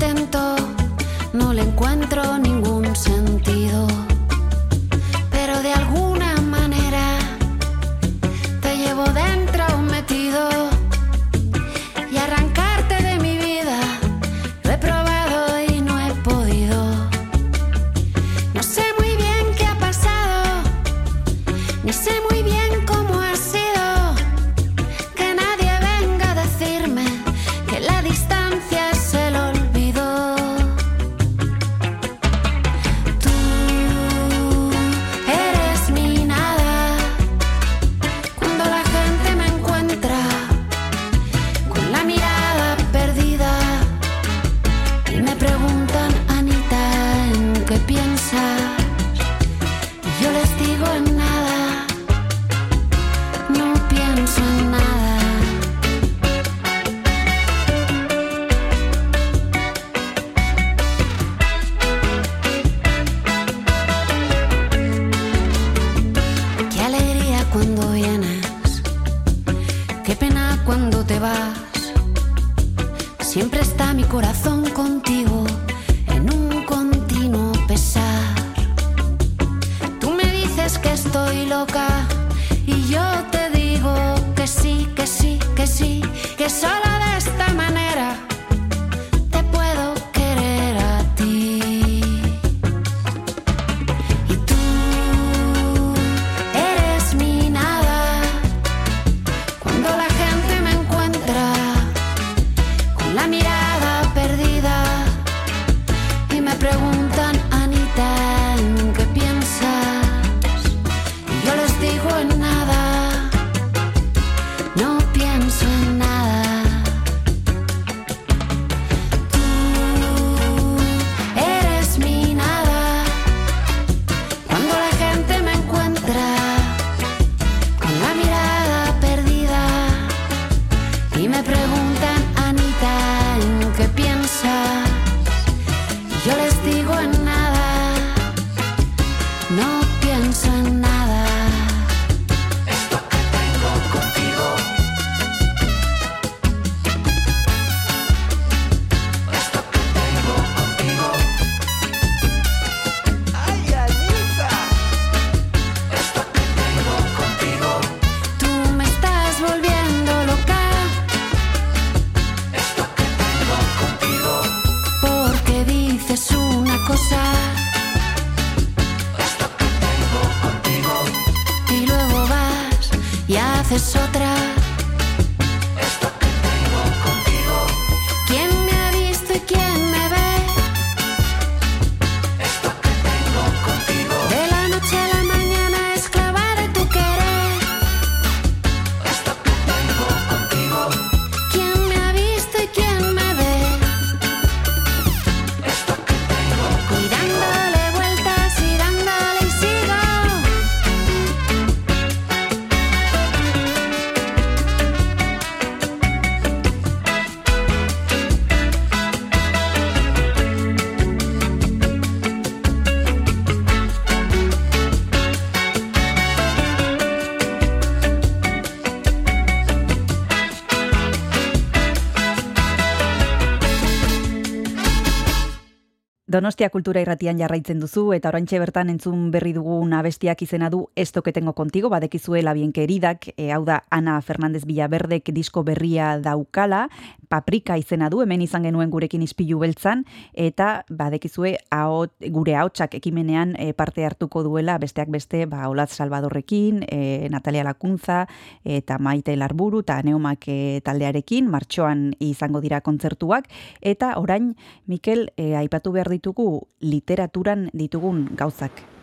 Donostia 226.37 226.67
kultura 226.69 227.01
irratian 227.01 227.39
jarraitzen 227.41 227.79
duzu 227.81 228.11
eta 228.13 228.29
oraintxe 228.29 228.59
bertan 228.61 228.91
entzun 228.91 229.31
berri 229.33 229.55
dugun 229.55 229.95
abestiak 229.97 230.43
izena 230.45 230.67
du 230.69 230.83
Ez 230.93 231.07
toketengo 231.15 231.55
kontigo, 231.57 231.89
badekizue 231.89 232.43
labien 232.45 232.69
keridak, 232.75 233.25
e, 233.33 233.47
hau 233.55 233.63
da 233.65 233.79
Ana 233.89 234.19
Fernandez 234.21 234.61
Villaverdek 234.69 235.31
disko 235.33 235.63
berria 235.65 236.11
daukala, 236.21 236.83
paprika 237.29 237.77
izena 237.77 238.09
du, 238.09 238.21
hemen 238.23 238.41
izan 238.41 238.67
genuen 238.67 238.91
gurekin 238.91 239.23
ispilu 239.25 239.59
beltzan, 239.61 240.03
eta 240.33 240.83
badekizue 240.89 241.55
ahot, 241.73 242.13
gure 242.33 242.55
ahotsak 242.55 242.97
ekimenean 242.99 243.55
e, 243.59 243.71
parte 243.77 244.05
hartuko 244.05 244.43
duela, 244.47 244.77
besteak 244.81 245.11
beste, 245.13 245.45
ba, 245.45 245.67
Olatz 245.69 245.93
Salvadorrekin, 245.97 246.83
e, 246.87 247.29
Natalia 247.31 247.65
Lakuntza, 247.67 248.25
eta 248.63 248.99
Maite 248.99 249.35
Larburu, 249.37 249.83
eta 249.85 250.01
Neumak 250.03 250.49
e, 250.51 250.59
taldearekin, 250.85 251.49
martxoan 251.51 252.11
izango 252.19 252.61
dira 252.63 252.81
kontzertuak, 252.81 253.49
eta 253.81 254.15
orain, 254.21 254.55
Mikel, 254.87 255.29
e, 255.37 255.53
aipatu 255.59 255.93
behar 255.95 256.11
ditugu 256.13 256.67
literaturan 256.81 257.69
ditugun 257.73 258.29
gauzak. 258.37 258.96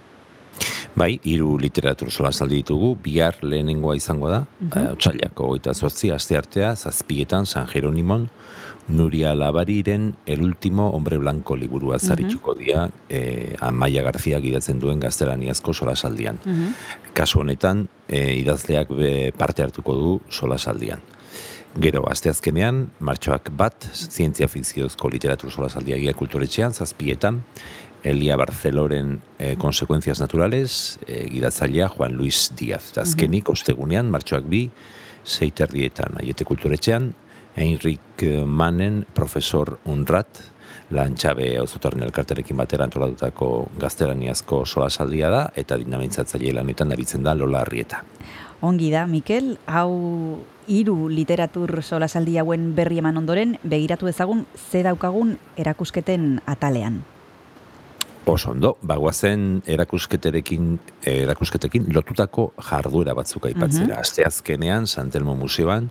Bai, 0.94 1.18
hiru 1.26 1.56
literatur 1.58 2.10
solasaldi 2.10 2.60
ditugu, 2.62 2.92
bihar 3.02 3.40
lehenengoa 3.42 3.96
izango 3.98 4.28
da, 4.30 4.44
mm 4.44 4.68
-hmm. 4.68 4.92
otxailako 4.92 5.46
goita 5.46 5.74
zortzi, 5.74 6.12
aste 6.12 6.36
artea, 6.38 6.74
zazpietan, 6.76 7.46
San 7.46 7.66
Jeronimon, 7.66 8.28
Nuria 8.88 9.34
Labariren 9.34 10.14
El 10.26 10.42
último 10.42 10.90
hombre 10.90 11.18
blanco 11.18 11.56
liburua 11.56 11.98
zarituko 11.98 12.54
dira, 12.54 12.90
eh, 13.08 13.56
Amaia 13.60 14.02
Garzia 14.02 14.40
gidatzen 14.40 14.78
duen 14.78 15.00
gaztelaniazko 15.00 15.72
solasaldian. 15.72 16.38
Kasu 17.14 17.40
honetan, 17.40 17.88
eh, 18.08 18.36
idazleak 18.36 18.88
be 18.88 19.32
parte 19.32 19.62
hartuko 19.62 19.94
du 19.94 20.20
solasaldian. 20.28 21.00
Gero, 21.74 22.04
asteazkenean, 22.06 22.90
martxoak 23.00 23.48
bat, 23.50 23.88
zientzia 23.92 24.46
fikziozko 24.46 25.08
literatur 25.10 25.50
solasaldia 25.50 25.96
gia 25.98 26.12
kulturetxean, 26.14 26.72
zazpietan, 26.72 27.42
Elia 28.04 28.36
Barceloren 28.36 29.22
eh, 29.38 29.56
Consecuencias 29.56 30.20
Naturales, 30.20 31.00
eh, 31.06 31.26
gidatzailea 31.32 31.88
Juan 31.88 32.14
Luis 32.14 32.52
Díaz. 32.56 32.92
Azkenik, 33.00 33.48
ostegunean, 33.48 34.10
martxoak 34.12 34.44
bi, 34.46 34.68
zeiterrietan, 35.24 36.20
aiete 36.20 36.44
kulturetxean, 36.44 37.14
Heinrich 37.56 38.24
Mannen, 38.46 39.06
profesor 39.14 39.78
Unrat, 39.84 40.42
lantxabe 40.94 41.54
auzotorren 41.58 42.02
elkarterekin 42.06 42.58
batera 42.58 42.86
antolatutako 42.86 43.68
gaztelaniazko 43.80 44.64
solasaldia 44.66 45.30
da, 45.32 45.44
eta 45.56 45.78
dinamintzatzaile 45.80 46.52
lanetan 46.58 46.92
aritzen 46.92 47.24
da 47.24 47.34
Lola 47.34 47.62
Arrieta. 47.64 48.02
Ongi 48.64 48.90
da, 48.92 49.06
Mikel, 49.06 49.56
hau 49.66 50.44
hiru 50.66 51.08
literatur 51.12 51.82
solasaldi 51.82 52.38
hauen 52.40 52.70
berri 52.76 53.00
eman 53.02 53.20
ondoren, 53.20 53.58
begiratu 53.62 54.08
ezagun 54.08 54.46
ze 54.70 54.84
daukagun 54.86 55.36
erakusketen 55.60 56.40
atalean. 56.46 57.02
Oso 58.26 58.50
ondo, 58.54 58.76
bagoazen 58.80 59.62
erakusketerekin, 59.68 60.78
erakusketekin 61.04 61.90
lotutako 61.92 62.52
jarduera 62.70 63.12
batzuk 63.16 63.50
aipatzera. 63.50 63.98
Asteazkenean, 64.00 64.86
Santelmo 64.86 65.34
Museoan, 65.36 65.90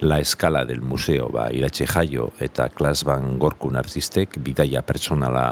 La 0.00 0.18
Escala 0.20 0.64
del 0.64 0.80
Museo, 0.80 1.28
ba, 1.32 1.50
Iratxe 1.52 1.86
Jaio 1.86 2.30
eta 2.40 2.68
Klasban 2.68 3.38
Gorkun 3.38 3.76
artistek 3.76 4.38
bidaia 4.44 4.82
pertsonala 4.84 5.46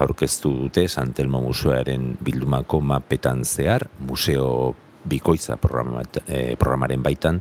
aurkeztu 0.00 0.54
dute 0.64 0.86
Santelmo 0.88 1.40
Museoaren 1.44 2.14
bildumako 2.20 2.80
mapetan 2.80 3.44
zehar, 3.44 3.88
museo 4.00 4.74
bikoitza 5.08 5.56
programat, 5.56 6.22
eh, 6.26 6.54
programaren 6.56 7.02
baitan, 7.02 7.40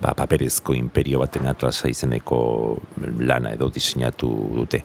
ba, 0.00 0.14
paperezko 0.16 0.74
imperio 0.74 1.20
baten 1.20 1.46
atlasa 1.50 1.90
izeneko 1.90 2.40
lana 3.18 3.52
edo 3.56 3.68
diseinatu 3.70 4.30
dute. 4.54 4.82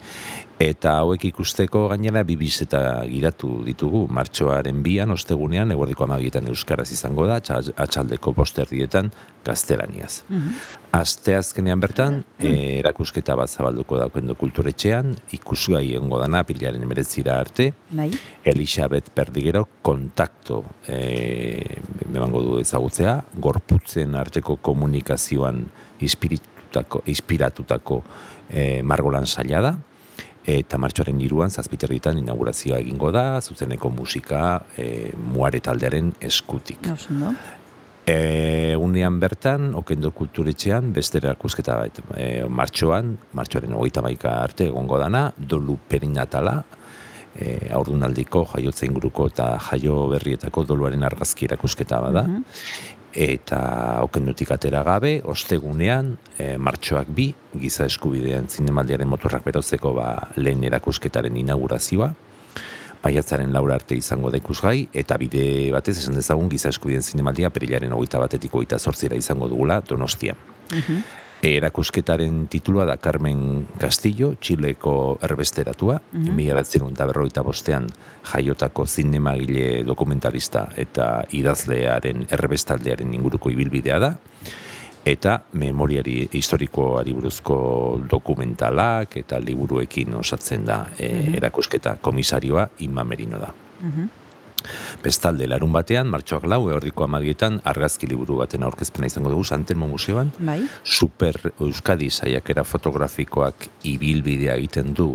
Eta 0.55 0.93
hauek 1.01 1.25
ikusteko 1.27 1.89
gainera 1.91 2.21
bibiz 2.23 2.61
eta 2.63 2.79
giratu 3.09 3.57
ditugu. 3.65 4.05
Martxoaren 4.07 4.77
bian, 4.85 5.11
ostegunean, 5.11 5.71
eguerdiko 5.75 6.05
amagietan 6.05 6.45
euskaraz 6.47 6.85
izango 6.95 7.25
da, 7.27 7.41
atxa- 7.41 7.73
atxaldeko 7.75 8.31
posterdietan 8.37 9.09
gaztelaniaz. 9.43 10.21
Asteazkenean 10.95 11.79
bertan, 11.83 12.21
eh, 12.39 12.79
erakusketa 12.79 13.35
bat 13.35 13.49
zabalduko 13.51 13.97
daukendo 13.99 14.35
kulturetxean, 14.39 15.17
ikusgai 15.35 15.89
egongo 15.93 16.19
dana, 16.21 16.43
pilaren 16.47 16.81
emeretzira 16.87 17.35
arte, 17.39 17.73
Bai? 17.91 18.11
Elisabet 18.45 19.09
Perdigero 19.13 19.67
kontakto 19.81 20.63
eh, 20.87 21.81
emango 22.13 22.41
du 22.41 22.59
ezagutzea, 22.61 23.17
gorputzen 23.35 24.15
arteko 24.15 24.55
komunikazioan 24.63 25.65
inspiratutako, 25.99 27.03
inspiratutako 27.11 27.99
eh, 28.49 28.79
margolan 28.83 29.27
saila 29.27 29.61
da, 29.61 29.73
eta 30.45 30.77
martxoaren 30.77 31.19
iruan 31.25 31.49
zazpiterritan 31.49 32.19
inaugurazioa 32.21 32.79
egingo 32.83 33.11
da, 33.11 33.41
zuzeneko 33.41 33.89
musika 33.89 34.41
eh, 34.77 35.11
muare 35.17 35.61
taldearen 35.65 36.13
eskutik. 36.21 36.85
Ondo. 37.09 37.33
E, 38.05 38.75
unean 38.77 39.17
bertan, 39.17 39.71
okendo 39.73 40.11
kulturetxean, 40.13 40.91
beste 40.93 41.17
erakusketa 41.17 41.79
bat, 41.79 42.01
e, 42.13 42.27
martxoan, 42.45 43.15
martxoaren 43.33 43.73
hogeita 43.73 44.03
maika 44.05 44.35
arte 44.43 44.67
egongo 44.69 44.99
dana, 45.01 45.31
dolu 45.35 45.79
perinatala, 45.89 46.59
e, 47.33 47.55
aurdunaldiko 47.73 48.43
jaiotza 48.53 48.85
inguruko 48.85 49.25
eta 49.31 49.47
jaio 49.71 49.97
berrietako 50.13 50.67
doluaren 50.69 51.03
argazki 51.07 51.49
erakusketa 51.49 51.99
bada. 52.05 52.27
Eta 53.15 54.03
okendutik 54.03 54.49
atera 54.51 54.81
gabe, 54.83 55.21
ostegunean, 55.23 56.17
e, 56.37 56.57
martxoak 56.59 57.07
bi, 57.15 57.29
giza 57.55 57.87
eskubidean 57.87 58.49
zinemaldiaren 58.51 59.07
motorrak 59.07 59.45
berotzeko 59.47 59.93
ba, 59.95 60.09
lehen 60.35 60.63
erakusketaren 60.67 61.37
inaugurazioa, 61.39 62.11
Baiatzaren 63.05 63.51
laura 63.53 63.75
arte 63.77 63.93
izango 63.93 64.31
da 64.33 64.39
ikusgai, 64.41 64.87
eta 64.97 65.19
bide 65.21 65.43
batez 65.75 65.93
esan 65.99 66.15
dezagun 66.17 66.47
giza 66.49 66.71
eskubideen 66.73 67.05
zinemaldia 67.05 67.51
perilaren 67.53 67.93
hogeita 67.93 68.21
batetik 68.23 68.55
hogeita 68.57 68.79
zortzira 68.81 69.19
izango 69.19 69.45
dugula 69.51 69.77
donostia. 69.85 70.33
Erakusketaren 71.43 72.47
titulua 72.47 72.85
da 72.85 72.97
Carmen 72.97 73.67
Castillo, 73.79 74.33
Txileko 74.39 75.19
erbesteratua, 75.21 75.99
mm 76.11 76.39
eta 76.95 77.05
berroita 77.05 77.43
bostean 77.43 77.87
jaiotako 78.23 78.85
zinemagile 78.85 79.83
dokumentalista 79.83 80.69
eta 80.77 81.25
idazlearen 81.31 82.25
erbestaldearen 82.31 83.13
inguruko 83.13 83.49
ibilbidea 83.49 83.99
da, 83.99 84.13
eta 85.05 85.37
memoriari 85.53 86.29
historikoari 86.33 87.13
buruzko 87.13 87.57
dokumentalak 88.09 89.17
eta 89.21 89.39
liburuekin 89.39 90.13
osatzen 90.17 90.65
da 90.65 90.87
e, 90.97 91.37
erakusketa 91.37 91.97
komisarioa 92.01 92.69
Inma 92.79 93.03
Merino 93.03 93.39
da. 93.39 93.53
Bestalde, 95.03 95.47
larun 95.47 95.73
batean, 95.75 96.09
martxoak 96.11 96.47
lau, 96.49 96.61
eordiko 96.71 97.05
amadietan, 97.05 97.61
argazki 97.63 98.09
liburu 98.09 98.39
baten 98.41 98.63
aurkezpena 98.63 99.09
izango 99.11 99.33
dugu 99.33 99.43
Santelmo 99.43 99.87
Museoan, 99.87 100.31
Bai? 100.39 100.61
Super 100.83 101.39
Euskadi 101.59 102.09
saiakera 102.09 102.63
fotografikoak 102.63 103.69
ibilbidea 103.83 104.55
egiten 104.55 104.93
du 104.93 105.13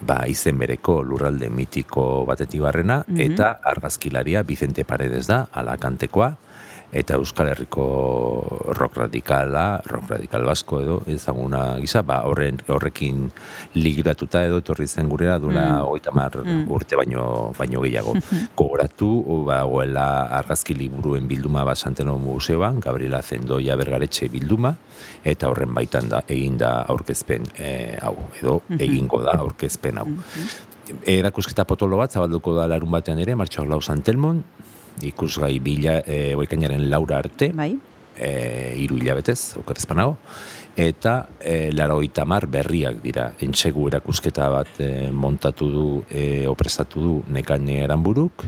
ba, 0.00 0.22
izen 0.28 0.58
bereko 0.60 1.00
lurralde 1.04 1.50
mitiko 1.52 2.24
batetik 2.28 2.62
barrena, 2.64 3.02
eta 3.20 3.58
argazkilaria 3.68 4.42
Vicente 4.48 4.84
Paredes 4.88 5.26
da, 5.28 5.42
alakantekoa, 5.52 6.30
eta 6.92 7.14
Euskal 7.14 7.52
Herriko 7.52 7.84
rock 8.74 8.96
radikala, 8.98 9.80
rock 9.86 10.10
radikal 10.10 10.42
basko 10.48 10.80
edo, 10.82 10.96
ezaguna 11.06 11.76
gisa, 11.78 12.02
ba, 12.02 12.24
horren, 12.26 12.58
horrekin 12.66 13.28
liguratuta 13.78 14.42
edo 14.46 14.58
etorri 14.58 14.88
zen 14.88 15.08
gurera 15.08 15.38
duela 15.38 15.84
Mm. 15.84 16.14
mar 16.14 16.32
urte 16.68 16.96
baino, 16.96 17.52
baino 17.56 17.80
gehiago. 17.82 18.14
Gogoratu, 18.58 19.44
ba, 19.46 19.62
goela 19.64 20.26
argazki 20.40 20.74
liburuen 20.74 21.28
bilduma 21.28 21.64
bat 21.64 21.78
Santeno 21.78 22.18
Museoan, 22.18 22.80
Gabriela 22.80 23.22
Zendoia 23.22 23.76
Bergaretxe 23.76 24.28
bilduma, 24.28 24.74
eta 25.24 25.48
horren 25.48 25.72
baitan 25.74 26.08
da, 26.08 26.22
egin 26.26 26.58
da 26.58 26.82
aurkezpen 26.88 27.46
eh, 27.58 27.98
hau, 28.02 28.16
edo 28.40 28.62
egingo 28.78 29.22
da 29.22 29.38
aurkezpen 29.38 29.98
hau. 29.98 30.08
Erakusketa 31.06 31.64
potolo 31.64 31.96
bat 32.00 32.10
zabalduko 32.10 32.54
da 32.56 32.66
larun 32.66 32.90
batean 32.90 33.18
ere, 33.22 33.36
martxoak 33.38 33.68
lau 33.68 33.80
Santelmon, 33.80 34.42
ikusgai 35.02 35.58
bila, 35.60 36.00
e, 36.06 36.34
oikainaren 36.38 36.88
laura 36.90 37.18
arte, 37.18 37.52
Bai? 37.56 37.74
e, 38.16 38.74
iru 38.82 38.98
hilabetez, 39.00 39.56
okerrezpanago, 39.60 40.16
eta 40.80 41.14
e, 41.40 41.70
larogeita 41.72 42.24
mar 42.24 42.46
berriak 42.50 43.00
dira. 43.02 43.30
Entsegu 43.44 43.88
erakusketa 43.90 44.48
bat 44.52 44.80
e, 44.80 45.10
montatu 45.10 45.70
du, 45.70 45.86
e, 46.10 46.46
opresatu 46.48 47.04
du 47.04 47.14
nekane 47.32 47.80
eranburuk, 47.84 48.46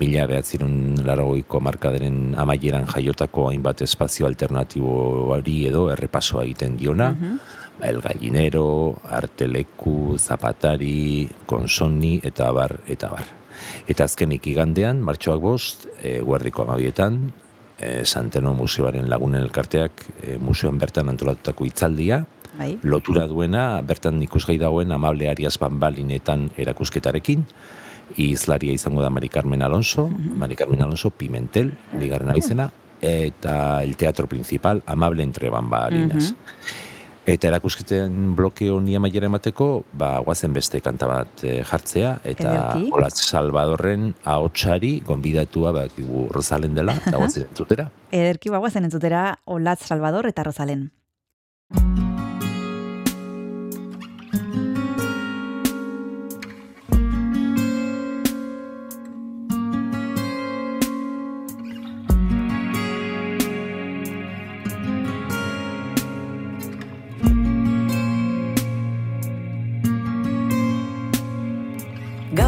mila 0.00 0.26
behatzirun 0.30 1.02
larogeiko 1.06 1.60
markaderen 1.64 2.34
amaieran 2.38 2.88
jaiotako 2.90 3.50
hainbat 3.50 3.82
espazio 3.86 4.28
alternatiboari 4.28 5.62
edo 5.70 5.88
errepasoa 5.94 6.44
egiten 6.44 6.76
diona, 6.80 7.12
ba, 7.12 7.36
El 7.86 8.00
Gallinero, 8.00 9.02
Arteleku, 9.12 10.16
Zapatari, 10.16 11.28
Konsoni, 11.44 12.16
eta 12.24 12.48
bar, 12.56 12.78
eta 12.88 13.10
bar. 13.12 13.35
Eta 13.88 14.06
azkenik 14.06 14.46
igandean, 14.46 15.02
martxoak 15.04 15.40
bost, 15.42 15.86
e, 16.02 16.18
guardiko 16.20 16.64
amabietan, 16.64 17.32
e, 17.78 18.04
Santeno 18.04 18.54
Museoaren 18.54 19.08
lagunen 19.10 19.42
elkarteak 19.42 20.04
e, 20.22 20.38
museoan 20.38 20.78
bertan 20.78 21.12
antolatutako 21.12 21.66
hitzaldia, 21.68 22.24
Bai. 22.56 22.78
lotura 22.82 23.26
duena, 23.28 23.82
bertan 23.84 24.22
ikusgai 24.24 24.56
dagoen 24.58 24.92
amable 24.92 25.28
Arias 25.28 25.58
Bambalinetan 25.60 26.50
erakusketarekin, 26.56 27.44
izlaria 28.16 28.72
izango 28.72 29.02
da 29.02 29.10
Mari 29.10 29.28
Carmen 29.28 29.62
Alonso, 29.62 30.08
Mari 30.08 30.56
Carmen 30.56 30.82
Alonso 30.82 31.10
Pimentel, 31.10 31.74
bigarren 31.92 32.30
abizena, 32.30 32.70
eta 33.00 33.82
el 33.82 33.96
teatro 33.96 34.26
principal, 34.26 34.82
amable 34.86 35.22
entre 35.22 35.50
bambalinas. 35.50 36.34
Eta 37.26 37.48
erakusketen 37.50 38.36
bloke 38.38 38.68
honi 38.70 38.94
amaiera 38.94 39.26
emateko, 39.26 39.66
ba, 39.98 40.12
guazen 40.22 40.52
beste 40.54 40.78
kanta 40.78 41.08
bat 41.10 41.42
eh, 41.42 41.58
jartzea, 41.66 42.12
eta 42.22 42.52
Ederki. 42.52 42.90
Olatz 42.94 43.18
Salvadorren 43.24 44.12
ahotsari 44.22 45.00
gonbidatua 45.08 45.74
ba, 45.74 45.86
kigu 45.90 46.28
Rosalen 46.30 46.78
dela, 46.78 46.94
eta 47.02 47.18
guazen 47.18 47.46
entzutera. 47.50 47.88
Ederki 48.14 48.54
bagoazen 48.54 48.86
entzutera 48.86 49.32
Olatz 49.44 49.82
Salvador 49.88 50.30
eta 50.30 50.46
Rosalen. 50.46 50.86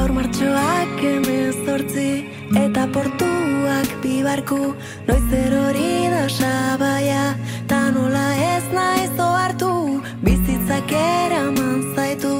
Gaur 0.08 0.16
martxoak 0.16 1.00
emezortzi 1.04 2.10
eta 2.56 2.86
portuak 2.94 3.90
bibarku 4.00 4.60
Noiz 5.08 5.32
erori 5.36 6.08
da 6.08 6.22
sabaia 6.32 7.36
ta 7.68 7.80
nola 7.92 8.24
ez 8.54 8.64
naiz 8.72 9.12
ohartu. 9.20 10.00
Bizitzak 10.24 10.96
eraman 11.00 11.84
zaitu 11.94 12.32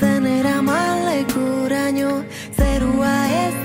zen 0.00 0.28
eraman 0.36 1.06
lekuraino. 1.08 2.12
Zerua 2.58 3.16
ez 3.40 3.63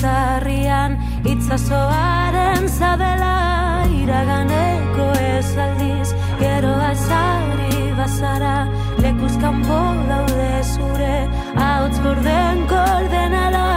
duzu 0.00 0.08
estarrian 0.08 0.96
itzazoaren 1.24 2.68
zabela 2.68 3.84
Iraganeko 4.02 5.12
ez 5.20 5.56
aldiz 5.56 6.14
gero 6.40 6.72
azari 6.90 7.92
bazara 7.96 8.68
Lekuz 9.02 9.36
kanpo 9.40 9.80
daude 10.08 10.62
zure 10.74 11.28
ahots 11.56 11.98
gorden 12.00 12.66
kordenala 12.68 13.69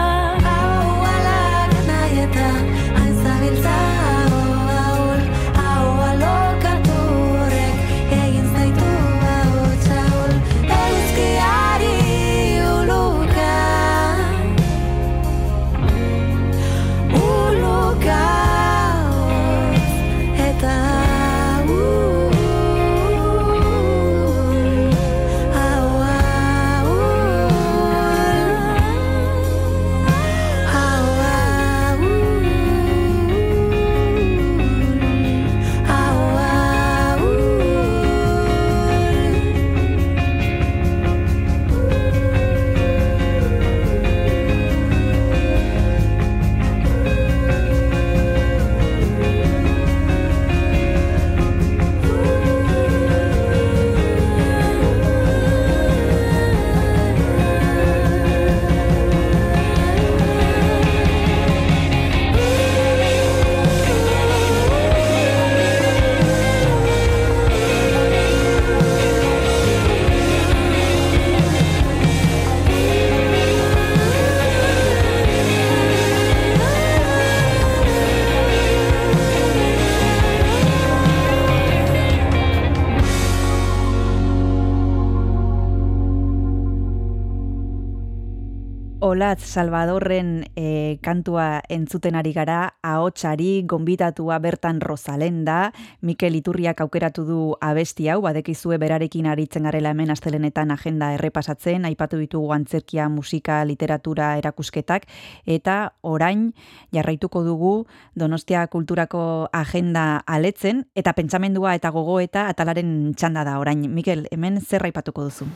Salvadorren 89.54 90.48
e, 90.58 90.98
kantua 91.06 91.62
entzuten 91.70 92.16
ari 92.18 92.32
gara, 92.34 92.74
ahotsari 92.82 93.62
gonbitatua 93.70 94.40
bertan 94.42 94.80
Rosalenda, 94.82 95.74
Mikel 96.02 96.34
Iturriak 96.40 96.82
aukeratu 96.82 97.26
du 97.28 97.42
abesti 97.62 98.08
hau, 98.10 98.18
badekizue 98.26 98.80
berarekin 98.82 99.28
aritzen 99.30 99.68
garela 99.70 99.92
hemen 99.94 100.10
astelenetan 100.10 100.74
agenda 100.74 101.12
errepasatzen, 101.14 101.86
aipatu 101.86 102.18
ditugu 102.18 102.50
antzerkia, 102.56 103.06
musika, 103.14 103.60
literatura, 103.70 104.32
erakusketak, 104.42 105.06
eta 105.46 105.94
orain 106.02 106.50
jarraituko 106.96 107.44
dugu 107.46 107.74
Donostia 108.18 108.66
kulturako 108.74 109.50
agenda 109.54 110.24
aletzen, 110.26 110.88
eta 110.96 111.14
pentsamendua 111.14 111.76
eta 111.78 111.94
gogoeta 111.94 112.48
atalaren 112.50 113.14
txanda 113.14 113.46
da 113.46 113.60
orain. 113.62 113.86
Mikel, 113.94 114.26
hemen 114.34 114.58
zer 114.66 114.90
aipatuko 114.90 115.30
duzu? 115.30 115.50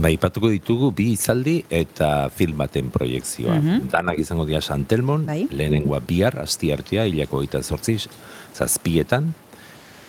Ba, 0.00 0.08
ipatuko 0.08 0.48
ditugu 0.48 0.90
bi 0.96 1.10
izaldi 1.12 1.58
eta 1.68 2.30
film 2.32 2.62
baten 2.62 2.88
proiektzioa. 2.94 3.58
Mhm. 3.60 3.88
Danak 3.92 4.18
izango 4.18 4.46
dira 4.48 4.60
Santelmon, 4.60 5.26
Bai. 5.26 5.46
lehenengoa 5.50 6.00
bihar, 6.00 6.38
astiartea, 6.40 7.04
hilako 7.06 7.42
gita 7.42 7.62
zortziz, 7.62 8.08
zazpietan, 8.54 9.34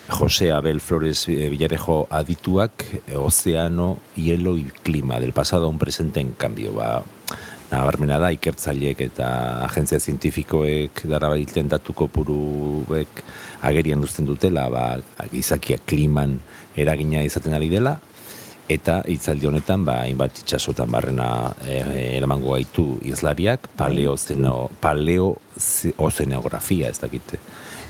Jose 0.08 0.52
Abel 0.52 0.80
Flores 0.80 1.28
eh, 1.28 1.48
Villarejo 1.48 2.06
adituak 2.10 2.84
eh, 3.06 3.16
Ozeano, 3.16 3.98
Hielo 4.16 4.58
y 4.58 4.64
Clima, 4.82 5.18
del 5.18 5.32
pasado 5.32 5.64
a 5.64 5.68
un 5.68 5.78
presente 5.78 6.20
en 6.20 6.32
cambio. 6.32 6.74
Ba, 6.74 7.02
nabarmena 7.70 8.18
da, 8.20 8.30
ikertzaileek 8.34 9.00
eta 9.08 9.64
agentzia 9.64 9.98
zientifikoek 9.98 11.06
darabilten 11.10 11.70
datuko 11.72 12.08
puruek 12.12 13.24
agerian 13.64 14.04
duzten 14.04 14.28
dutela, 14.28 14.68
ba, 14.68 14.84
gizakia 15.32 15.78
kliman 15.78 16.38
eragina 16.76 17.24
izaten 17.24 17.56
ari 17.56 17.70
dela, 17.72 17.98
eta 18.68 19.02
hitzaldi 19.08 19.46
honetan 19.46 19.84
ba 19.84 20.00
hainbat 20.04 20.40
itsasotan 20.44 20.90
barrena 20.90 21.52
eh, 21.66 22.16
eramango 22.16 22.54
gaitu 22.54 22.98
izlariak 23.04 23.68
paleozeno 23.76 24.70
paleo 24.80 25.34
ozeanografia 25.98 26.88
ez 26.88 27.00
dakite 27.02 27.40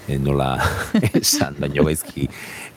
eh, 0.08 0.18
nola 0.18 0.56
esan, 1.20 1.56
baino 1.58 1.84
gaizki 1.86 2.28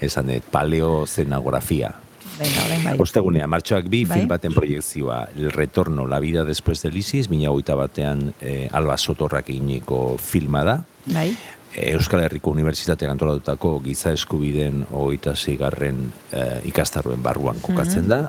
esan, 0.02 0.30
eh, 0.30 0.42
paleozenografia. 0.42 1.94
Bai. 2.38 2.94
Ostegunea, 3.02 3.48
martxoak 3.50 3.88
bi, 3.90 4.04
Bai. 4.06 4.20
film 4.20 4.30
baten 4.30 4.54
proiektzioa, 4.54 5.30
El 5.36 5.52
Retorno, 5.52 6.06
La 6.06 6.20
Vida 6.20 6.44
Después 6.46 6.84
del 6.84 6.98
ISIS, 6.98 7.32
mina 7.32 7.50
batean 7.50 8.34
eh, 8.42 8.70
Alba 8.72 8.98
Sotorrak 8.98 9.50
eginiko 9.50 10.18
filma 10.22 10.64
da. 10.64 10.84
Bai. 11.08 11.36
Euskal 11.78 12.24
Herriko 12.26 12.52
Unibertsitatean 12.56 13.12
antolatutako 13.14 13.78
giza 13.86 14.12
eskubideen 14.16 14.82
hogeita 14.90 15.36
zigarren 15.36 16.08
eh, 16.34 16.60
ikastarroen 16.72 17.22
barruan 17.24 17.62
kokatzen 17.62 18.10
da. 18.10 18.24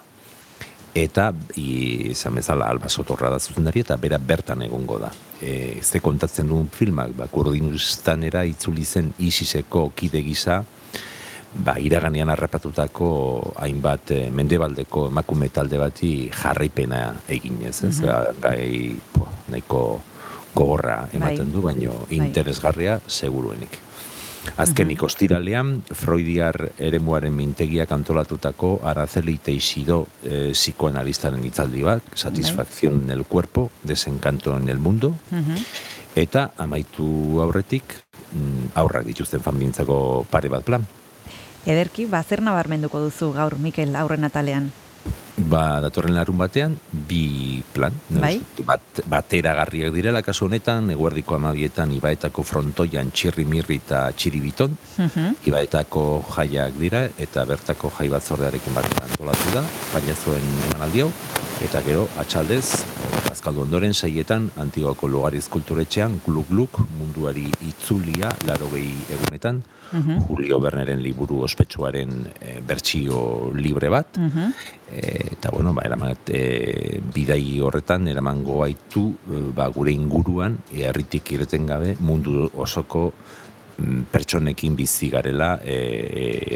Eta, 0.99 1.29
izan 1.61 2.39
bezala, 2.41 2.67
Alba 2.69 2.89
Sotorra 2.91 3.31
da 3.31 3.39
zuzendari, 3.39 3.85
eta 3.85 3.97
bera 4.01 4.19
bertan 4.19 4.65
egongo 4.67 4.99
da. 4.99 5.11
E, 5.41 5.79
ze 5.83 6.01
kontatzen 6.03 6.49
duen 6.49 6.67
filmak, 6.75 7.13
ba, 7.17 7.29
Kurdinustanera 7.31 8.43
itzuli 8.49 8.85
zen 8.85 9.13
ISISeko 9.23 9.85
kide 9.95 10.25
gisa, 10.27 10.59
ba, 11.55 11.77
iraganean 11.79 12.33
harrapatutako 12.35 13.09
hainbat 13.63 14.13
eh, 14.17 14.25
mendebaldeko 14.35 15.07
emakume 15.13 15.49
talde 15.55 15.79
bati 15.81 16.13
jarraipena 16.35 17.03
eginez, 17.29 17.77
ez? 17.85 17.97
Mhm. 18.01 18.41
Gai, 18.43 18.97
po, 19.13 19.29
nahiko 19.53 19.83
gogorra 20.59 21.03
ematen 21.13 21.47
Bai. 21.47 21.55
du, 21.55 21.63
baino 21.63 22.01
Bai. 22.09 22.19
interesgarria 22.19 22.99
seguruenik. 23.07 23.79
Azkenik 24.57 25.03
ostiralean, 25.05 25.83
Freudiar 25.93 26.71
eremuaren 26.81 27.35
mintegiak 27.37 27.91
antolatutako 27.93 28.79
Araceli 28.87 29.37
Teixido 29.45 30.07
eh, 30.23 30.55
psikoanalistaren 30.55 31.45
hitzaldi 31.45 31.85
bat, 31.85 32.03
satisfacción 32.15 33.03
en 33.05 33.11
el 33.19 33.27
cuerpo, 33.27 33.71
desencanto 33.83 34.57
en 34.57 34.71
el 34.73 34.79
mundo, 34.79 35.15
eta 36.17 36.53
amaitu 36.57 37.43
aurretik, 37.45 37.99
mm, 38.33 38.73
aurrak 38.81 39.05
dituzten 39.11 39.45
familientzako 39.45 40.27
pare 40.31 40.49
bat 40.49 40.65
plan. 40.65 40.87
Ederki, 41.69 42.07
ba, 42.09 42.23
zer 42.23 42.41
nabarmenduko 42.41 43.03
duzu 43.05 43.35
gaur, 43.37 43.59
Mikel, 43.61 43.97
aurren 44.01 44.25
atalean? 44.25 44.73
Ba, 45.39 45.79
datorren 45.79 46.17
larun 46.17 46.37
batean, 46.37 46.73
bi 46.91 47.63
plan. 47.73 47.95
Bai. 48.11 48.41
Bat, 48.67 49.05
bateragarriak 49.07 49.93
direla, 49.95 50.19
kasu 50.27 50.49
honetan, 50.49 50.91
eguerdiko 50.91 51.37
amabietan, 51.37 51.93
ibaetako 51.95 52.43
frontoian 52.43 53.13
txirri 53.15 53.45
mirri 53.47 53.79
eta 53.79 54.11
txiribiton, 54.11 54.75
Mhm. 54.99 55.37
ibaetako 55.47 56.25
jaiak 56.35 56.75
dira, 56.81 57.05
eta 57.17 57.45
bertako 57.47 57.93
jai 57.99 58.09
batzordearekin 58.09 58.75
bat 58.75 58.91
antolatu 59.05 59.55
da, 59.55 59.63
baina 59.95 60.15
zuen 60.17 60.43
emanaldi 60.73 61.07
hau, 61.07 61.13
eta 61.63 61.83
gero, 61.87 62.09
atxaldez, 62.19 62.85
azkaldu 63.31 63.63
ondoren, 63.63 63.95
seietan, 63.95 64.51
antigoko 64.57 65.07
lugariz 65.07 65.47
kulturetxean, 65.49 66.21
gluk-gluk, 66.27 66.83
munduari 66.99 67.47
itzulia, 67.63 68.35
laro 68.45 68.69
gehi 68.75 68.97
egunetan, 69.15 69.63
Mhm. 69.93 70.21
Julio 70.29 70.61
Berneren 70.61 71.03
liburu 71.03 71.43
ospetsuaren 71.47 72.11
e, 72.41 72.61
bertsio 72.67 73.51
libre 73.55 73.89
bat, 73.89 74.19
Mhm. 74.19 74.53
E, 74.91 75.33
eta 75.33 75.51
bueno, 75.51 75.75
ba, 75.75 75.83
eraman, 75.85 76.17
e, 76.29 77.01
bidai 77.15 77.61
horretan 77.61 78.09
eramango 78.09 78.61
gaitu 78.63 79.15
e, 79.31 79.43
ba, 79.55 79.69
gure 79.69 79.93
inguruan 79.93 80.59
herritik 80.73 81.33
ireten 81.33 81.67
gabe 81.67 81.97
mundu 82.01 82.51
osoko 82.57 83.13
mm, 83.79 84.03
pertsonekin 84.11 84.77
bizi 84.77 85.11
garela 85.11 85.59
e, 85.65 85.77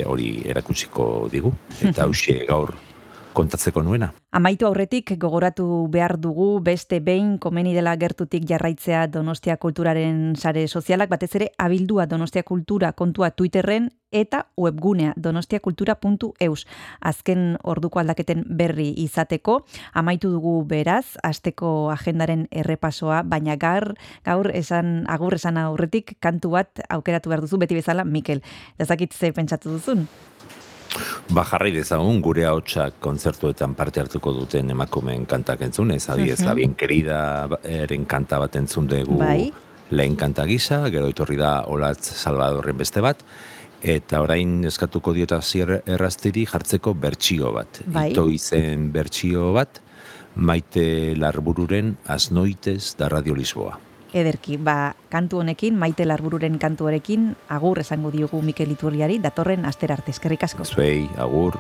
e, 0.00 0.04
hori 0.04 0.42
erakutsiko 0.46 1.28
digu 1.32 1.52
eta 1.80 2.02
hauxe 2.06 2.44
gaur 2.48 2.74
kontatzeko 3.32 3.82
nuena. 3.82 4.12
Amaitu 4.32 4.66
aurretik 4.66 5.14
gogoratu 5.20 5.86
behar 5.92 6.18
dugu 6.20 6.60
beste 6.64 7.00
behin 7.00 7.38
komeni 7.38 7.74
dela 7.74 7.96
gertutik 7.96 8.46
jarraitzea 8.48 9.06
Donostia 9.12 9.56
Kulturaren 9.56 10.36
sare 10.36 10.68
sozialak, 10.68 11.10
batez 11.10 11.34
ere 11.36 11.50
abildua 11.58 12.06
Donostia 12.06 12.42
Kultura 12.42 12.92
kontua 12.92 13.30
Twitterren 13.30 13.90
eta 14.12 14.46
webgunea 14.56 15.14
donostiakultura.eus. 15.16 16.66
Azken 17.00 17.56
orduko 17.62 17.98
aldaketen 18.02 18.44
berri 18.46 18.92
izateko, 19.02 19.62
amaitu 19.94 20.30
dugu 20.30 20.60
beraz, 20.68 21.16
asteko 21.24 21.90
agendaren 21.94 22.46
errepasoa, 22.50 23.22
baina 23.24 23.56
gaur, 23.56 23.94
gaur 24.24 24.52
esan, 24.54 25.02
agur 25.08 25.34
esan 25.40 25.58
aurretik 25.58 26.16
kantu 26.20 26.54
bat 26.58 26.84
aukeratu 26.88 27.32
behar 27.32 27.46
duzu, 27.46 27.58
beti 27.58 27.80
bezala, 27.80 28.04
Mikel. 28.04 28.44
Ezakit 28.78 29.16
ze 29.16 29.32
pentsatu 29.32 29.78
duzun? 29.78 30.06
Ba 31.30 31.44
jarrai 31.44 31.70
dezagun 31.72 32.20
gure 32.20 32.44
ahotsak 32.46 32.98
kontzertuetan 33.00 33.74
parte 33.74 34.00
hartuko 34.00 34.32
duten 34.32 34.70
emakumeen 34.70 35.24
kantak 35.26 35.60
entzunez, 35.62 36.08
adiez, 36.10 36.40
Mhm. 36.40 36.46
la 36.48 36.54
bien 36.54 36.74
querida 36.74 37.48
eren 37.64 38.04
kanta 38.04 38.38
bat 38.38 38.56
entzun 38.56 38.86
dugu 38.86 39.18
Bai. 39.18 39.52
lehen 39.90 40.16
kanta 40.16 40.44
gisa, 40.46 40.88
gero 40.90 41.08
etorri 41.08 41.36
da 41.36 41.64
Olatz 41.66 42.04
Salvadorren 42.22 42.76
beste 42.76 43.00
bat, 43.00 43.22
eta 43.82 44.20
orain 44.22 44.64
eskatuko 44.64 45.12
dieta 45.12 45.40
zier 45.42 45.82
errastiri 45.86 46.46
jartzeko 46.46 46.94
bertsio 46.94 47.52
bat. 47.52 47.80
Bai. 47.86 48.12
Ito 48.12 48.28
izen 48.30 48.92
bertsio 48.92 49.52
bat, 49.52 49.80
maite 50.36 51.14
larbururen 51.16 51.96
aznoitez 52.06 52.94
da 52.96 53.08
Radio 53.08 53.34
Lisboa. 53.34 53.78
Ederki, 54.12 54.58
ba, 54.60 54.94
kantu 55.08 55.40
honekin, 55.40 55.78
maite 55.78 56.04
larbururen 56.04 56.58
kantuarekin, 56.60 57.32
agur 57.48 57.80
esango 57.80 58.12
diogu 58.12 58.42
Mikel 58.42 58.74
Iturriari, 58.76 59.18
datorren 59.18 59.64
astera 59.64 59.96
arte, 60.00 60.12
eskerrik 60.12 60.44
asko. 60.44 60.68
Zuei, 60.68 61.08
agur. 61.16 61.56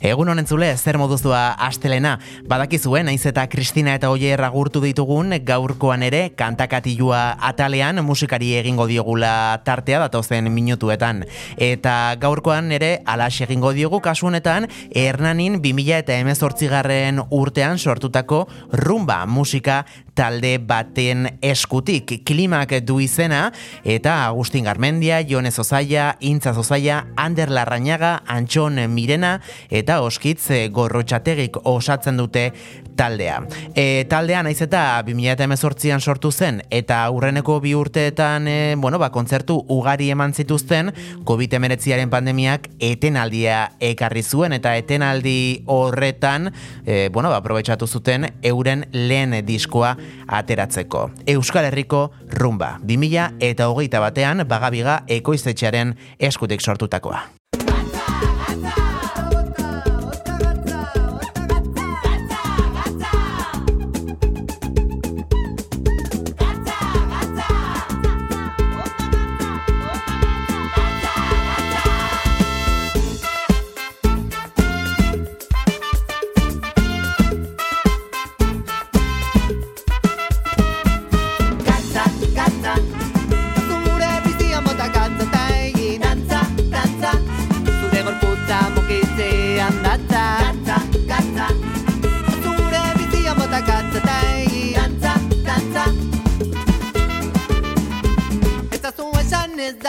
Egun 0.00 0.30
honen 0.32 0.46
zule, 0.48 0.70
zer 0.80 0.96
moduzua 0.96 1.50
astelena. 1.60 2.14
Badakizuen, 2.48 3.04
naiz 3.10 3.20
eta 3.28 3.42
Kristina 3.52 3.92
eta 3.98 4.08
Oier 4.08 4.40
agurtu 4.46 4.80
ditugun, 4.80 5.34
gaurkoan 5.44 6.00
ere, 6.06 6.22
kantakatilua 6.40 7.36
atalean, 7.50 8.00
musikari 8.06 8.54
egingo 8.56 8.86
diogula 8.88 9.60
tartea 9.66 10.00
datozen 10.00 10.48
minutuetan. 10.54 11.26
Eta 11.60 12.16
gaurkoan 12.22 12.72
ere, 12.72 13.02
alas 13.04 13.34
egingo 13.44 13.74
diogu 13.76 14.00
kasu 14.00 14.30
honetan, 14.30 14.70
Hernanin 14.96 15.60
2000 15.60 16.00
eta 16.00 16.70
garren 16.70 17.20
urtean 17.28 17.76
sortutako 17.78 18.46
rumba 18.72 19.26
musika 19.26 19.84
talde 20.14 20.58
baten 20.58 21.28
eskutik. 21.42 22.22
Klimak 22.24 22.72
du 22.84 23.00
izena, 23.00 23.52
eta 23.84 24.26
Agustin 24.26 24.64
Garmendia, 24.64 25.20
Jonez 25.26 25.58
Ozaia, 25.58 26.16
Intza 26.20 26.52
Ozaia, 26.52 27.06
Ander 27.16 27.50
Larrañaga, 27.50 28.22
Antxon 28.26 28.80
Mirena, 28.92 29.40
eta 29.68 29.89
Oskitz 29.98 30.50
eh, 30.54 30.68
Gorrotxategik 30.70 31.56
osatzen 31.66 32.20
dute 32.20 32.52
taldea. 33.00 33.40
E, 33.74 34.04
taldea 34.10 34.42
naiz 34.44 34.60
eta 34.62 35.00
2018an 35.06 36.04
sortu 36.04 36.30
zen 36.30 36.60
eta 36.70 37.00
aurreneko 37.06 37.58
bi 37.64 37.72
urteetan 37.74 38.48
e, 38.48 38.58
bueno, 38.76 39.00
ba, 39.00 39.10
kontzertu 39.10 39.56
ugari 39.72 40.10
eman 40.12 40.34
zituzten 40.34 40.92
COVID-19aren 41.24 42.12
pandemiak 42.12 42.68
etenaldia 42.78 43.72
ekarri 43.80 44.22
zuen 44.22 44.52
eta 44.52 44.76
etenaldi 44.76 45.64
horretan 45.66 46.52
e, 46.84 47.08
bueno, 47.08 47.32
ba, 47.32 47.40
aprobetxatu 47.40 47.88
zuten 47.88 48.28
euren 48.42 48.84
lehen 48.92 49.38
diskoa 49.46 49.96
ateratzeko. 50.28 51.08
Euskal 51.26 51.70
Herriko 51.70 52.10
rumba. 52.36 52.76
2000 52.84 53.40
eta 53.50 53.72
hogeita 53.72 54.04
batean 54.04 54.44
bagabiga 54.48 55.02
ekoiztetxearen 55.08 55.96
eskutik 56.30 56.60
sortutakoa. 56.60 57.39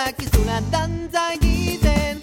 Esan 0.01 0.07
ez 0.07 0.25
dakizuna 0.25 0.61
dantza 0.71 1.33
egiten. 1.33 2.19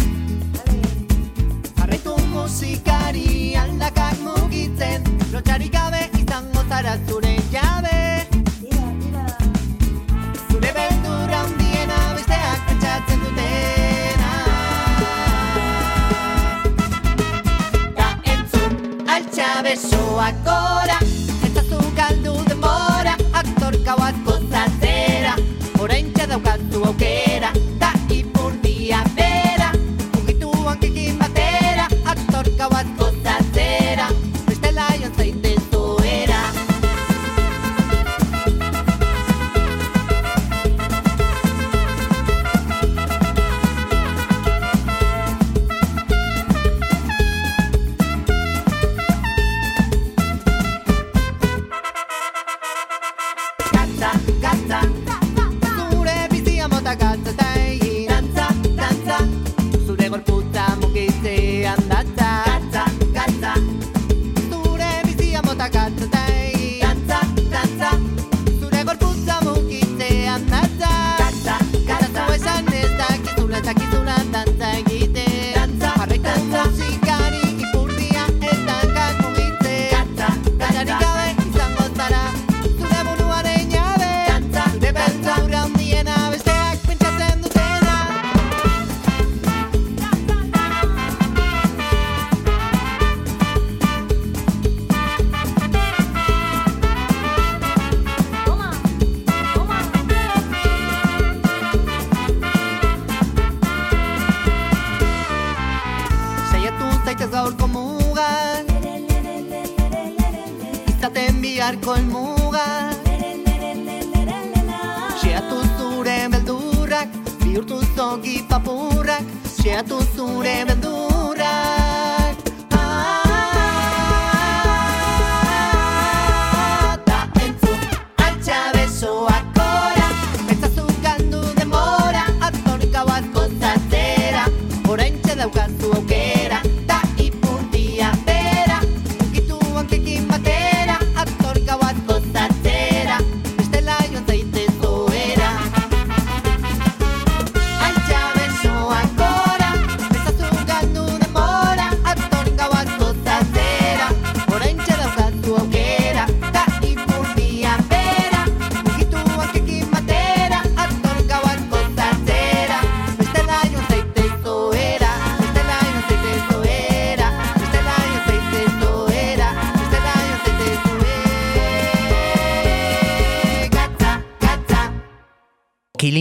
Jarraitu 1.77 2.17
musikari 2.33 3.55
aldakak 3.57 4.19
mugitzen. 4.21 5.03
Lotxarik 5.33 5.73
gabe 5.73 6.09
izango 6.19 6.63
zara 6.69 6.97
zure 7.09 7.37
jabe. 7.53 8.27
Zure 10.51 10.73
beldurra 10.73 11.45
hundiena 11.45 11.99
besteak 12.17 12.61
pentsatzen 12.67 13.21
dutena. 13.25 14.33
Da 17.97 18.09
entzun 18.25 19.07
altxa 19.07 19.63
besoak 19.63 20.45
gora. 20.45 20.99
Entzazu 21.45 21.81
galdu 21.97 22.37
denbora 22.49 23.17
Aktorka 23.33 23.97
bat 23.97 24.15
gozatzera. 24.25 25.37
Orain 25.81 26.13
daukatu 26.29 26.85
aukera 26.85 27.68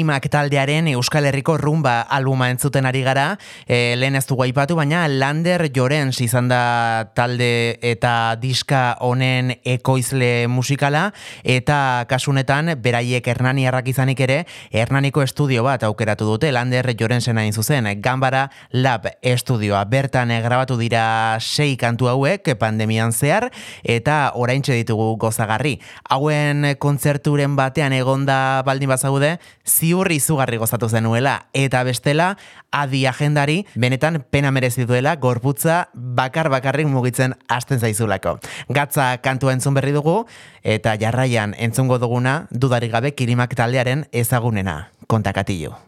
Kilimak 0.07 0.29
taldearen 0.31 0.87
Euskal 0.87 1.25
Herriko 1.27 1.57
rumba 1.59 1.97
albuma 1.99 2.45
entzuten 2.47 2.85
ari 2.87 3.01
gara, 3.03 3.33
e, 3.67 3.97
lehen 3.99 4.15
ez 4.15 4.23
dugu 4.23 4.45
aipatu, 4.45 4.77
baina 4.79 5.01
Lander 5.11 5.65
Jorens 5.75 6.21
izan 6.23 6.47
da 6.47 7.09
talde 7.11 7.75
eta 7.83 8.37
diska 8.39 8.95
honen 9.03 9.51
ekoizle 9.67 10.47
musikala, 10.47 11.09
eta 11.43 12.05
kasunetan 12.07 12.71
beraiek 12.79 13.27
Hernani 13.27 13.65
errak 13.67 13.89
izanik 13.91 14.21
ere, 14.23 14.37
Hernaniko 14.71 15.25
estudio 15.25 15.65
bat 15.67 15.83
aukeratu 15.83 16.29
dute, 16.29 16.53
Lander 16.55 16.87
Jorensen 16.95 17.35
hain 17.35 17.51
zuzen, 17.51 17.91
Gambara 17.99 18.45
Lab 18.71 19.09
estudioa. 19.19 19.83
Bertan 19.91 20.31
eh, 20.31 20.39
grabatu 20.39 20.79
dira 20.79 21.35
sei 21.41 21.75
kantu 21.75 22.07
hauek 22.13 22.53
pandemian 22.55 23.11
zehar, 23.11 23.49
eta 23.83 24.31
oraintxe 24.39 24.79
ditugu 24.79 25.17
gozagarri. 25.19 25.81
Hauen 26.07 26.77
kontzerturen 26.79 27.59
batean 27.59 27.91
egonda 27.99 28.63
baldin 28.63 28.95
bazaude, 28.95 29.35
ziur 29.67 29.96
izugarri 30.11 30.57
gozatu 30.57 30.89
zenuela, 30.89 31.47
eta 31.53 31.83
bestela, 31.83 32.35
adi 32.71 33.05
agendari, 33.07 33.65
benetan 33.75 34.23
pena 34.29 34.51
merezi 34.51 34.85
duela, 34.85 35.15
gorputza 35.15 35.89
bakar 35.93 36.49
bakarrik 36.49 36.87
mugitzen 36.87 37.35
hasten 37.47 37.79
zaizulako. 37.79 38.37
Gatza 38.69 39.17
kantua 39.21 39.53
entzun 39.53 39.73
berri 39.73 39.91
dugu, 39.91 40.25
eta 40.63 40.95
jarraian 40.99 41.55
entzungo 41.57 41.97
duguna, 41.97 42.47
dudarik 42.51 42.91
gabe 42.91 43.15
kilimak 43.15 43.55
taldearen 43.55 44.07
ezagunena. 44.11 44.91
Kontakatilu 45.07 45.86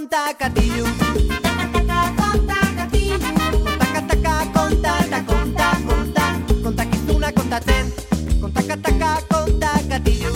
kontakataka 0.00 0.40
kontakatilu 0.48 0.84
Kontakataka 1.28 2.00
kontakatilu 2.16 3.18
Kontakataka 3.64 4.34
kontata, 4.54 5.18
konta, 5.26 5.68
konta 5.86 6.24
Kontakizuna 6.62 7.32
kontatzen 7.32 7.86
Kontakataka 8.40 9.10
kontakatilu 9.28 10.32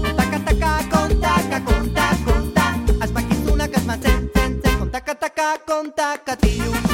Kontakataka 0.00 0.72
kontaka 0.90 1.60
konta 1.60 2.04
konta 2.24 2.64
Asmakizunak 3.00 3.76
asmatzen 3.76 4.30
zen 4.34 4.60
zen 4.62 4.78
Kontakataka 4.78 5.58
kontakatilu 5.66 6.72
Kontakataka 6.72 6.87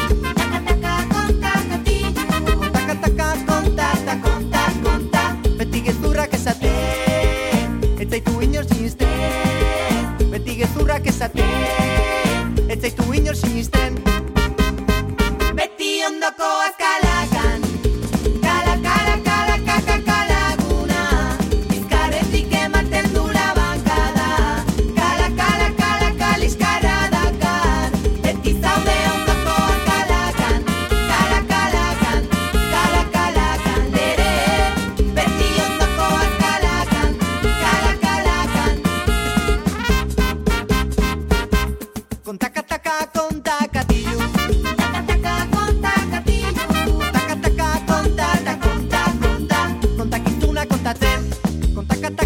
Contáctate 50.85 51.75
con 51.75 51.87
tacata 51.87 52.24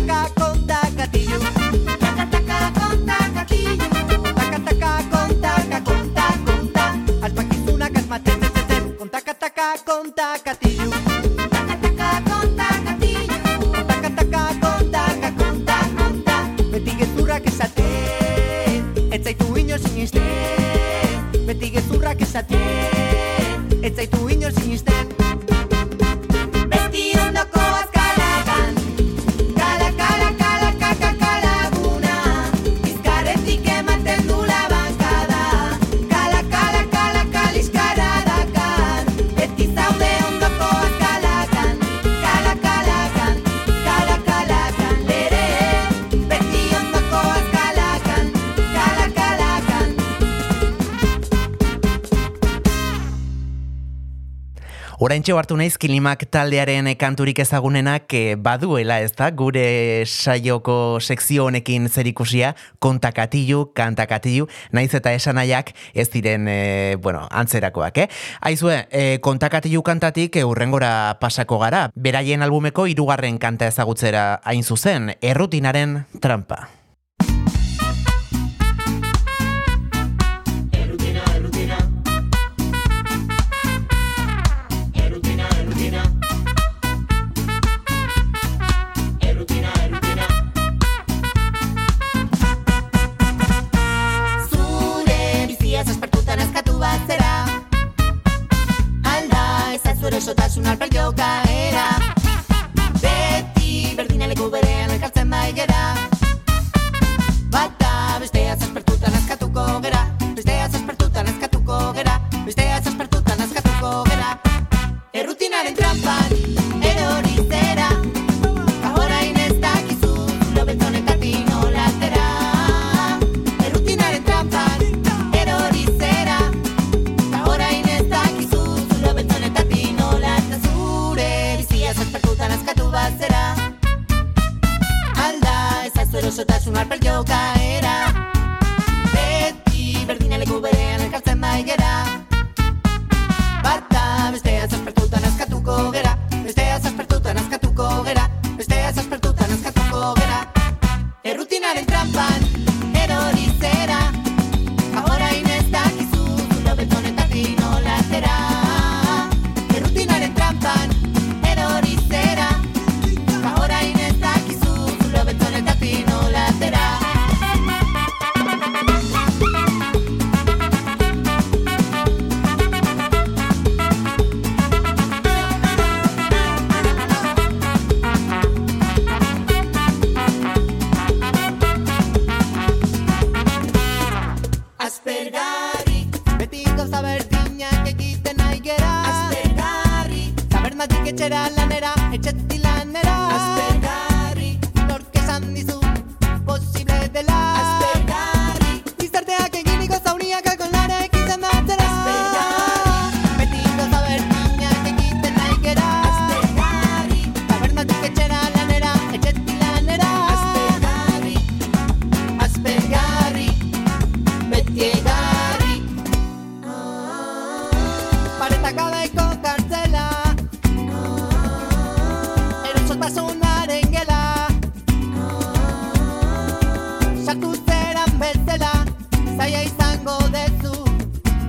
Oraintxe 55.08 55.32
hartu 55.32 55.56
naiz 55.56 55.78
kilimak 55.80 56.26
taldearen 56.28 56.90
kanturik 57.00 57.38
ezagunenak 57.40 58.12
eh, 58.12 58.34
baduela 58.36 58.98
ez 59.00 59.14
da, 59.16 59.30
gure 59.32 60.04
saioko 60.04 60.98
sekzio 61.00 61.46
honekin 61.48 61.88
zerikusia, 61.88 62.50
kontakatilu, 62.84 63.70
kantakatilu, 63.72 64.50
naiz 64.76 64.92
eta 64.92 65.14
esanaiak 65.16 65.72
ez 65.96 66.10
diren, 66.12 66.44
e, 66.52 66.60
bueno, 67.00 67.24
antzerakoak, 67.32 68.04
eh? 68.04 68.08
Aizue, 68.52 68.82
e, 68.92 69.06
kontakatilu 69.24 69.80
kantatik 69.80 70.36
e, 70.36 70.44
urrengora 70.44 71.16
pasako 71.22 71.62
gara, 71.64 71.86
beraien 71.96 72.44
albumeko 72.44 72.84
hirugarren 72.84 73.40
kanta 73.40 73.72
ezagutzera 73.72 74.42
hain 74.44 74.60
zuzen, 74.60 75.14
errutinaren 75.24 76.02
trampa. 76.20 76.66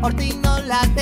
Ortino 0.02 0.60
Ortinola 0.62 0.99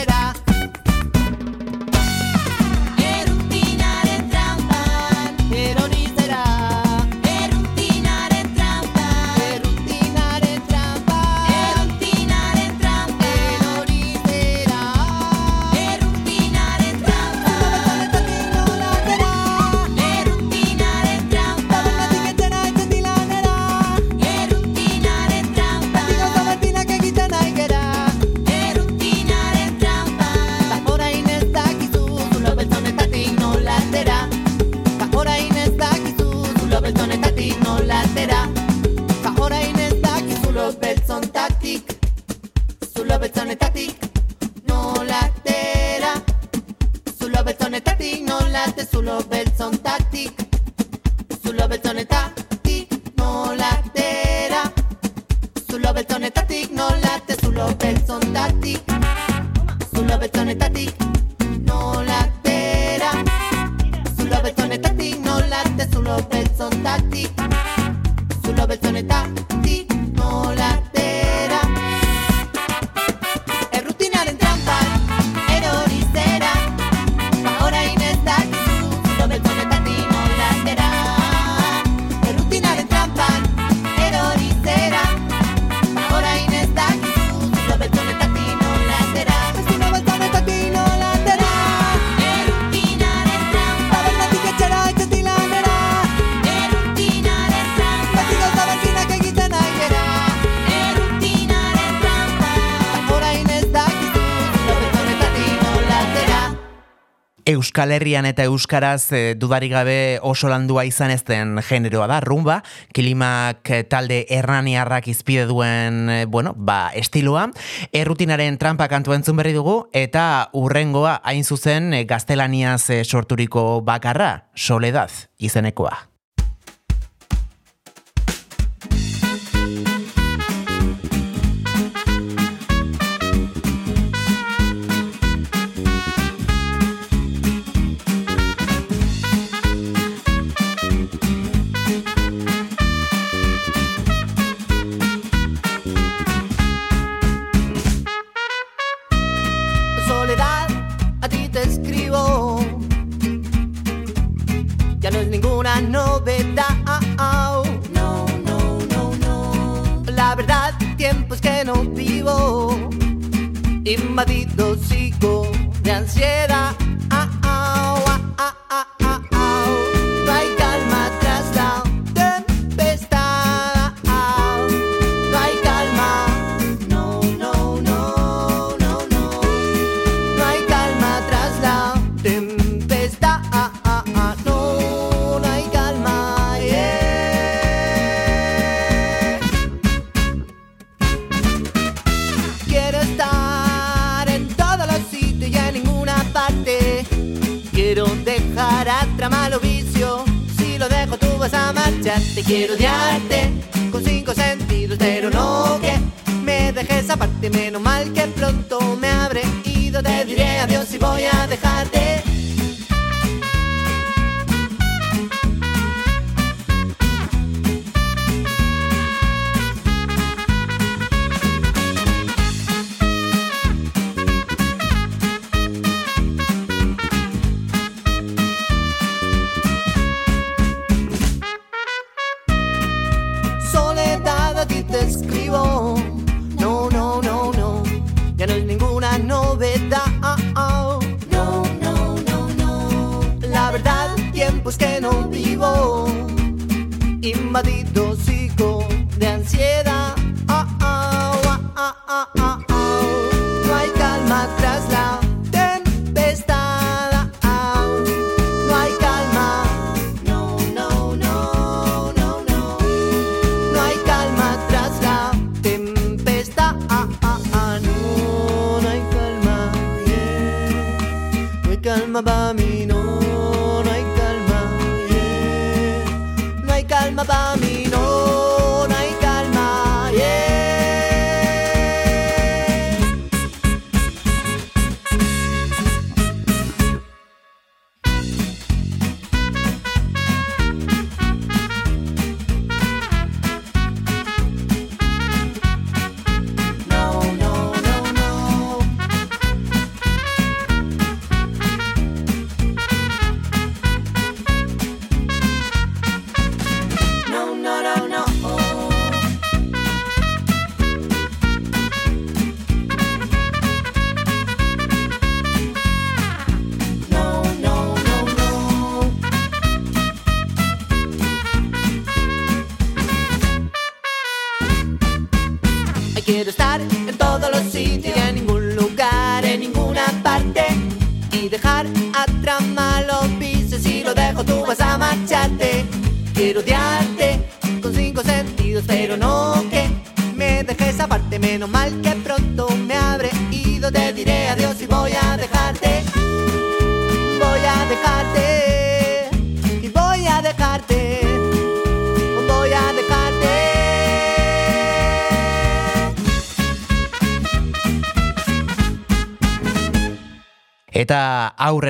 Euskal 107.57 107.91
Herrian 107.91 108.27
eta 108.29 108.45
Euskaraz 108.45 109.11
e, 109.11 109.33
dudarik 109.35 109.71
gabe 109.73 110.19
oso 110.21 110.49
landua 110.51 110.83
izan 110.85 111.11
ez 111.13 111.23
den 111.25 111.57
generoa 111.65 112.05
da, 112.09 112.19
rumba, 112.21 112.59
kilimak 112.93 113.71
eh, 113.73 113.83
talde 113.89 114.23
erraniarrak 114.37 115.09
izpide 115.09 115.47
duen, 115.49 116.03
e, 116.09 116.19
bueno, 116.29 116.53
ba, 116.55 116.91
estiloa, 116.93 117.47
errutinaren 117.91 118.59
trampa 118.61 118.89
kantu 118.91 119.15
entzun 119.17 119.39
berri 119.41 119.55
dugu, 119.57 119.79
eta 119.93 120.49
urrengoa 120.57 121.17
hain 121.23 121.43
zuzen 121.43 121.93
e, 121.97 122.03
gaztelaniaz 122.09 122.91
sorturiko 123.07 123.81
bakarra, 123.85 124.51
soledaz, 124.53 125.27
izenekoa. 125.41 126.16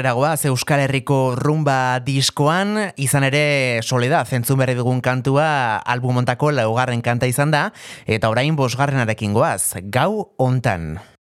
aurreragoa, 0.08 0.38
ze 0.38 0.48
Euskal 0.48 0.80
Herriko 0.80 1.36
rumba 1.36 2.00
diskoan, 2.00 2.94
izan 2.96 3.26
ere 3.28 3.82
Soledad, 3.84 4.28
entzun 4.32 4.60
berri 4.60 4.76
dugun 4.78 5.02
kantua 5.02 5.78
albumontako 5.84 6.52
laugarren 6.52 7.02
kanta 7.02 7.28
izan 7.28 7.52
da, 7.52 7.72
eta 8.06 8.30
orain 8.30 8.56
bosgarrenarekin 8.56 9.34
goaz, 9.34 9.76
gau 9.92 10.32
hontan. 10.38 11.17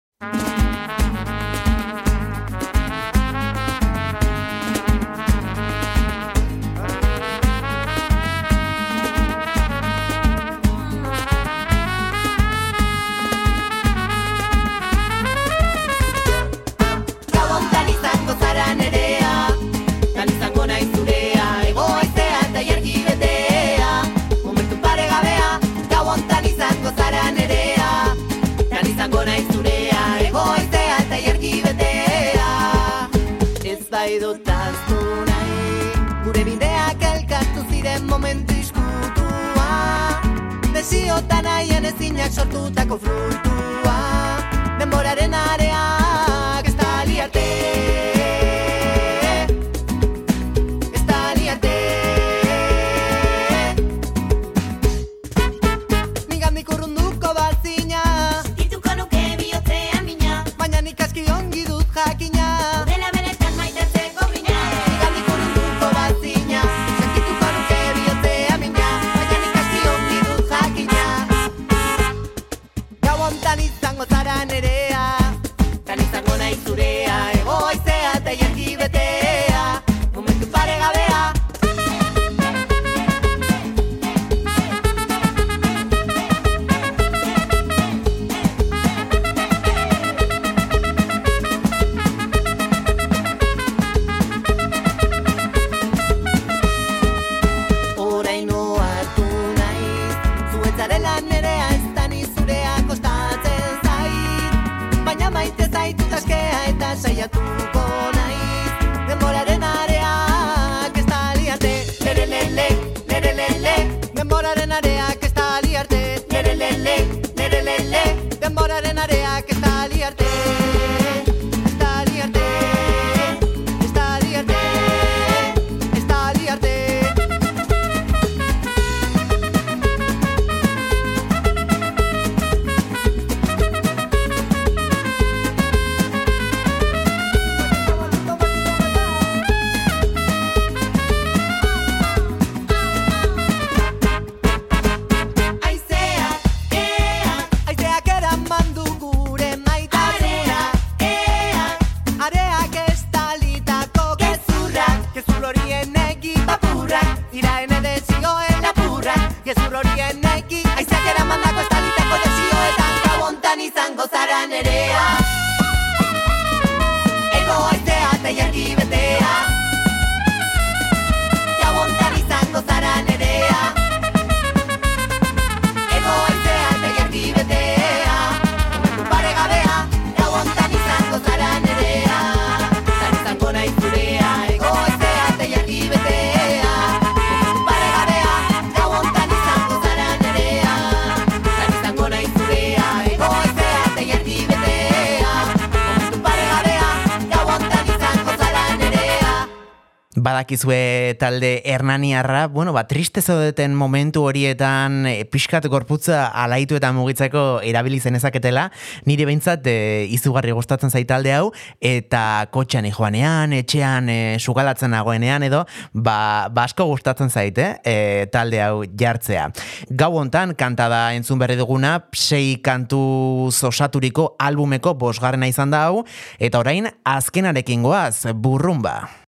Badakizue 200.47 201.15
talde 201.19 201.61
Hernaniarra, 201.65 202.47
bueno, 202.47 202.71
ba, 202.71 202.87
triste 202.87 203.21
zaudeten 203.21 203.75
momentu 203.75 204.23
horietan 204.23 205.05
e, 205.05 205.25
pixkat 205.25 205.67
gorputza 205.67 206.27
alaitu 206.31 206.77
eta 206.77 206.93
mugitzeko 206.95 207.59
erabili 207.63 207.99
zenezaketela, 207.99 208.71
nire 209.05 209.25
behintzat 209.25 209.67
e, 209.67 210.07
izugarri 210.09 210.53
gustatzen 210.55 210.89
zait 210.89 211.07
talde 211.07 211.33
hau, 211.35 211.51
eta 211.81 212.47
kotxean 212.51 212.87
joanean, 212.87 213.51
etxean 213.51 214.07
e, 214.07 214.37
sugalatzen 214.39 214.91
nagoenean 214.95 215.43
edo, 215.43 215.65
ba, 215.91 216.47
ba 216.49 216.63
asko 216.63 216.87
gustatzen 216.87 217.29
zait, 217.29 217.57
eh, 217.57 217.75
e, 217.83 218.25
talde 218.31 218.63
hau 218.63 218.85
jartzea. 218.87 219.51
Gau 219.91 220.13
hontan 220.15 220.55
kanta 220.55 220.87
da 220.87 221.11
entzun 221.13 221.39
berri 221.39 221.59
duguna, 221.59 221.97
sei 222.15 222.61
kantu 222.63 223.51
osaturiko 223.51 224.35
albumeko 224.39 224.95
bosgarrena 224.95 225.51
izan 225.51 225.75
da 225.75 225.89
hau, 225.89 226.05
eta 226.39 226.63
orain 226.63 226.87
azkenarekin 227.03 227.83
goaz, 227.83 228.31
burrumba. 228.33 229.26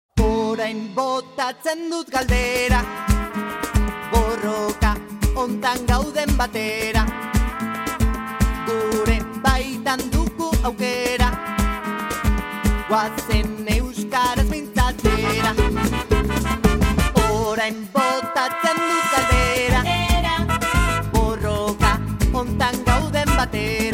Orain 0.59 0.91
botatzen 0.93 1.85
dut 1.89 2.09
galdera. 2.11 2.81
Borroka 4.11 4.91
ontan 5.39 5.85
gauden 5.87 6.33
batera. 6.35 7.05
Gure 8.67 9.21
baitan 9.45 10.03
dugu 10.11 10.51
aukera. 10.67 11.29
Guazen 12.89 13.71
euskaraz 13.77 14.49
mintzatzera. 14.51 15.55
Orain 17.29 17.79
botatzen 17.95 18.83
dut 18.89 19.07
galdera. 19.15 19.85
Borroka 21.15 21.93
ontan 22.43 22.83
gauden 22.91 23.37
batera 23.37 23.88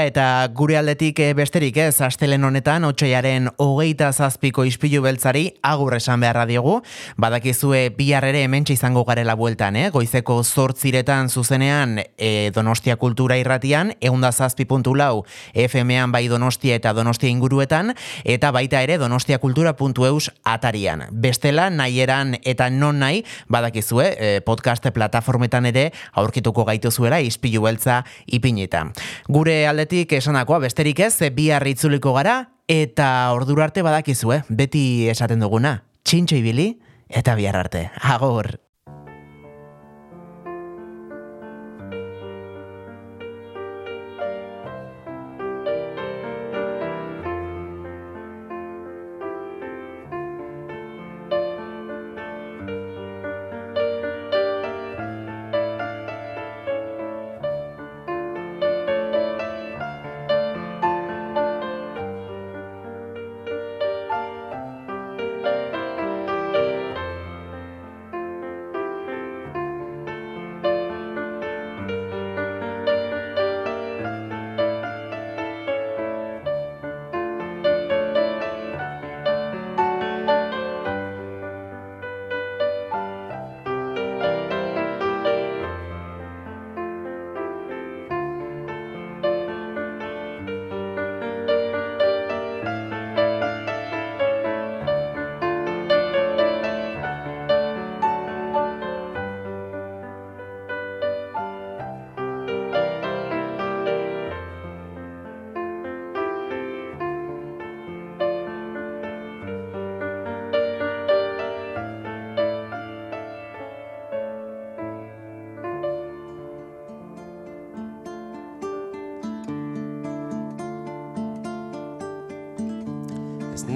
Tira 0.00 0.08
eta 0.08 0.48
gure 0.56 0.78
aldetik 0.78 1.18
eh, 1.20 1.34
besterik 1.36 1.76
ez, 1.76 2.00
astelen 2.00 2.46
honetan, 2.48 2.86
otxoiaren 2.88 3.50
hogeita 3.60 4.06
zazpiko 4.14 4.64
ispilu 4.64 5.02
beltzari 5.04 5.42
agur 5.60 5.92
esan 5.98 6.22
beharra 6.24 6.46
diogu, 6.48 6.78
badakizue 7.20 7.90
bihar 7.96 8.24
ere 8.24 8.44
hementxe 8.44 8.74
izango 8.76 9.04
garela 9.04 9.34
bueltan, 9.34 9.76
eh? 9.76 9.90
goizeko 9.90 10.38
zortziretan 10.44 11.28
zuzenean 11.28 11.98
e, 12.16 12.50
Donostia 12.54 12.96
Kultura 12.96 13.36
irratian, 13.40 13.92
eunda 14.00 14.30
zazpi 14.32 14.64
puntu 14.64 14.94
lau 14.94 15.24
FM-an 15.54 16.12
bai 16.12 16.28
Donostia 16.28 16.78
eta 16.80 16.94
Donostia 16.96 17.28
inguruetan, 17.28 17.94
eta 18.24 18.52
baita 18.54 18.82
ere 18.86 18.98
donostiakultura.eus 19.02 20.30
atarian. 20.44 21.06
Bestela, 21.10 21.68
nahieran 21.70 22.36
eta 22.44 22.70
non 22.70 23.02
nahi, 23.02 23.24
badakizue, 23.48 24.08
e, 24.16 24.40
podcast 24.46 24.86
plataformetan 24.94 25.66
ere 25.66 25.90
aurkituko 26.14 26.64
gaituzuela 26.64 27.20
ispilu 27.20 27.66
beltza 27.66 28.04
ipinita. 28.26 28.86
Gure 29.28 29.66
alde 29.66 29.80
aldetik 29.80 30.12
esanakoa 30.12 30.58
besterik 30.60 31.00
ez, 31.00 31.14
bihar 31.32 31.64
itzuliko 31.66 32.12
gara, 32.12 32.50
eta 32.68 33.32
ordura 33.32 33.64
arte 33.64 33.82
badakizue, 33.82 34.42
beti 34.48 35.08
esaten 35.08 35.40
duguna, 35.40 35.80
txintxo 36.04 36.36
ibili, 36.36 36.74
eta 37.10 37.34
bihar 37.34 37.56
arte. 37.56 37.90
Agor! 38.00 38.69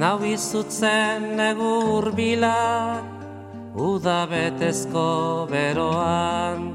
Nau 0.05 0.21
izutzen 0.21 1.41
egur 1.41 2.11
bilak, 2.13 3.05
uda 3.73 4.27
betezko 4.29 5.49
beroan, 5.49 6.67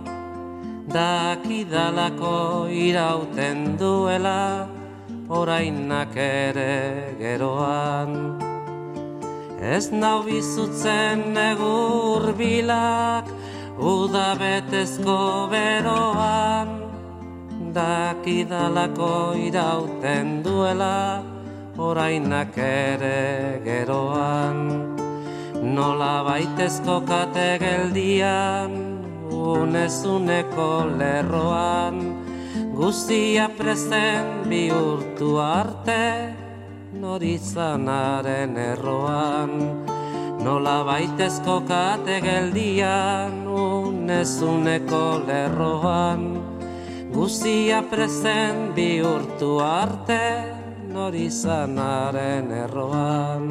dakidalako 0.89 2.65
irauten 2.73 3.77
duela, 3.77 4.65
orainak 5.30 6.18
ere 6.18 7.14
geroan. 7.22 8.18
Ez 9.61 9.85
nau 9.93 10.26
izutzen 10.26 11.38
egur 11.38 12.31
bilak, 12.34 13.30
uda 13.77 14.30
betezko 14.41 15.19
beroan, 15.53 16.77
dakidalako 17.77 19.15
irauten 19.49 20.39
duela, 20.41 21.28
orainak 21.80 22.57
ere 22.57 23.61
geroan. 23.64 24.60
Nola 25.64 26.23
baitezko 26.27 27.01
kate 27.07 27.57
geldian, 27.61 28.76
unezuneko 29.31 30.69
lerroan, 30.99 31.99
guztia 32.76 33.47
prezen 33.57 34.49
bihurtu 34.51 35.38
arte, 35.39 36.35
norizanaren 36.99 38.57
erroan. 38.57 39.56
Nola 40.43 40.77
baitezko 40.88 41.61
kate 41.68 42.19
geldian, 42.23 43.43
unezuneko 43.47 45.03
lerroan, 45.27 46.23
guztia 47.11 47.84
prezen 47.91 48.72
bihurtu 48.76 49.60
arte, 49.64 50.59
norizanaren 50.94 52.52
erroan. 52.52 53.49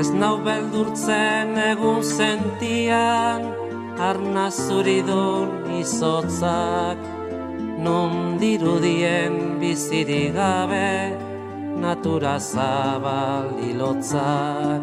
Ez 0.00 0.10
nau 0.16 0.36
beldurtzen 0.44 1.56
egun 1.60 2.04
sentian, 2.04 3.48
arna 4.00 4.46
zuridun 4.50 5.72
izotzak, 5.80 7.02
non 7.84 8.38
dirudien 8.40 9.58
bizirik 9.60 10.32
gabe, 10.36 11.29
natura 11.80 12.38
zabal 12.38 13.48
hilotzak. 13.60 14.82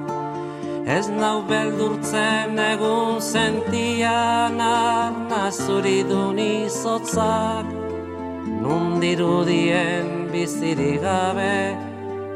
Ez 0.88 1.07
nau 1.10 1.44
beldurtzen 1.49 2.57
egun 2.57 3.22
sentian, 3.22 4.60
arna 4.61 5.52
zuridun 5.52 6.40
izotzak, 6.40 7.68
non 8.64 8.99
dirudien 9.03 10.32
bizirik 10.32 11.02
gabe, 11.03 11.76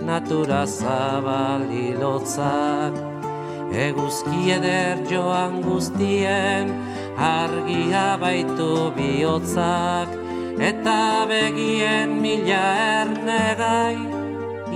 natura 0.03 0.65
zabal 0.67 1.63
hilotzak. 1.71 2.93
Eguzki 3.71 4.51
eder 4.57 4.99
joan 5.09 5.61
guztien, 5.63 6.75
argia 7.15 8.17
baitu 8.19 8.91
bihotzak, 8.97 10.09
eta 10.59 11.25
begien 11.31 12.19
mila 12.21 12.65
ernegai, 12.99 14.20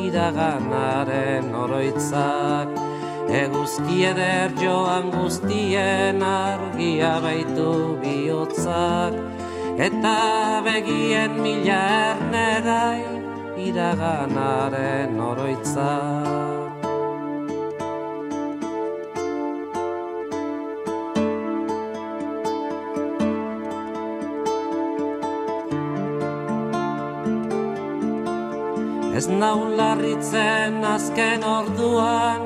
iraganaren 0.08 1.54
oroitzak. 1.64 2.70
Eguzki 3.42 4.04
eder 4.12 4.54
joan 4.62 5.10
guztien, 5.14 6.22
argia 6.22 7.16
baitu 7.24 7.72
bihotzak, 8.04 9.18
eta 9.88 10.18
begien 10.68 11.42
mila 11.42 11.82
ernegai, 12.04 13.02
iraganaren 13.70 15.20
oroitzak. 15.32 16.65
Ez 29.16 29.30
nau 29.32 29.70
larritzen 29.72 30.82
azken 30.84 31.44
orduan, 31.48 32.42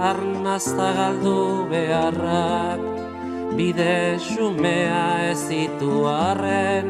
arnazta 0.00 0.86
galdu 0.96 1.68
beharrak, 1.68 2.80
bide 3.52 4.16
xumea 4.16 5.02
ez 5.28 5.36
zitu 5.44 6.06
arren, 6.08 6.88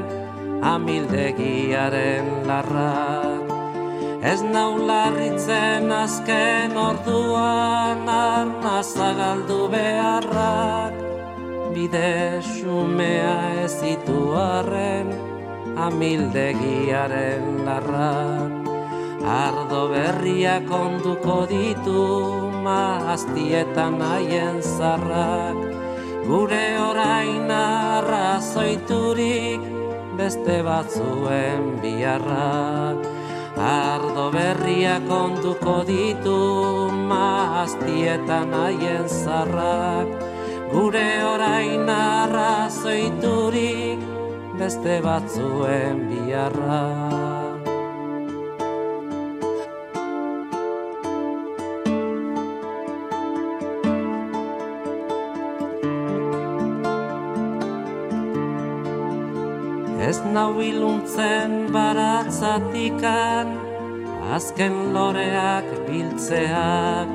amildegiaren 0.62 2.30
larrak. 2.46 3.50
Ez 4.22 4.46
nau 4.46 4.78
larritzen 4.78 5.90
azken 5.90 6.78
orduan, 6.78 8.06
arnazta 8.06 9.10
galdu 9.18 9.60
beharrak, 9.74 10.94
bide 11.74 12.38
xumea 12.52 13.36
ez 13.66 13.74
zitu 13.82 14.22
arren, 14.38 15.10
amildegiaren 15.90 17.64
larrak. 17.66 18.69
Ardo 19.20 19.92
berriak 19.92 20.64
onduko 20.72 21.44
ditu 21.44 22.40
mahaztietan 22.64 24.00
haien 24.00 24.64
zarrak. 24.64 25.60
Gure 26.24 26.80
orain 26.80 27.44
arrazoiturik 27.52 29.60
beste 30.16 30.64
batzuen 30.64 31.84
biharrak. 31.84 32.96
Ardo 33.60 34.32
berriak 34.32 35.04
onduko 35.04 35.84
ditu 35.84 36.88
mahaztietan 36.88 38.56
haien 38.56 39.04
zarrak. 39.04 40.08
Gure 40.72 41.20
orain 41.34 41.84
arrazoiturik 41.84 44.00
beste 44.56 45.04
batzuen 45.04 46.08
biharrak 46.08 47.39
nau 60.32 60.60
iluntzen 60.62 61.72
baratzatikan 61.74 63.48
Azken 64.30 64.94
loreak 64.94 65.66
biltzeak. 65.88 67.10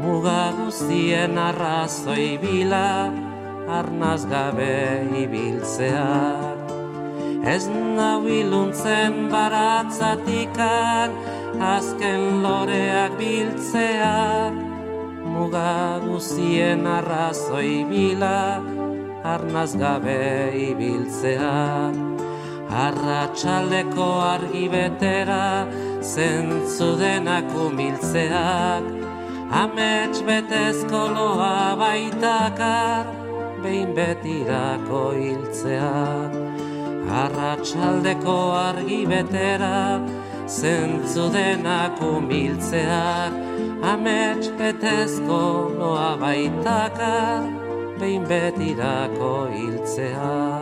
Muga 0.00 0.56
guztien 0.56 1.36
arrazoi 1.36 2.38
bila 2.40 3.12
Arnaz 3.68 4.24
gabe 4.24 5.04
ibiltzeak. 5.24 6.58
Ez 7.44 7.68
nau 7.68 8.24
iluntzen 8.24 9.28
baratzatikan 9.28 11.12
Azken 11.60 12.40
loreak 12.42 13.18
biltzeak. 13.20 14.54
Muga 15.28 16.00
guztien 16.06 16.86
arrazoi 16.86 17.84
bila 17.90 18.62
Arnaz 19.24 19.78
gabe 19.78 20.50
ibiltzeak 20.58 21.94
Arratxaldeko 22.84 24.08
argi 24.34 24.66
betera 24.72 25.68
Zentzu 26.02 26.98
denak 26.98 27.46
umiltzeak. 27.54 28.82
Amets 29.62 30.22
betezko 30.26 31.02
loa 31.14 31.76
baitakar 31.78 33.06
Behin 33.62 33.94
betirako 33.94 35.04
hiltzeak. 35.20 36.34
Arratxaldeko 37.22 38.38
argi 38.66 39.02
betera 39.06 40.02
Zentzu 40.48 41.30
denak 41.32 42.02
umiltzeak. 42.02 43.32
Amets 43.94 44.48
betezko 44.58 45.42
loa 45.78 46.16
baitakar 46.18 47.61
Behin 48.02 48.24
betirako 48.26 49.46
hiltzeak 49.54 50.61